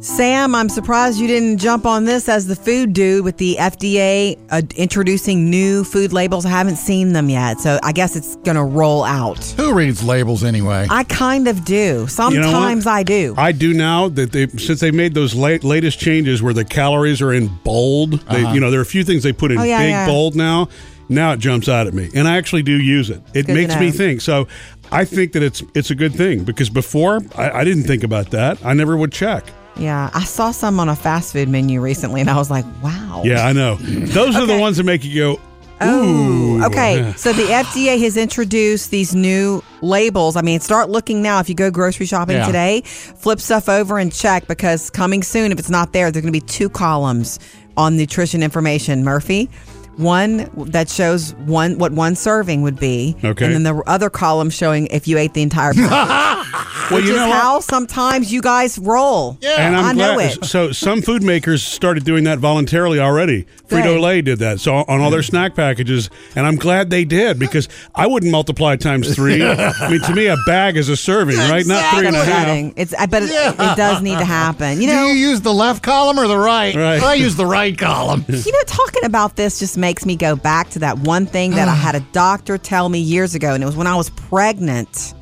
Sam, 0.00 0.54
I'm 0.54 0.70
surprised 0.70 1.18
you 1.18 1.26
didn't 1.26 1.58
jump 1.58 1.84
on 1.84 2.06
this 2.06 2.26
as 2.26 2.46
the 2.46 2.56
food 2.56 2.94
dude 2.94 3.22
with 3.22 3.36
the 3.36 3.56
FDA 3.60 4.38
uh, 4.50 4.62
introducing 4.76 5.50
new 5.50 5.84
food 5.84 6.14
labels. 6.14 6.46
I 6.46 6.48
haven't 6.48 6.76
seen 6.76 7.12
them 7.12 7.28
yet, 7.28 7.60
so 7.60 7.78
I 7.82 7.92
guess 7.92 8.16
it's 8.16 8.36
going 8.36 8.56
to 8.56 8.64
roll 8.64 9.04
out. 9.04 9.44
who 9.58 9.74
reads 9.74 10.02
labels 10.02 10.42
anyway? 10.42 10.86
I 10.88 11.04
kind 11.04 11.48
of 11.48 11.66
do. 11.66 11.74
You 11.74 11.98
know? 12.00 12.06
Sometimes 12.06 12.86
I 12.86 13.02
do. 13.02 13.34
I 13.36 13.52
do 13.52 13.74
now 13.74 14.08
that 14.08 14.32
they 14.32 14.46
since 14.46 14.80
they 14.80 14.90
made 14.90 15.12
those 15.12 15.34
late, 15.34 15.64
latest 15.64 15.98
changes 15.98 16.42
where 16.42 16.54
the 16.54 16.64
calories 16.64 17.20
are 17.20 17.34
in 17.34 17.48
bold. 17.62 18.20
They, 18.20 18.40
You 18.54 18.60
know, 18.60 18.70
there 18.70 18.80
are 18.80 18.84
a 18.84 18.86
few 18.86 19.04
things 19.04 19.22
they 19.22 19.34
put 19.34 19.52
in 19.52 19.58
Oh, 19.58 19.64
yeah, 19.64 19.80
big 19.80 19.90
yeah. 19.90 20.06
bold 20.06 20.34
now. 20.34 20.70
Now 21.08 21.32
it 21.32 21.38
jumps 21.40 21.68
out 21.68 21.86
at 21.86 21.94
me, 21.94 22.10
and 22.14 22.26
I 22.26 22.36
actually 22.36 22.62
do 22.62 22.80
use 22.80 23.10
it. 23.10 23.22
It 23.34 23.46
good 23.46 23.54
makes 23.54 23.76
me 23.76 23.90
think. 23.90 24.20
So 24.20 24.48
I 24.90 25.04
think 25.04 25.32
that 25.32 25.42
it's 25.42 25.62
it's 25.74 25.90
a 25.90 25.94
good 25.94 26.14
thing 26.14 26.44
because 26.44 26.70
before 26.70 27.20
I, 27.36 27.50
I 27.50 27.64
didn't 27.64 27.84
think 27.84 28.04
about 28.04 28.30
that. 28.30 28.64
I 28.64 28.72
never 28.74 28.96
would 28.96 29.12
check. 29.12 29.44
yeah, 29.76 30.08
I 30.14 30.24
saw 30.24 30.50
some 30.52 30.78
on 30.80 30.88
a 30.88 30.96
fast 30.96 31.32
food 31.32 31.48
menu 31.48 31.80
recently, 31.80 32.20
and 32.20 32.30
I 32.30 32.36
was 32.36 32.50
like, 32.50 32.64
wow. 32.82 33.22
Yeah, 33.24 33.44
I 33.46 33.52
know. 33.52 33.76
Those 33.76 34.36
are 34.36 34.46
the 34.46 34.58
ones 34.58 34.76
that 34.78 34.84
make 34.84 35.04
you 35.04 35.14
go. 35.36 35.40
Oh, 35.80 36.62
okay. 36.66 37.12
So 37.16 37.32
the 37.32 37.42
FDA 37.42 38.00
has 38.00 38.16
introduced 38.16 38.90
these 38.90 39.14
new 39.14 39.62
labels. 39.82 40.36
I 40.36 40.40
mean, 40.42 40.60
start 40.60 40.88
looking 40.88 41.20
now. 41.20 41.40
If 41.40 41.48
you 41.48 41.54
go 41.54 41.70
grocery 41.70 42.06
shopping 42.06 42.36
Yeah. 42.36 42.46
today, 42.46 42.80
flip 42.82 43.40
stuff 43.40 43.68
over 43.68 43.98
and 43.98 44.12
check 44.12 44.46
because 44.46 44.88
coming 44.88 45.22
soon, 45.22 45.50
if 45.52 45.58
it's 45.58 45.68
not 45.70 45.92
there, 45.92 46.10
there's 46.10 46.22
going 46.22 46.32
to 46.32 46.40
be 46.40 46.46
two 46.46 46.68
columns 46.70 47.38
on 47.76 47.96
nutrition 47.96 48.42
information. 48.42 49.02
Murphy. 49.04 49.50
One 49.96 50.50
that 50.70 50.88
shows 50.88 51.34
one 51.34 51.78
what 51.78 51.92
one 51.92 52.16
serving 52.16 52.62
would 52.62 52.78
be, 52.78 53.16
Okay. 53.24 53.44
and 53.44 53.54
then 53.54 53.62
the 53.62 53.82
other 53.86 54.10
column 54.10 54.50
showing 54.50 54.86
if 54.88 55.06
you 55.08 55.18
ate 55.18 55.34
the 55.34 55.42
entire. 55.42 55.72
package. 55.74 56.90
Well, 56.90 56.98
Which 57.00 57.04
you 57.06 57.12
is 57.12 57.16
know 57.16 57.28
what? 57.28 57.40
how 57.40 57.60
sometimes 57.60 58.30
you 58.32 58.42
guys 58.42 58.78
roll. 58.78 59.38
Yeah, 59.40 59.52
And 59.66 59.74
I'm 59.74 59.84
I 59.84 59.94
glad. 59.94 60.14
know 60.16 60.18
it. 60.20 60.44
So 60.44 60.70
some 60.72 61.00
food 61.00 61.22
makers 61.22 61.62
started 61.62 62.04
doing 62.04 62.24
that 62.24 62.38
voluntarily 62.40 63.00
already. 63.00 63.46
Good. 63.68 63.82
Frito 63.84 63.98
Lay 64.00 64.20
did 64.20 64.40
that. 64.40 64.60
So 64.60 64.74
on 64.74 65.00
all 65.00 65.10
their 65.10 65.22
snack 65.22 65.54
packages, 65.54 66.10
and 66.36 66.46
I'm 66.46 66.56
glad 66.56 66.90
they 66.90 67.06
did 67.06 67.38
because 67.38 67.70
I 67.94 68.06
wouldn't 68.06 68.30
multiply 68.30 68.76
times 68.76 69.14
three. 69.14 69.42
I 69.48 69.90
mean, 69.90 70.00
to 70.02 70.14
me, 70.14 70.26
a 70.26 70.36
bag 70.46 70.76
is 70.76 70.90
a 70.90 70.96
serving, 70.96 71.38
right? 71.38 71.64
Not 71.64 71.96
three 71.96 72.06
and 72.06 72.16
a 72.16 72.22
half. 72.24 72.72
It's, 72.76 72.92
I- 72.94 73.06
but 73.06 73.22
it, 73.22 73.30
it 73.30 73.76
does 73.76 74.02
need 74.02 74.18
to 74.18 74.24
happen. 74.26 74.82
You 74.82 74.88
know, 74.88 75.06
Do 75.08 75.14
you 75.16 75.28
use 75.30 75.40
the 75.40 75.54
left 75.54 75.82
column 75.82 76.18
or 76.18 76.28
the 76.28 76.36
right? 76.38 76.74
Right. 76.74 77.02
I 77.02 77.14
use 77.14 77.36
the 77.36 77.46
right 77.46 77.76
column. 77.76 78.24
You 78.44 78.52
know, 78.52 78.62
talking 78.66 79.04
about 79.04 79.36
this 79.36 79.58
just 79.58 79.78
makes 79.84 80.06
me 80.06 80.16
go 80.16 80.34
back 80.34 80.70
to 80.70 80.78
that 80.78 80.98
one 81.00 81.26
thing 81.26 81.50
that 81.52 81.68
I 81.68 81.74
had 81.74 81.94
a 81.94 82.00
doctor 82.12 82.56
tell 82.56 82.88
me 82.88 82.98
years 83.00 83.34
ago, 83.34 83.52
and 83.52 83.62
it 83.62 83.66
was 83.66 83.76
when 83.76 83.86
I 83.86 83.96
was 83.96 84.08
pregnant. 84.08 85.12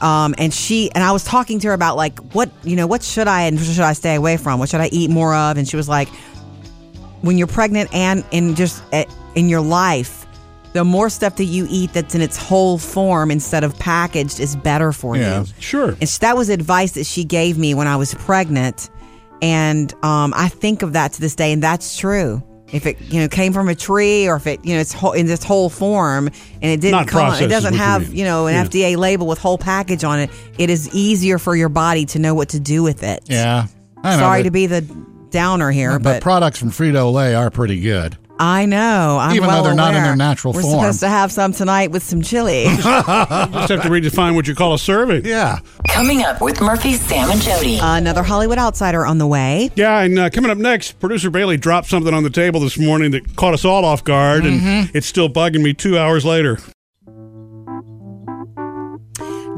Um, 0.00 0.34
and 0.38 0.54
she 0.54 0.90
and 0.92 1.04
I 1.04 1.12
was 1.12 1.24
talking 1.24 1.58
to 1.60 1.68
her 1.68 1.74
about 1.74 1.96
like 1.96 2.18
what 2.32 2.50
you 2.64 2.74
know 2.76 2.86
what 2.86 3.02
should 3.02 3.28
I 3.28 3.42
and 3.42 3.58
should 3.60 3.80
I 3.80 3.92
stay 3.92 4.14
away 4.14 4.36
from? 4.38 4.58
What 4.60 4.68
should 4.70 4.80
I 4.80 4.88
eat 4.92 5.10
more 5.10 5.34
of? 5.34 5.58
And 5.58 5.68
she 5.68 5.76
was 5.76 5.88
like, 5.88 6.08
when 7.20 7.36
you're 7.36 7.48
pregnant 7.48 7.92
and 7.92 8.24
in 8.30 8.54
just 8.54 8.82
uh, 8.94 9.04
in 9.34 9.48
your 9.50 9.60
life, 9.60 10.24
the 10.72 10.84
more 10.84 11.10
stuff 11.10 11.36
that 11.36 11.44
you 11.46 11.66
eat 11.68 11.92
that's 11.92 12.14
in 12.14 12.20
its 12.22 12.36
whole 12.38 12.78
form 12.78 13.30
instead 13.30 13.64
of 13.64 13.76
packaged 13.78 14.38
is 14.40 14.54
better 14.56 14.92
for 14.92 15.16
Yeah. 15.16 15.40
you. 15.40 15.46
Sure. 15.58 15.88
And 16.00 16.08
sh- 16.08 16.18
that 16.18 16.36
was 16.36 16.48
advice 16.48 16.92
that 16.92 17.04
she 17.04 17.24
gave 17.24 17.58
me 17.58 17.74
when 17.74 17.86
I 17.88 17.96
was 17.96 18.14
pregnant. 18.14 18.88
And 19.42 19.92
um, 20.04 20.32
I 20.36 20.48
think 20.48 20.82
of 20.82 20.92
that 20.94 21.12
to 21.14 21.20
this 21.20 21.34
day, 21.34 21.52
and 21.52 21.62
that's 21.62 21.96
true. 21.96 22.42
If 22.70 22.84
it 22.86 23.00
you 23.00 23.20
know 23.20 23.28
came 23.28 23.52
from 23.52 23.68
a 23.68 23.74
tree, 23.74 24.28
or 24.28 24.36
if 24.36 24.46
it 24.46 24.64
you 24.64 24.74
know 24.74 24.80
it's 24.80 24.92
whole, 24.92 25.12
in 25.12 25.26
this 25.26 25.42
whole 25.42 25.70
form, 25.70 26.26
and 26.26 26.64
it 26.72 26.80
didn't 26.80 26.92
Not 26.92 27.08
come, 27.08 27.32
it 27.42 27.48
doesn't 27.48 27.72
what 27.72 27.78
you 27.78 27.78
have 27.78 28.14
you 28.14 28.24
know 28.24 28.46
an 28.46 28.54
Yeah. 28.54 28.64
FDA 28.64 28.96
label 28.96 29.26
with 29.26 29.38
whole 29.38 29.56
package 29.58 30.04
on 30.04 30.18
it. 30.18 30.30
It 30.58 30.68
is 30.68 30.88
easier 30.94 31.38
for 31.38 31.56
your 31.56 31.70
body 31.70 32.04
to 32.06 32.18
know 32.18 32.34
what 32.34 32.50
to 32.50 32.60
do 32.60 32.82
with 32.82 33.02
it. 33.02 33.22
Yeah. 33.26 33.66
I 34.04 34.16
know, 34.16 34.22
Sorry 34.22 34.40
but- 34.40 34.44
to 34.44 34.50
be 34.50 34.66
the 34.66 34.82
downer 35.30 35.70
here, 35.70 35.92
But, 35.98 36.02
but, 36.02 36.22
products 36.22 36.58
from 36.58 36.70
Frito 36.70 37.12
Lay 37.12 37.34
are 37.34 37.50
pretty 37.50 37.80
good. 37.80 38.16
I 38.38 38.66
know. 38.66 39.18
I'm 39.20 39.34
Even 39.36 39.48
though 39.48 39.62
they're 39.62 39.74
not 39.74 39.94
in 39.94 40.02
their 40.02 40.16
natural 40.16 40.52
We're 40.52 40.62
form. 40.62 40.80
supposed 40.80 41.00
to 41.00 41.08
have 41.08 41.32
some 41.32 41.52
tonight 41.52 41.90
with 41.90 42.02
some 42.02 42.22
chili. 42.22 42.64
Just 42.76 42.84
have 42.86 43.68
to 43.68 43.88
redefine 43.88 44.34
what 44.34 44.46
you 44.46 44.54
call 44.54 44.74
a 44.74 44.78
serving. 44.78 45.24
Yeah. 45.24 45.58
Coming 45.88 46.22
up 46.22 46.40
with 46.40 46.60
Murphy, 46.60 46.92
Sam, 46.94 47.30
and 47.30 47.40
Jody. 47.40 47.78
Another 47.82 48.22
Hollywood 48.22 48.58
outsider 48.58 49.04
on 49.04 49.18
the 49.18 49.26
way. 49.26 49.70
Yeah, 49.74 50.00
and 50.00 50.18
uh, 50.18 50.30
coming 50.30 50.50
up 50.50 50.58
next, 50.58 50.98
producer 51.00 51.30
Bailey 51.30 51.56
dropped 51.56 51.88
something 51.88 52.14
on 52.14 52.22
the 52.22 52.30
table 52.30 52.60
this 52.60 52.78
morning 52.78 53.10
that 53.12 53.36
caught 53.36 53.54
us 53.54 53.64
all 53.64 53.84
off 53.84 54.04
guard, 54.04 54.44
and 54.44 54.90
it's 54.94 55.06
still 55.06 55.28
bugging 55.28 55.62
me 55.62 55.74
two 55.74 55.98
hours 55.98 56.24
later. 56.24 56.58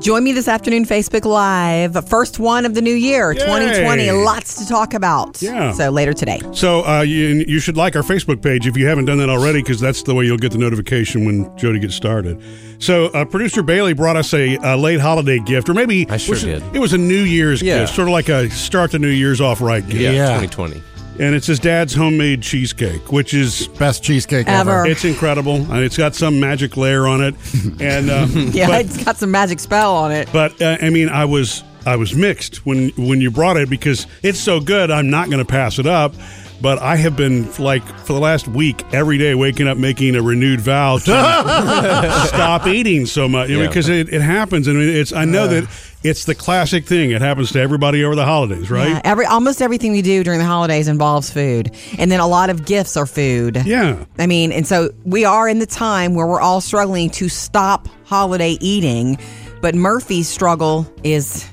Join 0.00 0.24
me 0.24 0.32
this 0.32 0.48
afternoon, 0.48 0.86
Facebook 0.86 1.26
Live. 1.26 2.08
First 2.08 2.38
one 2.38 2.64
of 2.64 2.74
the 2.74 2.80
new 2.80 2.94
year, 2.94 3.32
Yay. 3.32 3.40
2020. 3.40 4.10
Lots 4.12 4.54
to 4.58 4.66
talk 4.66 4.94
about. 4.94 5.42
Yeah. 5.42 5.72
So 5.72 5.90
later 5.90 6.14
today. 6.14 6.40
So 6.54 6.86
uh, 6.86 7.02
you, 7.02 7.44
you 7.46 7.60
should 7.60 7.76
like 7.76 7.94
our 7.96 8.02
Facebook 8.02 8.42
page 8.42 8.66
if 8.66 8.78
you 8.78 8.86
haven't 8.86 9.04
done 9.04 9.18
that 9.18 9.28
already, 9.28 9.60
because 9.60 9.78
that's 9.78 10.02
the 10.02 10.14
way 10.14 10.24
you'll 10.24 10.38
get 10.38 10.52
the 10.52 10.58
notification 10.58 11.26
when 11.26 11.54
Jody 11.58 11.78
gets 11.78 11.94
started. 11.94 12.42
So 12.78 13.06
uh, 13.08 13.26
producer 13.26 13.62
Bailey 13.62 13.92
brought 13.92 14.16
us 14.16 14.32
a, 14.32 14.56
a 14.62 14.74
late 14.76 15.00
holiday 15.00 15.38
gift, 15.38 15.68
or 15.68 15.74
maybe 15.74 16.08
I 16.08 16.16
sure 16.16 16.32
was 16.32 16.44
it- 16.44 16.60
did. 16.60 16.76
It 16.76 16.78
was 16.78 16.94
a 16.94 16.98
New 16.98 17.22
Year's 17.22 17.60
Yeah. 17.60 17.80
gift, 17.80 17.94
sort 17.94 18.08
of 18.08 18.12
like 18.12 18.30
a 18.30 18.48
start 18.48 18.92
the 18.92 18.98
New 18.98 19.08
Year's 19.08 19.40
off 19.40 19.60
right 19.60 19.84
gift. 19.86 20.00
Yeah, 20.00 20.12
Yeah. 20.12 20.40
2020. 20.40 20.82
And 21.18 21.34
it's 21.34 21.46
his 21.46 21.58
dad's 21.58 21.92
homemade 21.94 22.42
cheesecake, 22.42 23.12
which 23.12 23.34
is 23.34 23.68
Best 23.78 24.02
cheesecake 24.02 24.48
Ever. 24.48 24.70
ever. 24.80 24.86
it's 24.86 25.04
incredible. 25.04 25.56
And 25.56 25.80
it's 25.84 25.96
got 25.98 26.14
some 26.14 26.40
magic 26.40 26.76
layer 26.78 27.06
on 27.06 27.22
it, 27.22 27.34
and 27.80 28.08
uh, 28.10 28.26
Yeah, 28.52 28.68
but- 28.68 28.86
it's 28.86 29.04
got 29.04 29.16
some 29.16 29.30
magic 29.30 29.60
spell 29.60 29.94
on 29.96 30.12
it. 30.12 30.28
But 30.32 30.60
uh, 30.62 30.78
I 30.80 30.88
mean, 30.90 31.08
I 31.10 31.24
was 31.26 31.62
I 31.84 31.96
was 31.96 32.14
mixed 32.14 32.64
when 32.64 32.90
when 32.96 33.20
you 33.20 33.30
brought 33.30 33.56
it 33.58 33.68
because 33.68 34.06
it's 34.22 34.38
so 34.40 34.60
good. 34.60 34.90
I'm 34.90 35.10
not 35.10 35.26
going 35.26 35.44
to 35.44 35.50
pass 35.50 35.78
it 35.78 35.86
up. 35.86 36.14
But 36.60 36.78
I 36.80 36.96
have 36.96 37.16
been 37.16 37.50
like 37.58 37.82
for 38.04 38.12
the 38.12 38.20
last 38.20 38.46
week 38.46 38.84
every 38.92 39.16
day 39.18 39.34
waking 39.34 39.66
up 39.66 39.78
making 39.78 40.14
a 40.16 40.22
renewed 40.22 40.60
vow 40.60 40.98
to 40.98 41.04
stop 42.26 42.66
eating 42.66 43.06
so 43.06 43.28
much 43.28 43.48
you 43.48 43.56
know, 43.56 43.62
Yeah. 43.62 43.68
because 43.68 43.88
it, 43.88 44.12
it 44.12 44.20
happens 44.20 44.66
and 44.68 44.78
it's 44.80 45.12
I 45.12 45.24
know 45.24 45.46
that 45.48 45.68
it's 46.02 46.24
the 46.24 46.34
classic 46.34 46.86
thing. 46.86 47.10
It 47.10 47.20
happens 47.20 47.52
to 47.52 47.60
everybody 47.60 48.04
over 48.04 48.14
the 48.14 48.24
holidays, 48.24 48.70
right? 48.70 48.88
Yeah, 48.88 49.00
every 49.04 49.26
almost 49.26 49.60
everything 49.60 49.92
we 49.92 50.00
do 50.02 50.24
during 50.24 50.38
the 50.38 50.46
holidays 50.46 50.88
involves 50.88 51.30
food, 51.30 51.74
and 51.98 52.10
then 52.10 52.20
a 52.20 52.26
lot 52.26 52.48
of 52.50 52.64
gifts 52.64 52.96
are 52.96 53.04
food. 53.06 53.62
Yeah. 53.66 54.02
I 54.18 54.26
mean, 54.26 54.50
and 54.52 54.66
so 54.66 54.90
we 55.04 55.24
are 55.26 55.46
in 55.48 55.58
the 55.58 55.66
time 55.66 56.14
where 56.14 56.26
we're 56.26 56.40
all 56.40 56.60
struggling 56.62 57.10
to 57.10 57.28
stop 57.28 57.86
holiday 58.04 58.52
eating, 58.60 59.18
but 59.60 59.74
Murphy's 59.74 60.26
struggle 60.28 60.90
is 61.04 61.46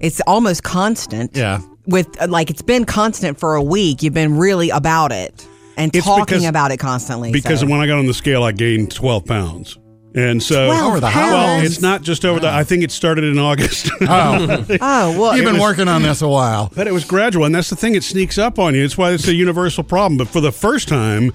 it's 0.00 0.20
almost 0.26 0.64
constant. 0.64 1.34
Yeah. 1.34 1.60
With 1.88 2.20
like 2.28 2.50
it's 2.50 2.62
been 2.62 2.84
constant 2.84 3.38
for 3.40 3.54
a 3.54 3.62
week. 3.62 4.02
You've 4.02 4.14
been 4.14 4.36
really 4.36 4.70
about 4.70 5.10
it 5.10 5.46
and 5.76 5.94
It's 5.94 6.04
talking 6.04 6.24
because- 6.26 6.44
about 6.44 6.70
it 6.70 6.76
constantly. 6.76 7.32
Because 7.32 7.60
so. 7.60 7.66
when 7.66 7.80
I 7.80 7.86
got 7.86 7.98
on 7.98 8.06
the 8.06 8.14
scale, 8.14 8.42
I 8.44 8.52
gained 8.52 8.90
12 8.94 9.24
pounds. 9.24 9.78
And 10.14 10.42
so, 10.42 10.66
12 10.66 10.84
Over 10.86 11.00
the 11.00 11.06
pounds? 11.08 11.32
well, 11.32 11.64
it's 11.64 11.80
not 11.82 12.02
just 12.02 12.24
over 12.24 12.40
the. 12.40 12.48
I 12.50 12.64
think 12.64 12.82
it 12.82 12.90
started 12.90 13.24
in 13.24 13.38
August. 13.38 13.90
Oh, 14.00 14.64
Oh 14.80 15.20
well, 15.20 15.36
you've 15.36 15.44
been 15.44 15.54
was- 15.54 15.62
working 15.62 15.86
on 15.88 16.02
this 16.02 16.22
a 16.22 16.28
while. 16.28 16.72
But 16.74 16.86
it 16.88 16.92
was 16.92 17.04
gradual, 17.04 17.44
and 17.44 17.54
that's 17.54 17.70
the 17.70 17.76
thing. 17.76 17.94
It 17.94 18.02
sneaks 18.02 18.38
up 18.38 18.58
on 18.58 18.74
you. 18.74 18.84
It's 18.84 18.96
why 18.98 19.12
it's 19.12 19.28
a 19.28 19.34
universal 19.34 19.84
problem. 19.84 20.16
But 20.18 20.28
for 20.28 20.40
the 20.40 20.50
first 20.52 20.88
time 20.88 21.30
I, 21.30 21.34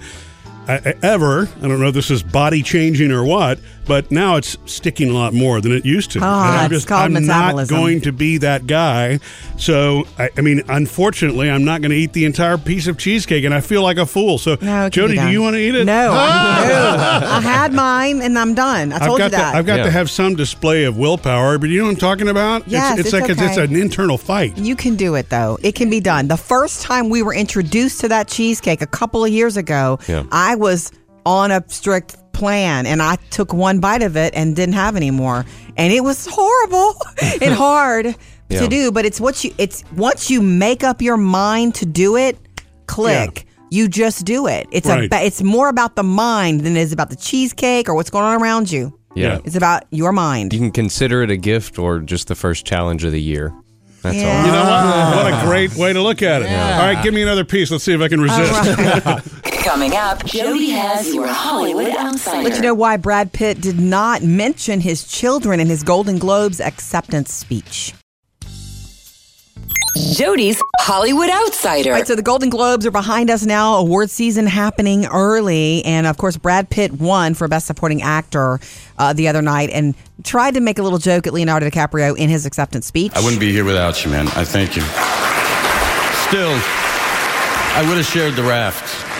ever, 0.68 1.48
I 1.62 1.68
don't 1.68 1.80
know 1.80 1.88
if 1.88 1.94
this 1.94 2.10
is 2.10 2.22
body 2.22 2.62
changing 2.62 3.10
or 3.12 3.24
what, 3.24 3.58
but 3.86 4.10
now 4.10 4.36
it's 4.36 4.56
sticking 4.64 5.10
a 5.10 5.12
lot 5.12 5.34
more 5.34 5.60
than 5.60 5.72
it 5.72 5.84
used 5.84 6.10
to. 6.12 6.20
Ah, 6.22 6.52
And 6.52 6.60
I'm 6.62 6.72
it's 6.72 6.84
called 6.86 7.14
I'm 7.14 7.26
not 7.26 7.68
going 7.68 8.00
to 8.02 8.12
be 8.12 8.38
that 8.38 8.66
guy. 8.66 9.20
So, 9.58 10.06
I, 10.18 10.30
I 10.36 10.40
mean, 10.40 10.62
unfortunately, 10.68 11.50
I'm 11.50 11.64
not 11.64 11.82
going 11.82 11.90
to 11.90 11.96
eat 11.96 12.12
the 12.14 12.24
entire 12.24 12.56
piece 12.58 12.86
of 12.86 12.96
cheesecake, 12.98 13.44
and 13.44 13.52
I 13.54 13.60
feel 13.60 13.82
like 13.82 13.98
a 13.98 14.06
fool. 14.06 14.38
So, 14.38 14.56
no, 14.60 14.86
it 14.86 14.92
can 14.92 15.08
be 15.08 15.14
Jody, 15.14 15.16
do 15.16 15.28
you 15.30 15.42
want 15.42 15.54
to 15.54 15.60
eat 15.60 15.74
it? 15.74 15.84
No, 15.84 15.92
no. 16.14 16.14
I 16.18 17.40
had 17.42 17.72
mine 17.72 18.22
and 18.22 18.38
I'm 18.38 18.54
done. 18.54 18.92
I 18.92 18.96
I've 18.96 19.02
told 19.06 19.18
got 19.18 19.24
you 19.26 19.30
that. 19.32 19.52
To, 19.52 19.58
I've 19.58 19.66
got 19.66 19.78
Yeah. 19.78 19.84
to 19.84 19.90
have 19.90 20.10
some 20.10 20.34
display 20.34 20.84
of 20.84 20.96
willpower, 20.96 21.58
but 21.58 21.68
you 21.68 21.78
know 21.80 21.84
what 21.84 21.90
I'm 21.92 21.96
talking 21.96 22.28
about? 22.28 22.66
Yes, 22.66 22.98
it's, 22.98 23.08
it's 23.08 23.12
like 23.12 23.28
a, 23.28 23.32
it's 23.32 23.58
okay. 23.58 23.64
an 23.64 23.76
internal 23.76 24.16
fight. 24.18 24.56
You 24.56 24.76
can 24.76 24.96
do 24.96 25.14
it 25.14 25.28
though. 25.28 25.58
It 25.62 25.74
can 25.74 25.90
be 25.90 26.00
done. 26.00 26.28
The 26.28 26.36
first 26.36 26.82
time 26.82 27.10
we 27.10 27.22
were 27.22 27.34
introduced 27.34 28.00
to 28.00 28.08
that 28.08 28.28
cheesecake 28.28 28.80
a 28.82 28.86
couple 28.86 29.24
of 29.24 29.30
years 29.30 29.56
ago, 29.56 29.98
Yeah. 30.08 30.24
I 30.32 30.53
was 30.58 30.92
on 31.26 31.50
a 31.50 31.62
strict 31.68 32.16
plan 32.32 32.84
and 32.86 33.00
I 33.00 33.16
took 33.30 33.52
one 33.52 33.78
bite 33.80 34.02
of 34.02 34.16
it 34.16 34.34
and 34.34 34.54
didn't 34.56 34.74
have 34.74 34.96
any 34.96 35.10
more. 35.10 35.44
And 35.76 35.92
it 35.92 36.02
was 36.02 36.26
horrible 36.30 36.94
and 37.42 37.54
hard 37.54 38.14
Yeah. 38.48 38.60
to 38.60 38.68
do, 38.68 38.92
but 38.92 39.04
it's 39.06 39.20
what 39.20 39.42
you 39.44 39.54
it's 39.58 39.84
once 39.96 40.30
you 40.30 40.42
make 40.42 40.84
up 40.84 41.00
your 41.00 41.16
mind 41.16 41.74
to 41.76 41.86
do 41.86 42.16
it, 42.16 42.36
click. 42.86 43.46
You 43.70 43.88
just 43.88 44.24
do 44.24 44.46
it. 44.46 44.66
It's 44.70 44.86
Right. 44.88 45.12
a 45.12 45.24
it's 45.26 45.42
more 45.42 45.68
about 45.68 45.96
the 45.96 46.02
mind 46.04 46.60
than 46.60 46.76
it 46.76 46.80
is 46.80 46.92
about 46.92 47.10
the 47.10 47.16
cheesecake 47.16 47.88
or 47.88 47.94
what's 47.94 48.10
going 48.10 48.24
on 48.24 48.40
around 48.42 48.70
you. 48.70 48.98
Yeah. 49.16 49.38
It's 49.44 49.56
about 49.56 49.84
your 49.90 50.12
mind. 50.12 50.52
You 50.52 50.58
can 50.58 50.70
consider 50.72 51.22
it 51.22 51.30
a 51.30 51.36
gift 51.36 51.78
or 51.78 52.00
just 52.00 52.26
the 52.28 52.34
first 52.34 52.66
challenge 52.66 53.04
of 53.04 53.12
the 53.12 53.22
year. 53.22 53.52
That's 54.02 54.16
Yeah. 54.16 54.38
all. 54.40 54.46
You 54.46 54.52
know 54.52 54.64
what? 54.64 55.32
What 55.32 55.42
a 55.42 55.46
great 55.46 55.74
way 55.76 55.92
to 55.92 56.02
look 56.02 56.20
at 56.22 56.42
it. 56.42 56.48
All 56.48 56.78
right, 56.86 57.02
give 57.02 57.14
me 57.14 57.22
another 57.22 57.44
piece. 57.44 57.70
Let's 57.70 57.84
see 57.84 57.94
if 57.94 58.00
I 58.00 58.08
can 58.08 58.20
resist. 58.20 58.52
Coming 59.64 59.96
up, 59.96 60.22
Jody 60.26 60.68
has 60.72 61.14
your 61.14 61.26
Hollywood 61.26 61.88
Outsider. 61.88 62.46
Let 62.46 62.56
you 62.56 62.60
know 62.60 62.74
why 62.74 62.98
Brad 62.98 63.32
Pitt 63.32 63.62
did 63.62 63.80
not 63.80 64.22
mention 64.22 64.78
his 64.78 65.08
children 65.08 65.58
in 65.58 65.68
his 65.68 65.82
Golden 65.82 66.18
Globes 66.18 66.60
acceptance 66.60 67.32
speech. 67.32 67.94
Jody's 70.12 70.60
Hollywood 70.80 71.30
Outsider. 71.30 71.88
All 71.88 71.96
right, 71.96 72.06
so 72.06 72.14
the 72.14 72.20
Golden 72.20 72.50
Globes 72.50 72.84
are 72.84 72.90
behind 72.90 73.30
us 73.30 73.46
now. 73.46 73.76
Award 73.76 74.10
season 74.10 74.46
happening 74.46 75.06
early, 75.06 75.82
and 75.86 76.06
of 76.06 76.18
course, 76.18 76.36
Brad 76.36 76.68
Pitt 76.68 76.92
won 76.92 77.32
for 77.32 77.48
Best 77.48 77.66
Supporting 77.66 78.02
Actor 78.02 78.60
uh, 78.98 79.14
the 79.14 79.28
other 79.28 79.40
night, 79.40 79.70
and 79.70 79.94
tried 80.24 80.54
to 80.54 80.60
make 80.60 80.78
a 80.78 80.82
little 80.82 80.98
joke 80.98 81.26
at 81.26 81.32
Leonardo 81.32 81.70
DiCaprio 81.70 82.14
in 82.18 82.28
his 82.28 82.44
acceptance 82.44 82.86
speech. 82.86 83.12
I 83.14 83.20
wouldn't 83.22 83.40
be 83.40 83.50
here 83.50 83.64
without 83.64 84.04
you, 84.04 84.10
man. 84.10 84.28
I 84.28 84.44
thank 84.44 84.76
you. 84.76 84.82
Still, 86.28 86.52
I 86.52 87.82
would 87.88 87.96
have 87.96 88.06
shared 88.06 88.34
the 88.34 88.42
raft. 88.42 89.13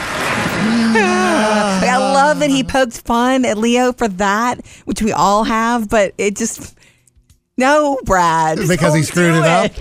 I 0.66 1.96
love 1.98 2.40
that 2.40 2.50
he 2.50 2.64
poked 2.64 3.00
fun 3.02 3.44
at 3.44 3.58
Leo 3.58 3.92
for 3.92 4.08
that, 4.08 4.64
which 4.84 5.02
we 5.02 5.12
all 5.12 5.44
have, 5.44 5.88
but 5.88 6.14
it 6.18 6.36
just. 6.36 6.74
No, 7.56 7.98
Brad. 8.04 8.58
just 8.58 8.68
Because 8.70 8.94
he 8.94 9.02
screwed 9.02 9.34
do 9.34 9.38
it 9.40 9.44
up? 9.46 9.72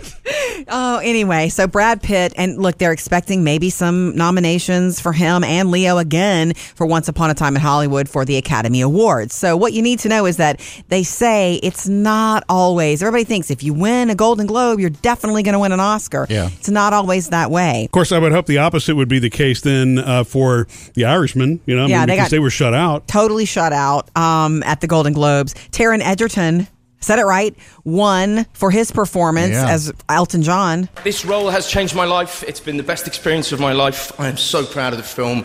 Oh, 0.70 1.00
anyway, 1.04 1.50
so 1.50 1.68
Brad 1.68 2.02
Pitt, 2.02 2.32
and 2.38 2.58
look, 2.58 2.78
they're 2.78 2.94
expecting 2.94 3.44
maybe 3.44 3.70
some 3.70 4.16
nominations 4.16 5.02
for 5.02 5.12
him 5.12 5.44
and 5.44 5.70
Leo 5.70 5.98
again 5.98 6.54
for 6.54 6.88
Once 6.88 7.10
Upon 7.10 7.30
a 7.30 7.34
Time 7.34 7.56
in 7.58 7.62
Hollywood 7.62 8.08
for 8.08 8.24
the 8.24 8.38
Academy 8.38 8.80
Awards. 8.80 9.36
So, 9.36 9.58
what 9.58 9.74
you 9.74 9.82
need 9.82 10.00
to 10.00 10.10
know 10.10 10.26
is 10.26 10.38
that 10.38 10.62
they 10.88 11.04
say 11.04 11.56
it's 11.56 11.90
not 11.90 12.46
always, 12.48 13.04
everybody 13.04 13.26
thinks 13.26 13.52
if 13.52 13.62
you 13.62 13.74
win 13.74 14.10
a 14.10 14.16
Golden 14.16 14.48
Globe, 14.48 14.80
you're 14.80 14.90
definitely 14.90 15.44
going 15.44 15.54
to 15.54 15.60
win 15.60 15.74
an 15.74 15.82
Oscar. 15.82 16.26
Yeah. 16.30 16.50
It's 16.54 16.70
not 16.70 16.94
always 16.94 17.30
that 17.30 17.52
way. 17.52 17.84
Of 17.86 17.92
course, 17.92 18.14
I 18.14 18.20
would 18.20 18.32
hope 18.32 18.46
the 18.46 18.60
opposite 18.60 18.96
would 18.96 19.10
be 19.10 19.20
the 19.20 19.30
case 19.30 19.60
then 19.60 20.00
uh, 20.00 20.24
for 20.24 20.68
the 20.94 21.04
Irishman. 21.04 21.60
You 21.66 21.76
know, 21.76 21.84
I 21.84 21.88
Yeah, 21.88 21.98
mean, 22.00 22.08
they 22.08 22.14
because 22.14 22.26
got- 22.28 22.32
they 22.32 22.40
were 22.40 22.50
shut 22.50 22.74
out. 22.74 23.06
Totally 23.10 23.46
shut 23.46 23.74
out 23.74 24.16
um, 24.16 24.64
at 24.64 24.80
the 24.80 24.88
Golden 24.88 25.12
Globes. 25.12 25.54
Taron 25.72 26.00
Egerton. 26.00 26.68
Said 27.04 27.20
it 27.20 27.26
right. 27.26 27.54
Won 27.84 28.46
for 28.54 28.72
his 28.72 28.92
performance 28.92 29.54
Yeah. 29.54 29.70
as 29.70 29.92
Elton 30.10 30.42
John. 30.42 30.88
This 31.04 31.26
role 31.26 31.50
has 31.50 31.68
changed 31.68 31.96
my 31.96 32.06
life. 32.06 32.44
It's 32.48 32.60
been 32.62 32.78
the 32.78 32.84
best 32.84 33.08
experience 33.08 33.52
of 33.52 33.60
my 33.60 33.74
life. 33.74 34.12
I 34.18 34.28
am 34.30 34.38
so 34.38 34.66
proud 34.66 34.94
of 34.94 34.98
the 34.98 35.04
film. 35.04 35.44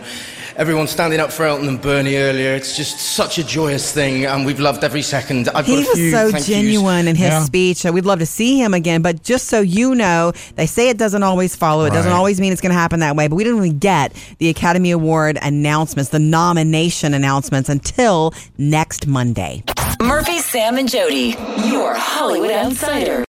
Everyone 0.55 0.87
standing 0.87 1.19
up 1.19 1.31
for 1.31 1.45
Elton 1.45 1.67
and 1.67 1.81
Bernie 1.81 2.15
earlier. 2.17 2.53
It's 2.53 2.75
just 2.75 2.99
such 2.99 3.37
a 3.37 3.43
joyous 3.43 3.91
thing, 3.93 4.25
and 4.25 4.45
we've 4.45 4.59
loved 4.59 4.83
every 4.83 5.01
second. 5.01 5.47
I've 5.55 5.65
He 5.65 5.75
got 5.75 5.85
a 5.85 5.89
was 5.89 5.97
few 5.97 6.11
so 6.11 6.31
thank 6.31 6.33
yous. 6.35 6.47
genuine 6.47 7.07
in 7.07 7.15
his 7.15 7.29
Yeah. 7.29 7.43
speech. 7.43 7.77
So 7.77 7.91
we'd 7.91 8.05
love 8.05 8.19
to 8.19 8.25
see 8.25 8.59
him 8.61 8.73
again. 8.73 9.01
But 9.01 9.23
just 9.23 9.47
so 9.47 9.61
you 9.61 9.95
know, 9.95 10.31
they 10.55 10.65
say 10.65 10.89
it 10.89 10.97
doesn't 10.97 11.23
always 11.23 11.55
follow. 11.55 11.85
It 11.85 11.93
doesn't 11.93 12.11
always 12.11 12.39
mean 12.41 12.51
it's 12.51 12.61
going 12.61 12.73
to 12.73 12.77
happen 12.79 12.99
that 13.01 13.15
way. 13.15 13.27
But 13.27 13.35
we 13.35 13.43
didn't 13.45 13.59
even 13.65 13.79
get 13.79 14.11
the 14.39 14.49
Academy 14.49 14.91
Award 14.91 15.37
announcements, 15.41 16.09
the 16.11 16.19
nomination 16.19 17.13
announcements 17.13 17.69
until 17.69 18.33
next 18.57 19.07
Monday. 19.07 19.63
Murphy, 20.01 20.39
Sam, 20.39 20.77
and 20.77 20.87
Jody, 20.89 21.35
your 21.65 21.93
Hollywood 21.93 22.51
Outsider. 22.51 23.25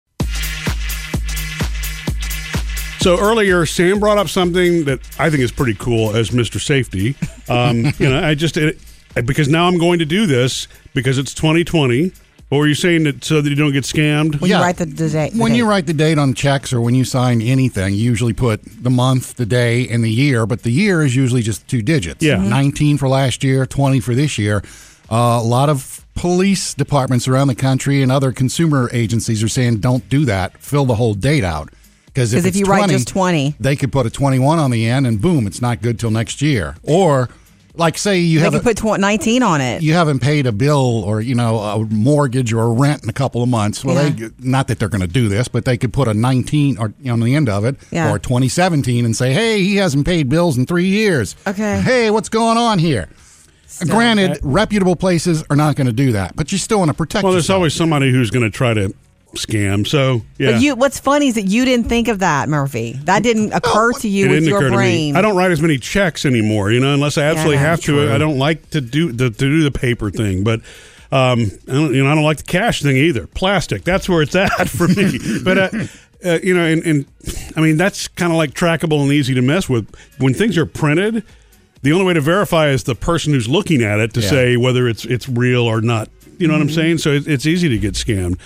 So 3.00 3.20
earlier, 3.20 3.68
Sam 3.68 4.00
brought 4.00 4.18
up 4.18 4.30
something 4.30 4.86
that 4.86 5.00
I 5.20 5.30
think 5.30 5.44
is 5.44 5.52
pretty 5.52 5.76
cool 5.76 6.16
as 6.16 6.32
Mr. 6.32 6.60
Safety. 6.60 7.16
Um, 7.48 7.86
you 8.00 8.10
know, 8.10 8.20
I 8.24 8.34
just 8.34 8.58
it, 8.58 8.80
because 9.26 9.48
now 9.48 9.68
I'm 9.68 9.78
going 9.78 10.00
to 10.00 10.06
do 10.06 10.26
this 10.26 10.68
because 10.96 11.20
it's 11.20 11.34
2020. 11.36 12.12
Or 12.52 12.60
were 12.60 12.68
you 12.68 12.76
saying 12.76 13.04
that 13.06 13.24
so 13.24 13.42
that 13.42 13.50
you 13.50 13.56
don't 13.56 13.74
get 13.74 13.84
scammed? 13.84 14.40
When 14.40 14.50
you 14.52 14.58
write 14.58 14.78
the, 14.78 14.86
the 14.86 15.10
date. 15.10 15.34
the 15.34 15.40
When 15.40 15.52
date. 15.52 15.58
you 15.58 15.68
write 15.68 15.88
the 15.88 15.94
date 15.94 16.18
on 16.20 16.34
checks 16.36 16.72
or 16.74 16.80
when 16.82 16.94
you 16.96 17.04
sign 17.04 17.42
anything, 17.42 17.94
you 17.96 18.02
usually 18.04 18.34
put 18.34 18.62
the 18.84 18.92
month, 18.92 19.36
the 19.36 19.48
day, 19.48 19.88
and 19.88 20.04
the 20.04 20.12
year, 20.12 20.46
but 20.46 20.62
the 20.64 20.72
year 20.72 21.04
is 21.04 21.16
usually 21.16 21.42
just 21.42 21.68
two 21.68 21.82
digits. 21.82 22.24
Yeah. 22.24 22.38
Mhm. 22.38 22.50
19 22.50 22.98
for 23.00 23.08
last 23.08 23.44
year, 23.44 23.66
20 23.66 24.00
for 24.00 24.14
this 24.16 24.38
year. 24.38 24.64
Uh, 25.10 25.40
a 25.42 25.44
lot 25.44 25.70
of 25.70 26.06
police 26.16 26.74
departments 26.74 27.28
around 27.28 27.48
the 27.48 27.56
country 27.56 28.02
and 28.02 28.12
other 28.12 28.32
consumer 28.32 28.90
agencies 28.94 29.44
are 29.44 29.48
saying 29.50 29.78
don't 29.78 30.08
do 30.10 30.26
that. 30.26 30.58
Fill 30.60 30.86
the 30.86 30.96
whole 30.96 31.14
date 31.14 31.44
out. 31.44 31.70
Because 32.08 32.34
if 32.34 32.46
it's 32.46 32.58
you 32.58 32.66
write 32.66 32.90
just 32.90 33.10
20. 33.10 33.56
they 33.60 33.76
could 33.76 33.92
put 33.92 34.06
a 34.06 34.10
21 34.10 34.58
on 34.58 34.72
the 34.72 34.88
end, 34.88 35.06
and 35.06 35.22
boom, 35.22 35.46
it's 35.48 35.62
not 35.62 35.82
good 35.82 36.00
till 36.00 36.12
next 36.12 36.42
year. 36.42 36.78
Or, 36.82 37.28
like, 37.74 37.98
say 37.98 38.20
you 38.20 38.40
have 38.40 38.54
could 38.54 38.64
put 38.64 38.78
tw- 38.78 38.98
19 38.98 39.44
on 39.44 39.60
it. 39.60 39.82
you 39.84 39.92
haven't 39.92 40.20
paid 40.22 40.46
a 40.48 40.54
bill 40.54 41.04
or 41.04 41.20
you 41.20 41.36
know 41.36 41.60
a 41.60 41.80
mortgage 41.80 42.54
or 42.54 42.62
a 42.62 42.70
rent 42.70 43.04
in 43.04 43.10
a 43.10 43.14
couple 43.14 43.44
of 43.44 43.50
months. 43.50 43.84
Well, 43.84 43.96
they 44.12 44.30
not 44.40 44.70
that 44.70 44.80
they're 44.80 44.88
going 44.88 45.02
to 45.02 45.08
do 45.08 45.28
this, 45.28 45.50
but 45.50 45.66
they 45.66 45.76
could 45.76 45.92
put 45.92 46.08
a 46.08 46.14
19 46.14 46.78
or 46.78 46.94
on 47.10 47.20
the 47.20 47.36
end 47.36 47.50
of 47.50 47.66
it 47.66 47.76
Yeah. 47.92 48.10
or 48.10 48.18
2017 48.18 49.04
and 49.04 49.14
say, 49.14 49.34
"Hey, 49.34 49.60
he 49.62 49.76
hasn't 49.76 50.06
paid 50.06 50.30
bills 50.30 50.58
in 50.58 50.66
3 50.66 50.88
years." 50.88 51.36
Okay. 51.46 51.82
Hey, 51.82 52.10
what's 52.12 52.30
going 52.30 52.58
on 52.58 52.80
here? 52.80 53.10
Granted, 53.88 54.40
reputable 54.42 54.96
places 54.96 55.44
are 55.50 55.56
not 55.56 55.76
going 55.76 55.88
to 55.88 55.94
do 55.94 56.12
that, 56.14 56.36
but 56.36 56.52
you 56.52 56.58
still 56.58 56.80
want 56.80 56.90
to 56.90 56.94
protect 56.94 57.24
Well, 57.24 57.34
there's 57.34 57.46
yourself. 57.46 57.56
always 57.58 57.74
somebody 57.74 58.12
who's 58.12 58.30
going 58.32 58.44
to 58.50 58.56
try 58.56 58.74
to 58.74 58.94
scam. 59.34 59.86
So 59.86 60.22
yeah, 60.38 60.52
But 60.54 60.62
you, 60.62 60.76
what's 60.76 60.98
funny 61.00 61.28
is 61.28 61.36
that 61.36 61.48
you 61.48 61.66
didn't 61.66 61.90
think 61.90 62.08
of 62.08 62.20
that, 62.20 62.48
Murphy. 62.48 62.94
That 63.04 63.22
didn't 63.22 63.52
occur 63.54 63.92
to 63.94 64.08
you 64.08 64.26
it 64.26 64.30
with 64.30 64.36
didn't 64.40 64.50
your 64.50 64.58
occur 64.60 64.70
brain. 64.76 65.10
to 65.10 65.14
me. 65.14 65.20
I 65.20 65.22
don't 65.22 65.36
write 65.36 65.52
as 65.52 65.62
many 65.62 65.78
checks 65.78 66.26
anymore, 66.26 66.72
you 66.72 66.80
know, 66.80 66.94
unless 66.94 67.18
I 67.18 67.24
absolutely 67.24 67.56
Yeah, 67.56 67.62
have 67.62 67.82
to. 67.82 68.14
I 68.14 68.18
don't 68.18 68.38
like 68.40 68.70
to 68.70 68.80
do 68.82 69.12
the 69.12 69.30
to 69.30 69.36
do 69.38 69.64
the 69.64 69.72
paper 69.72 70.10
thing, 70.10 70.44
but. 70.44 70.62
Um, 71.12 71.52
I 71.70 71.74
don't, 71.74 71.94
you 71.94 72.04
know, 72.04 72.12
I 72.12 72.16
don't 72.16 72.24
like 72.26 72.38
the 72.38 72.44
cash 72.44 72.82
thing 72.82 72.98
either. 72.98 73.28
Plastic, 73.28 73.84
that's 73.84 74.10
where 74.10 74.24
it's 74.24 74.36
at 74.36 74.68
for 74.68 74.88
me. 74.88 75.20
but 75.44 75.58
uh, 75.58 75.70
uh, 76.26 76.40
you 76.44 76.54
know, 76.54 76.66
and, 76.66 76.84
and 76.84 77.06
I 77.56 77.62
mean, 77.62 77.78
that's 77.78 78.08
kind 78.10 78.32
of 78.34 78.38
like 78.38 78.54
trackable 78.54 79.02
and 79.04 79.12
easy 79.14 79.34
to 79.36 79.42
mess 79.42 79.70
with. 79.70 79.88
When 80.18 80.34
things 80.34 80.58
are 80.58 80.66
printed, 80.66 81.24
the 81.86 81.92
only 81.94 82.06
way 82.06 82.14
to 82.16 82.22
verify 82.22 82.68
is 82.70 82.84
the 82.84 82.96
person 82.96 83.32
who's 83.34 83.48
looking 83.48 83.82
at 83.84 84.00
it 84.00 84.14
to 84.16 84.20
Yeah. 84.22 84.30
say 84.30 84.58
whether 84.58 84.88
it's 84.90 85.06
it's 85.06 85.30
real 85.30 85.62
or 85.64 85.80
not. 85.82 86.10
You 86.38 86.48
know 86.48 86.54
what 86.56 86.62
I'm 86.62 86.68
Mm-hmm. 86.68 86.76
saying? 86.76 86.98
So 86.98 87.12
it, 87.12 87.28
it's 87.28 87.46
easy 87.46 87.70
to 87.70 87.78
get 87.78 87.94
scammed. 87.94 88.38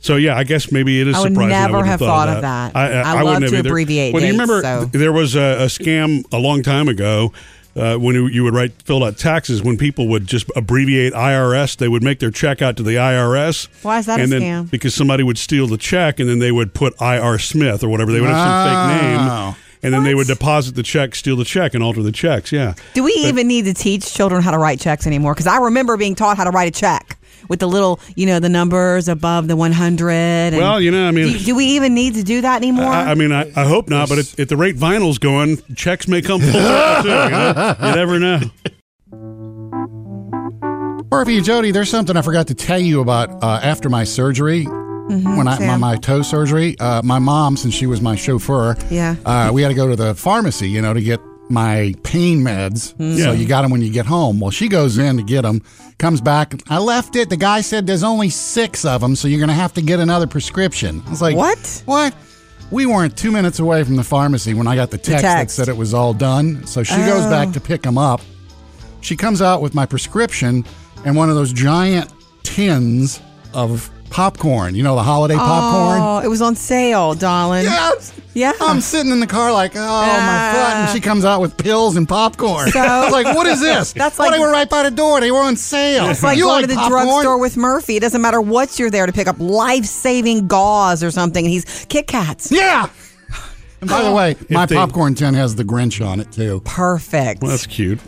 So 0.00 0.16
yeah, 0.16 0.36
I 0.36 0.44
guess 0.44 0.72
maybe 0.72 1.00
it 1.00 1.06
is 1.08 1.14
surprising. 1.16 1.36
I 1.36 1.42
would 1.42 1.50
surprising. 1.52 1.62
never 1.62 1.72
wouldn't 1.78 1.88
have 1.90 2.00
thought, 2.00 2.26
thought 2.26 2.36
of 2.36 2.42
that. 2.42 2.76
I, 2.76 2.90
I 3.00 3.12
love 3.22 3.24
wouldn't 3.24 3.40
to 3.40 3.44
have 3.44 3.52
either. 3.66 3.68
abbreviate 3.70 4.12
Well, 4.14 4.20
do 4.20 4.26
you 4.26 4.32
remember 4.32 4.62
so- 4.62 4.84
there 4.86 5.12
was 5.12 5.34
a, 5.36 5.40
a 5.62 5.66
scam 5.66 6.24
a 6.32 6.38
long 6.38 6.62
time 6.62 6.88
ago 6.88 7.32
uh, 7.76 7.96
when 7.96 8.14
you- 8.14 8.26
you 8.28 8.42
would 8.44 8.54
write 8.54 8.72
fill 8.84 9.04
out 9.04 9.18
taxes 9.18 9.62
when 9.62 9.76
people 9.76 10.08
would 10.08 10.26
just 10.26 10.46
abbreviate 10.56 11.12
IRS. 11.12 11.76
They 11.76 11.88
would 11.88 12.02
make 12.02 12.18
their 12.20 12.30
check 12.30 12.62
out 12.62 12.76
to 12.78 12.82
the 12.82 12.92
IRS. 12.92 13.68
Why 13.82 13.98
is 13.98 14.06
that 14.06 14.18
a 14.18 14.22
and 14.22 14.32
then, 14.32 14.40
scam? 14.42 14.70
Because 14.70 14.94
somebody 14.94 15.22
would 15.22 15.38
steal 15.38 15.66
the 15.66 15.76
check 15.76 16.18
and 16.20 16.28
then 16.28 16.38
they 16.38 16.52
would 16.52 16.72
put 16.72 16.94
IR 17.00 17.38
Smith 17.38 17.82
or 17.84 17.88
whatever. 17.88 18.12
They 18.12 18.20
would 18.20 18.30
have 18.30 18.46
some 18.46 18.64
fake 18.66 19.18
Wow. 19.28 19.46
name. 19.50 19.56
And 19.86 19.94
then 19.94 20.02
they 20.02 20.16
would 20.16 20.26
deposit 20.26 20.74
the 20.74 20.82
check, 20.82 21.14
steal 21.14 21.36
the 21.36 21.44
check, 21.44 21.72
and 21.74 21.82
alter 21.82 22.02
the 22.02 22.10
checks. 22.10 22.50
Yeah. 22.50 22.74
Do 22.94 23.04
we 23.04 23.12
even 23.12 23.46
need 23.46 23.66
to 23.66 23.72
teach 23.74 24.12
children 24.12 24.42
how 24.42 24.50
to 24.50 24.58
write 24.58 24.80
checks 24.80 25.06
anymore? 25.06 25.32
Because 25.32 25.46
I 25.46 25.58
remember 25.58 25.96
being 25.96 26.16
taught 26.16 26.36
how 26.36 26.42
to 26.44 26.50
write 26.50 26.66
a 26.66 26.76
check 26.76 27.16
with 27.48 27.60
the 27.60 27.68
little, 27.68 28.00
you 28.16 28.26
know, 28.26 28.40
the 28.40 28.48
numbers 28.48 29.06
above 29.08 29.46
the 29.46 29.54
100. 29.54 30.10
And 30.10 30.56
Well, 30.56 30.80
you 30.80 30.90
know, 30.90 31.06
I 31.06 31.12
mean- 31.12 31.34
do, 31.34 31.38
do 31.38 31.54
we 31.54 31.66
even 31.66 31.94
need 31.94 32.14
to 32.14 32.24
do 32.24 32.40
that 32.40 32.56
anymore? 32.56 32.86
I, 32.86 33.12
I 33.12 33.14
mean, 33.14 33.30
I, 33.30 33.52
I 33.54 33.64
hope 33.64 33.88
not, 33.88 34.08
but 34.08 34.18
at, 34.18 34.40
at 34.40 34.48
the 34.48 34.56
rate 34.56 34.74
vinyl's 34.74 35.18
going, 35.18 35.58
checks 35.76 36.08
may 36.08 36.20
come 36.20 36.40
full 36.40 36.52
circle 36.52 37.02
too. 37.02 37.08
You, 37.08 37.30
know? 37.30 37.76
you 37.80 37.94
never 37.94 38.18
know. 38.18 38.40
Murphy 41.10 41.36
and 41.36 41.46
Jody, 41.46 41.70
there's 41.70 41.88
something 41.88 42.16
I 42.16 42.22
forgot 42.22 42.48
to 42.48 42.54
tell 42.54 42.80
you 42.80 43.00
about 43.00 43.42
uh, 43.42 43.60
after 43.62 43.88
my 43.88 44.02
surgery. 44.02 44.66
When 45.08 45.46
I 45.48 45.58
my, 45.58 45.76
my 45.76 45.96
toe 45.96 46.22
surgery, 46.22 46.78
uh, 46.80 47.02
my 47.02 47.18
mom, 47.18 47.56
since 47.56 47.74
she 47.74 47.86
was 47.86 48.00
my 48.00 48.16
chauffeur, 48.16 48.76
Yeah. 48.90 49.16
uh, 49.24 49.50
we 49.52 49.62
had 49.62 49.68
to 49.68 49.74
go 49.74 49.88
to 49.88 49.96
the 49.96 50.14
pharmacy, 50.14 50.68
you 50.68 50.82
know, 50.82 50.92
to 50.94 51.00
get 51.00 51.20
my 51.48 51.94
pain 52.02 52.40
meds. 52.42 52.92
Mm. 52.96 53.22
So 53.22 53.30
you 53.32 53.46
got 53.46 53.62
them 53.62 53.70
when 53.70 53.80
you 53.82 53.90
get 53.92 54.04
home. 54.06 54.40
Well, 54.40 54.50
she 54.50 54.68
goes 54.68 54.98
in 54.98 55.16
to 55.16 55.22
get 55.22 55.42
them, 55.42 55.62
comes 55.98 56.20
back. 56.20 56.54
I 56.68 56.78
left 56.78 57.14
it. 57.14 57.30
The 57.30 57.36
guy 57.36 57.60
said 57.60 57.86
there's 57.86 58.02
only 58.02 58.30
six 58.30 58.84
of 58.84 59.00
them, 59.00 59.14
so 59.14 59.28
you're 59.28 59.38
going 59.38 59.48
to 59.48 59.54
have 59.54 59.72
to 59.74 59.82
get 59.82 60.00
another 60.00 60.26
prescription. 60.26 61.02
I 61.06 61.10
was 61.10 61.22
like, 61.22 61.36
What? 61.36 61.82
What? 61.86 62.14
We 62.72 62.84
weren't 62.84 63.16
two 63.16 63.30
minutes 63.30 63.60
away 63.60 63.84
from 63.84 63.94
the 63.94 64.02
pharmacy 64.02 64.54
when 64.54 64.66
I 64.66 64.74
got 64.74 64.90
the 64.90 64.98
text, 64.98 65.22
that 65.22 65.34
text. 65.36 65.54
said 65.56 65.68
it 65.68 65.76
was 65.76 65.94
all 65.94 66.12
done. 66.12 66.66
So 66.66 66.82
she 66.82 66.96
goes 66.96 67.24
back 67.26 67.52
to 67.52 67.60
pick 67.60 67.82
them 67.82 67.96
up. 67.96 68.20
She 69.02 69.14
comes 69.14 69.40
out 69.40 69.62
with 69.62 69.72
my 69.72 69.86
prescription 69.86 70.64
and 71.04 71.14
one 71.14 71.28
of 71.30 71.36
those 71.36 71.52
giant 71.52 72.12
tins 72.42 73.20
of 73.54 73.88
popcorn. 74.16 74.74
You 74.74 74.82
know, 74.82 74.96
the 74.96 75.02
holiday 75.02 75.34
oh, 75.34 75.38
popcorn? 75.38 76.00
Oh, 76.00 76.18
it 76.24 76.28
was 76.28 76.40
on 76.40 76.56
sale, 76.56 77.12
darling. 77.12 77.64
Yes. 77.64 78.18
Yeah. 78.32 78.52
I'm 78.62 78.80
sitting 78.80 79.12
in 79.12 79.20
the 79.20 79.26
car 79.26 79.52
like, 79.52 79.72
oh, 79.76 79.78
my 79.78 80.52
foot. 80.54 80.74
And 80.74 80.90
she 80.90 81.00
comes 81.00 81.26
out 81.26 81.42
with 81.42 81.58
pills 81.58 81.96
and 81.96 82.08
popcorn. 82.08 82.70
So- 82.70 82.80
I 82.80 83.04
was 83.04 83.12
like, 83.24 83.36
what 83.36 83.46
is 83.46 83.60
this? 83.60 83.92
That's 83.92 84.18
oh, 84.18 84.22
like- 84.22 84.32
they 84.32 84.38
were 84.38 84.50
right 84.50 84.70
by 84.70 84.84
the 84.84 84.90
door. 84.90 85.20
They 85.20 85.30
were 85.30 85.40
on 85.40 85.54
sale. 85.56 86.08
It's 86.08 86.22
like 86.22 86.38
you 86.38 86.44
going 86.44 86.62
like 86.62 86.62
to 86.62 86.68
the 86.68 86.74
popcorn? 86.76 87.04
drugstore 87.04 87.38
with 87.38 87.58
Murphy. 87.58 87.96
It 87.96 88.00
doesn't 88.00 88.22
matter 88.22 88.40
what 88.40 88.78
you're 88.78 88.90
there 88.90 89.04
to 89.04 89.12
pick 89.12 89.26
up 89.26 89.38
life 89.38 89.84
saving 89.84 90.48
gauze 90.48 91.04
or 91.04 91.10
something. 91.10 91.44
And 91.44 91.52
he's 91.52 91.84
Kit 91.90 92.06
Kats. 92.06 92.50
Yeah. 92.50 92.88
And 93.82 93.90
by 93.90 94.00
the 94.00 94.08
oh. 94.08 94.14
way, 94.14 94.36
my 94.48 94.64
they- 94.64 94.76
popcorn 94.76 95.14
tin 95.14 95.34
has 95.34 95.56
the 95.56 95.64
Grinch 95.64 96.04
on 96.04 96.20
it, 96.20 96.32
too. 96.32 96.62
Perfect. 96.64 97.42
Well, 97.42 97.50
that's 97.50 97.66
cute. 97.66 98.00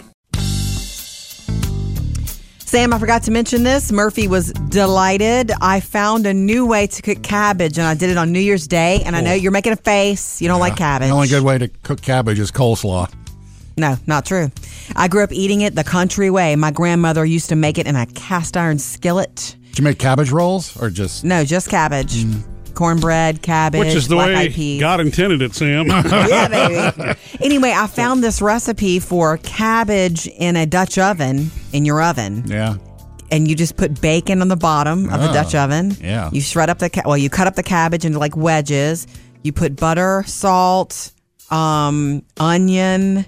Sam, 2.69 2.93
I 2.93 2.99
forgot 2.99 3.23
to 3.23 3.31
mention 3.31 3.63
this. 3.63 3.91
Murphy 3.91 4.29
was 4.29 4.53
delighted. 4.53 5.53
I 5.63 5.81
found 5.81 6.27
a 6.27 6.35
new 6.35 6.67
way 6.67 6.87
to 6.87 7.01
cook 7.01 7.23
cabbage, 7.23 7.79
and 7.79 7.87
I 7.87 7.95
did 7.95 8.11
it 8.11 8.19
on 8.19 8.31
New 8.31 8.41
Year's 8.41 8.69
Day. 8.69 9.01
And 9.07 9.17
I 9.17 9.23
know 9.23 9.33
you're 9.33 9.53
making 9.53 9.73
a 9.73 9.77
face. 9.77 10.43
You 10.43 10.49
don't 10.49 10.61
like 10.61 10.77
cabbage. 10.77 11.09
The 11.09 11.15
only 11.15 11.29
good 11.29 11.43
way 11.43 11.57
to 11.57 11.69
cook 11.69 12.03
cabbage 12.03 12.39
is 12.39 12.53
coleslaw. 12.53 13.11
No, 13.79 13.97
not 14.07 14.27
true. 14.27 14.51
I 14.95 15.09
grew 15.09 15.25
up 15.25 15.33
eating 15.33 15.63
it 15.63 15.77
the 15.77 15.83
country 15.83 16.29
way. 16.29 16.57
My 16.57 16.71
grandmother 16.71 17.25
used 17.25 17.49
to 17.49 17.57
make 17.57 17.79
it 17.79 17.87
in 17.87 17.97
a 17.97 18.05
cast 18.05 18.55
iron 18.55 18.79
skillet. 18.79 19.57
Did 19.71 19.79
you 19.79 19.85
make 19.85 19.99
cabbage 19.99 20.31
rolls 20.31 20.79
or 20.79 20.91
just. 20.91 21.25
No, 21.25 21.47
just 21.47 21.71
cabbage. 21.71 22.17
Mm. 22.17 22.58
Cornbread, 22.79 23.43
cabbage, 23.43 23.81
Which 23.81 23.95
is 23.97 24.07
the 24.07 24.15
black 24.15 24.29
way 24.37 24.49
peas. 24.51 24.81
God 24.81 25.01
intended 25.01 25.43
it, 25.43 25.53
Sam. 25.55 25.87
yeah, 25.89 26.47
baby. 26.49 27.19
Anyway, 27.41 27.73
I 27.75 27.87
found 27.89 28.23
this 28.23 28.41
recipe 28.41 28.99
for 29.01 29.37
cabbage 29.39 30.27
in 30.29 30.55
a 30.57 30.65
Dutch 30.67 30.97
oven 30.99 31.51
in 31.73 31.85
your 31.85 32.01
oven. 32.03 32.45
Yeah. 32.47 32.77
and 33.31 33.47
you 33.49 33.55
just 33.55 33.77
put 33.77 34.01
bacon 34.01 34.41
on 34.43 34.49
the 34.49 34.57
bottom 34.57 35.11
of 35.11 35.21
the 35.21 35.31
Oh, 35.31 35.33
Dutch 35.35 35.55
oven. 35.55 35.97
yeah. 36.01 36.31
You 36.33 36.41
shred 36.41 36.71
up 36.71 36.79
the 36.79 36.89
ca- 36.91 37.03
well, 37.05 37.17
you 37.19 37.29
cut 37.31 37.47
up 37.47 37.55
the 37.57 37.63
cabbage 37.63 38.05
into 38.05 38.19
like 38.19 38.37
wedges. 38.37 39.07
You 39.43 39.53
put 39.53 39.77
butter, 39.77 40.25
salt, 40.27 41.13
um, 41.51 42.23
onion, 42.39 43.25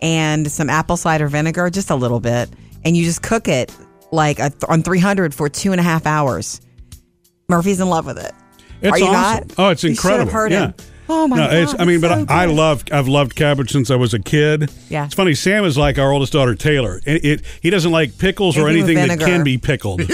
and 0.00 0.50
some 0.50 0.68
apple 0.70 0.96
cider 0.96 1.28
vinegar, 1.28 1.68
just 1.70 1.90
a 1.90 1.94
little 1.96 2.20
bit, 2.20 2.48
and 2.84 2.96
you 2.96 3.04
just 3.04 3.22
cook 3.22 3.48
it 3.48 3.74
like 4.12 4.38
a, 4.38 4.52
on 4.68 4.82
300 4.82 5.34
for 5.34 5.48
two 5.48 5.72
and 5.72 5.80
a 5.80 5.84
half 5.84 6.06
hours. 6.06 6.60
Murphy's 7.48 7.80
in 7.80 7.88
love 7.88 8.06
with 8.06 8.18
it. 8.18 8.32
It's 8.82 8.92
Are 8.92 8.98
you 8.98 9.06
awesome. 9.06 9.48
not? 9.48 9.54
Oh, 9.58 9.68
it's 9.70 9.84
You 9.84 9.94
should 9.94 10.10
have 10.10 10.20
incredible. 10.22 10.32
heard 10.32 10.52
yeah. 10.52 10.66
him. 10.66 10.74
Oh 11.08 11.28
my 11.28 11.36
no, 11.36 11.42
god! 11.46 11.54
It's, 11.56 11.74
I 11.78 11.84
mean, 11.84 11.96
it's 11.96 12.02
but 12.02 12.26
so 12.26 12.26
I 12.32 12.46
good. 12.46 12.54
love 12.54 12.84
I've 12.90 13.08
loved 13.08 13.34
cabbage 13.34 13.70
since 13.70 13.90
I 13.90 13.96
was 13.96 14.14
a 14.14 14.18
kid. 14.18 14.70
Yeah. 14.88 15.04
It's 15.04 15.14
funny. 15.14 15.34
Sam 15.34 15.64
is 15.64 15.76
like 15.76 15.98
our 15.98 16.10
oldest 16.12 16.32
daughter 16.32 16.54
Taylor. 16.54 17.00
It, 17.04 17.24
it 17.24 17.42
he 17.60 17.70
doesn't 17.70 17.90
like 17.90 18.16
pickles 18.18 18.56
or 18.56 18.68
Anything 18.68 18.96
that 18.96 19.18
can 19.18 19.44
be 19.44 19.58
pickled. 19.58 20.02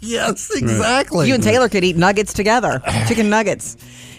Yes, 0.00 0.50
exactly. 0.54 1.28
You 1.28 1.34
and 1.34 1.42
Taylor 1.42 1.68
could 1.68 1.84
eat 1.84 1.96
nuggets 1.96 2.32
together, 2.32 2.82
chicken 3.08 3.30
nuggets. 3.30 3.76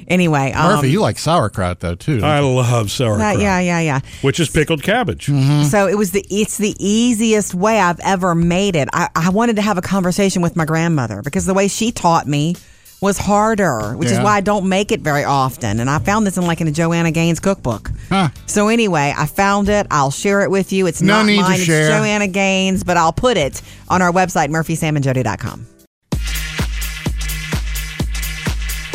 Anyway, 0.07 0.51
um, 0.51 0.75
Murphy, 0.75 0.91
you 0.91 0.99
like 1.01 1.17
sauerkraut, 1.17 1.79
though, 1.79 1.95
too. 1.95 2.21
I 2.23 2.39
you? 2.39 2.47
love 2.55 2.91
sauerkraut. 2.91 3.39
yeah, 3.39 3.59
yeah, 3.59 3.79
yeah, 3.79 3.79
yeah. 3.79 3.99
Which 4.21 4.39
is 4.39 4.49
pickled 4.49 4.83
cabbage. 4.83 5.27
Mm-hmm. 5.27 5.63
So 5.63 5.87
it 5.87 5.97
was 5.97 6.11
the 6.11 6.25
it's 6.29 6.57
the 6.57 6.75
easiest 6.79 7.53
way 7.53 7.79
I've 7.79 7.99
ever 8.01 8.35
made 8.35 8.75
it. 8.75 8.89
I, 8.93 9.09
I 9.15 9.29
wanted 9.29 9.55
to 9.57 9.61
have 9.61 9.77
a 9.77 9.81
conversation 9.81 10.41
with 10.41 10.55
my 10.55 10.65
grandmother 10.65 11.21
because 11.21 11.45
the 11.45 11.53
way 11.53 11.67
she 11.67 11.91
taught 11.91 12.27
me 12.27 12.55
was 13.03 13.17
harder, 13.17 13.95
which 13.97 14.09
is 14.09 14.17
why 14.17 14.37
I 14.37 14.41
don't 14.41 14.67
make 14.69 14.91
it 14.93 15.01
very 15.01 15.25
often. 15.25 15.81
And 15.81 15.89
I 15.89 15.99
found 15.99 16.25
this 16.25 16.37
in 16.37 16.47
like 16.47 16.61
in 16.61 16.67
a 16.69 16.71
Joanna 16.71 17.11
Gaines 17.11 17.41
cookbook. 17.41 17.91
Huh. 18.07 18.29
So 18.45 18.69
anyway, 18.69 19.13
I 19.15 19.25
found 19.25 19.67
it. 19.67 19.85
I'll 19.91 20.09
share 20.09 20.41
it 20.41 20.49
with 20.49 20.71
you. 20.71 20.87
It's 20.87 21.01
No 21.01 21.17
not 21.17 21.25
mine. 21.25 21.59
It's. 21.59 21.67
Joanna 21.67 22.27
Gaines, 22.27 22.83
but 22.83 22.95
I'll 22.95 23.13
put 23.13 23.35
it 23.35 23.61
on 23.89 24.01
our 24.01 24.11
website, 24.11 24.49
murphysamandjody.com. 24.49 25.67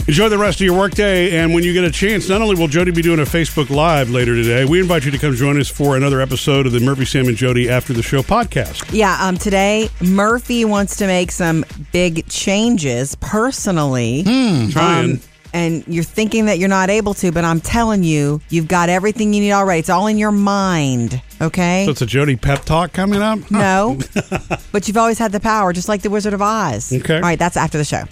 Enjoy 0.09 0.31
the 0.31 0.39
rest 0.39 0.59
of 0.59 0.65
your 0.65 0.75
workday, 0.75 1.37
and 1.37 1.53
when 1.53 1.63
you 1.63 1.75
get 1.75 1.85
a 1.85 1.91
chance, 1.91 2.31
not 2.31 2.41
only 2.41 2.55
will 2.55 2.67
Jody 2.67 2.91
be 2.91 3.03
doing 3.03 3.19
a 3.19 3.25
Facebook 3.25 3.69
Live 3.69 4.09
later 4.09 4.35
today, 4.35 4.65
we 4.65 4.81
invite 4.81 5.05
you 5.05 5.11
to 5.11 5.19
come 5.19 5.35
join 5.35 5.61
us 5.61 5.69
for 5.69 5.99
another 5.99 6.23
episode 6.23 6.65
of 6.65 6.73
the 6.73 6.81
Murphy, 6.81 7.05
Sam, 7.05 7.29
and 7.29 7.37
Jody 7.37 7.69
After 7.69 7.93
the 7.93 8.03
Show 8.03 8.23
podcast. 8.23 8.91
Yeah, 8.91 9.19
um, 9.21 9.37
today 9.37 9.91
Murphy 10.01 10.65
wants 10.65 10.97
to 10.97 11.07
make 11.07 11.31
some 11.31 11.63
big 11.93 12.27
changes 12.27 13.17
personally. 13.17 14.23
Trying. 14.71 15.13
Um, 15.13 15.21
and 15.53 15.85
you're 15.87 16.05
thinking 16.05 16.47
that 16.47 16.59
you're 16.59 16.71
not 16.71 16.89
able 16.89 17.13
to, 17.15 17.31
but 17.31 17.45
I'm 17.45 17.61
telling 17.61 18.03
you, 18.03 18.41
you've 18.49 18.69
got 18.69 18.89
everything 18.89 19.35
you 19.35 19.43
need 19.43 19.53
already. 19.53 19.81
It's 19.81 19.91
all 19.91 20.07
in 20.07 20.17
your 20.17 20.33
mind, 20.33 21.21
okay? 21.43 21.85
so 21.85 21.91
it's 21.91 22.03
a 22.03 22.07
Jody 22.07 22.37
pep 22.37 22.65
talk 22.65 22.95
coming 22.95 23.21
up. 23.21 23.51
no, 23.51 23.99
but 24.73 24.89
you've 24.89 24.97
always 24.97 25.19
had 25.19 25.33
the 25.33 25.41
power, 25.41 25.75
just 25.75 25.89
like 25.89 26.01
the 26.01 26.09
Wizard 26.11 26.33
of 26.33 26.41
Oz. 26.41 26.95
Okay. 26.95 27.17
All 27.17 27.21
right, 27.21 27.39
that's 27.39 27.59
after 27.59 27.77
the 27.77 27.85
show. 27.85 28.05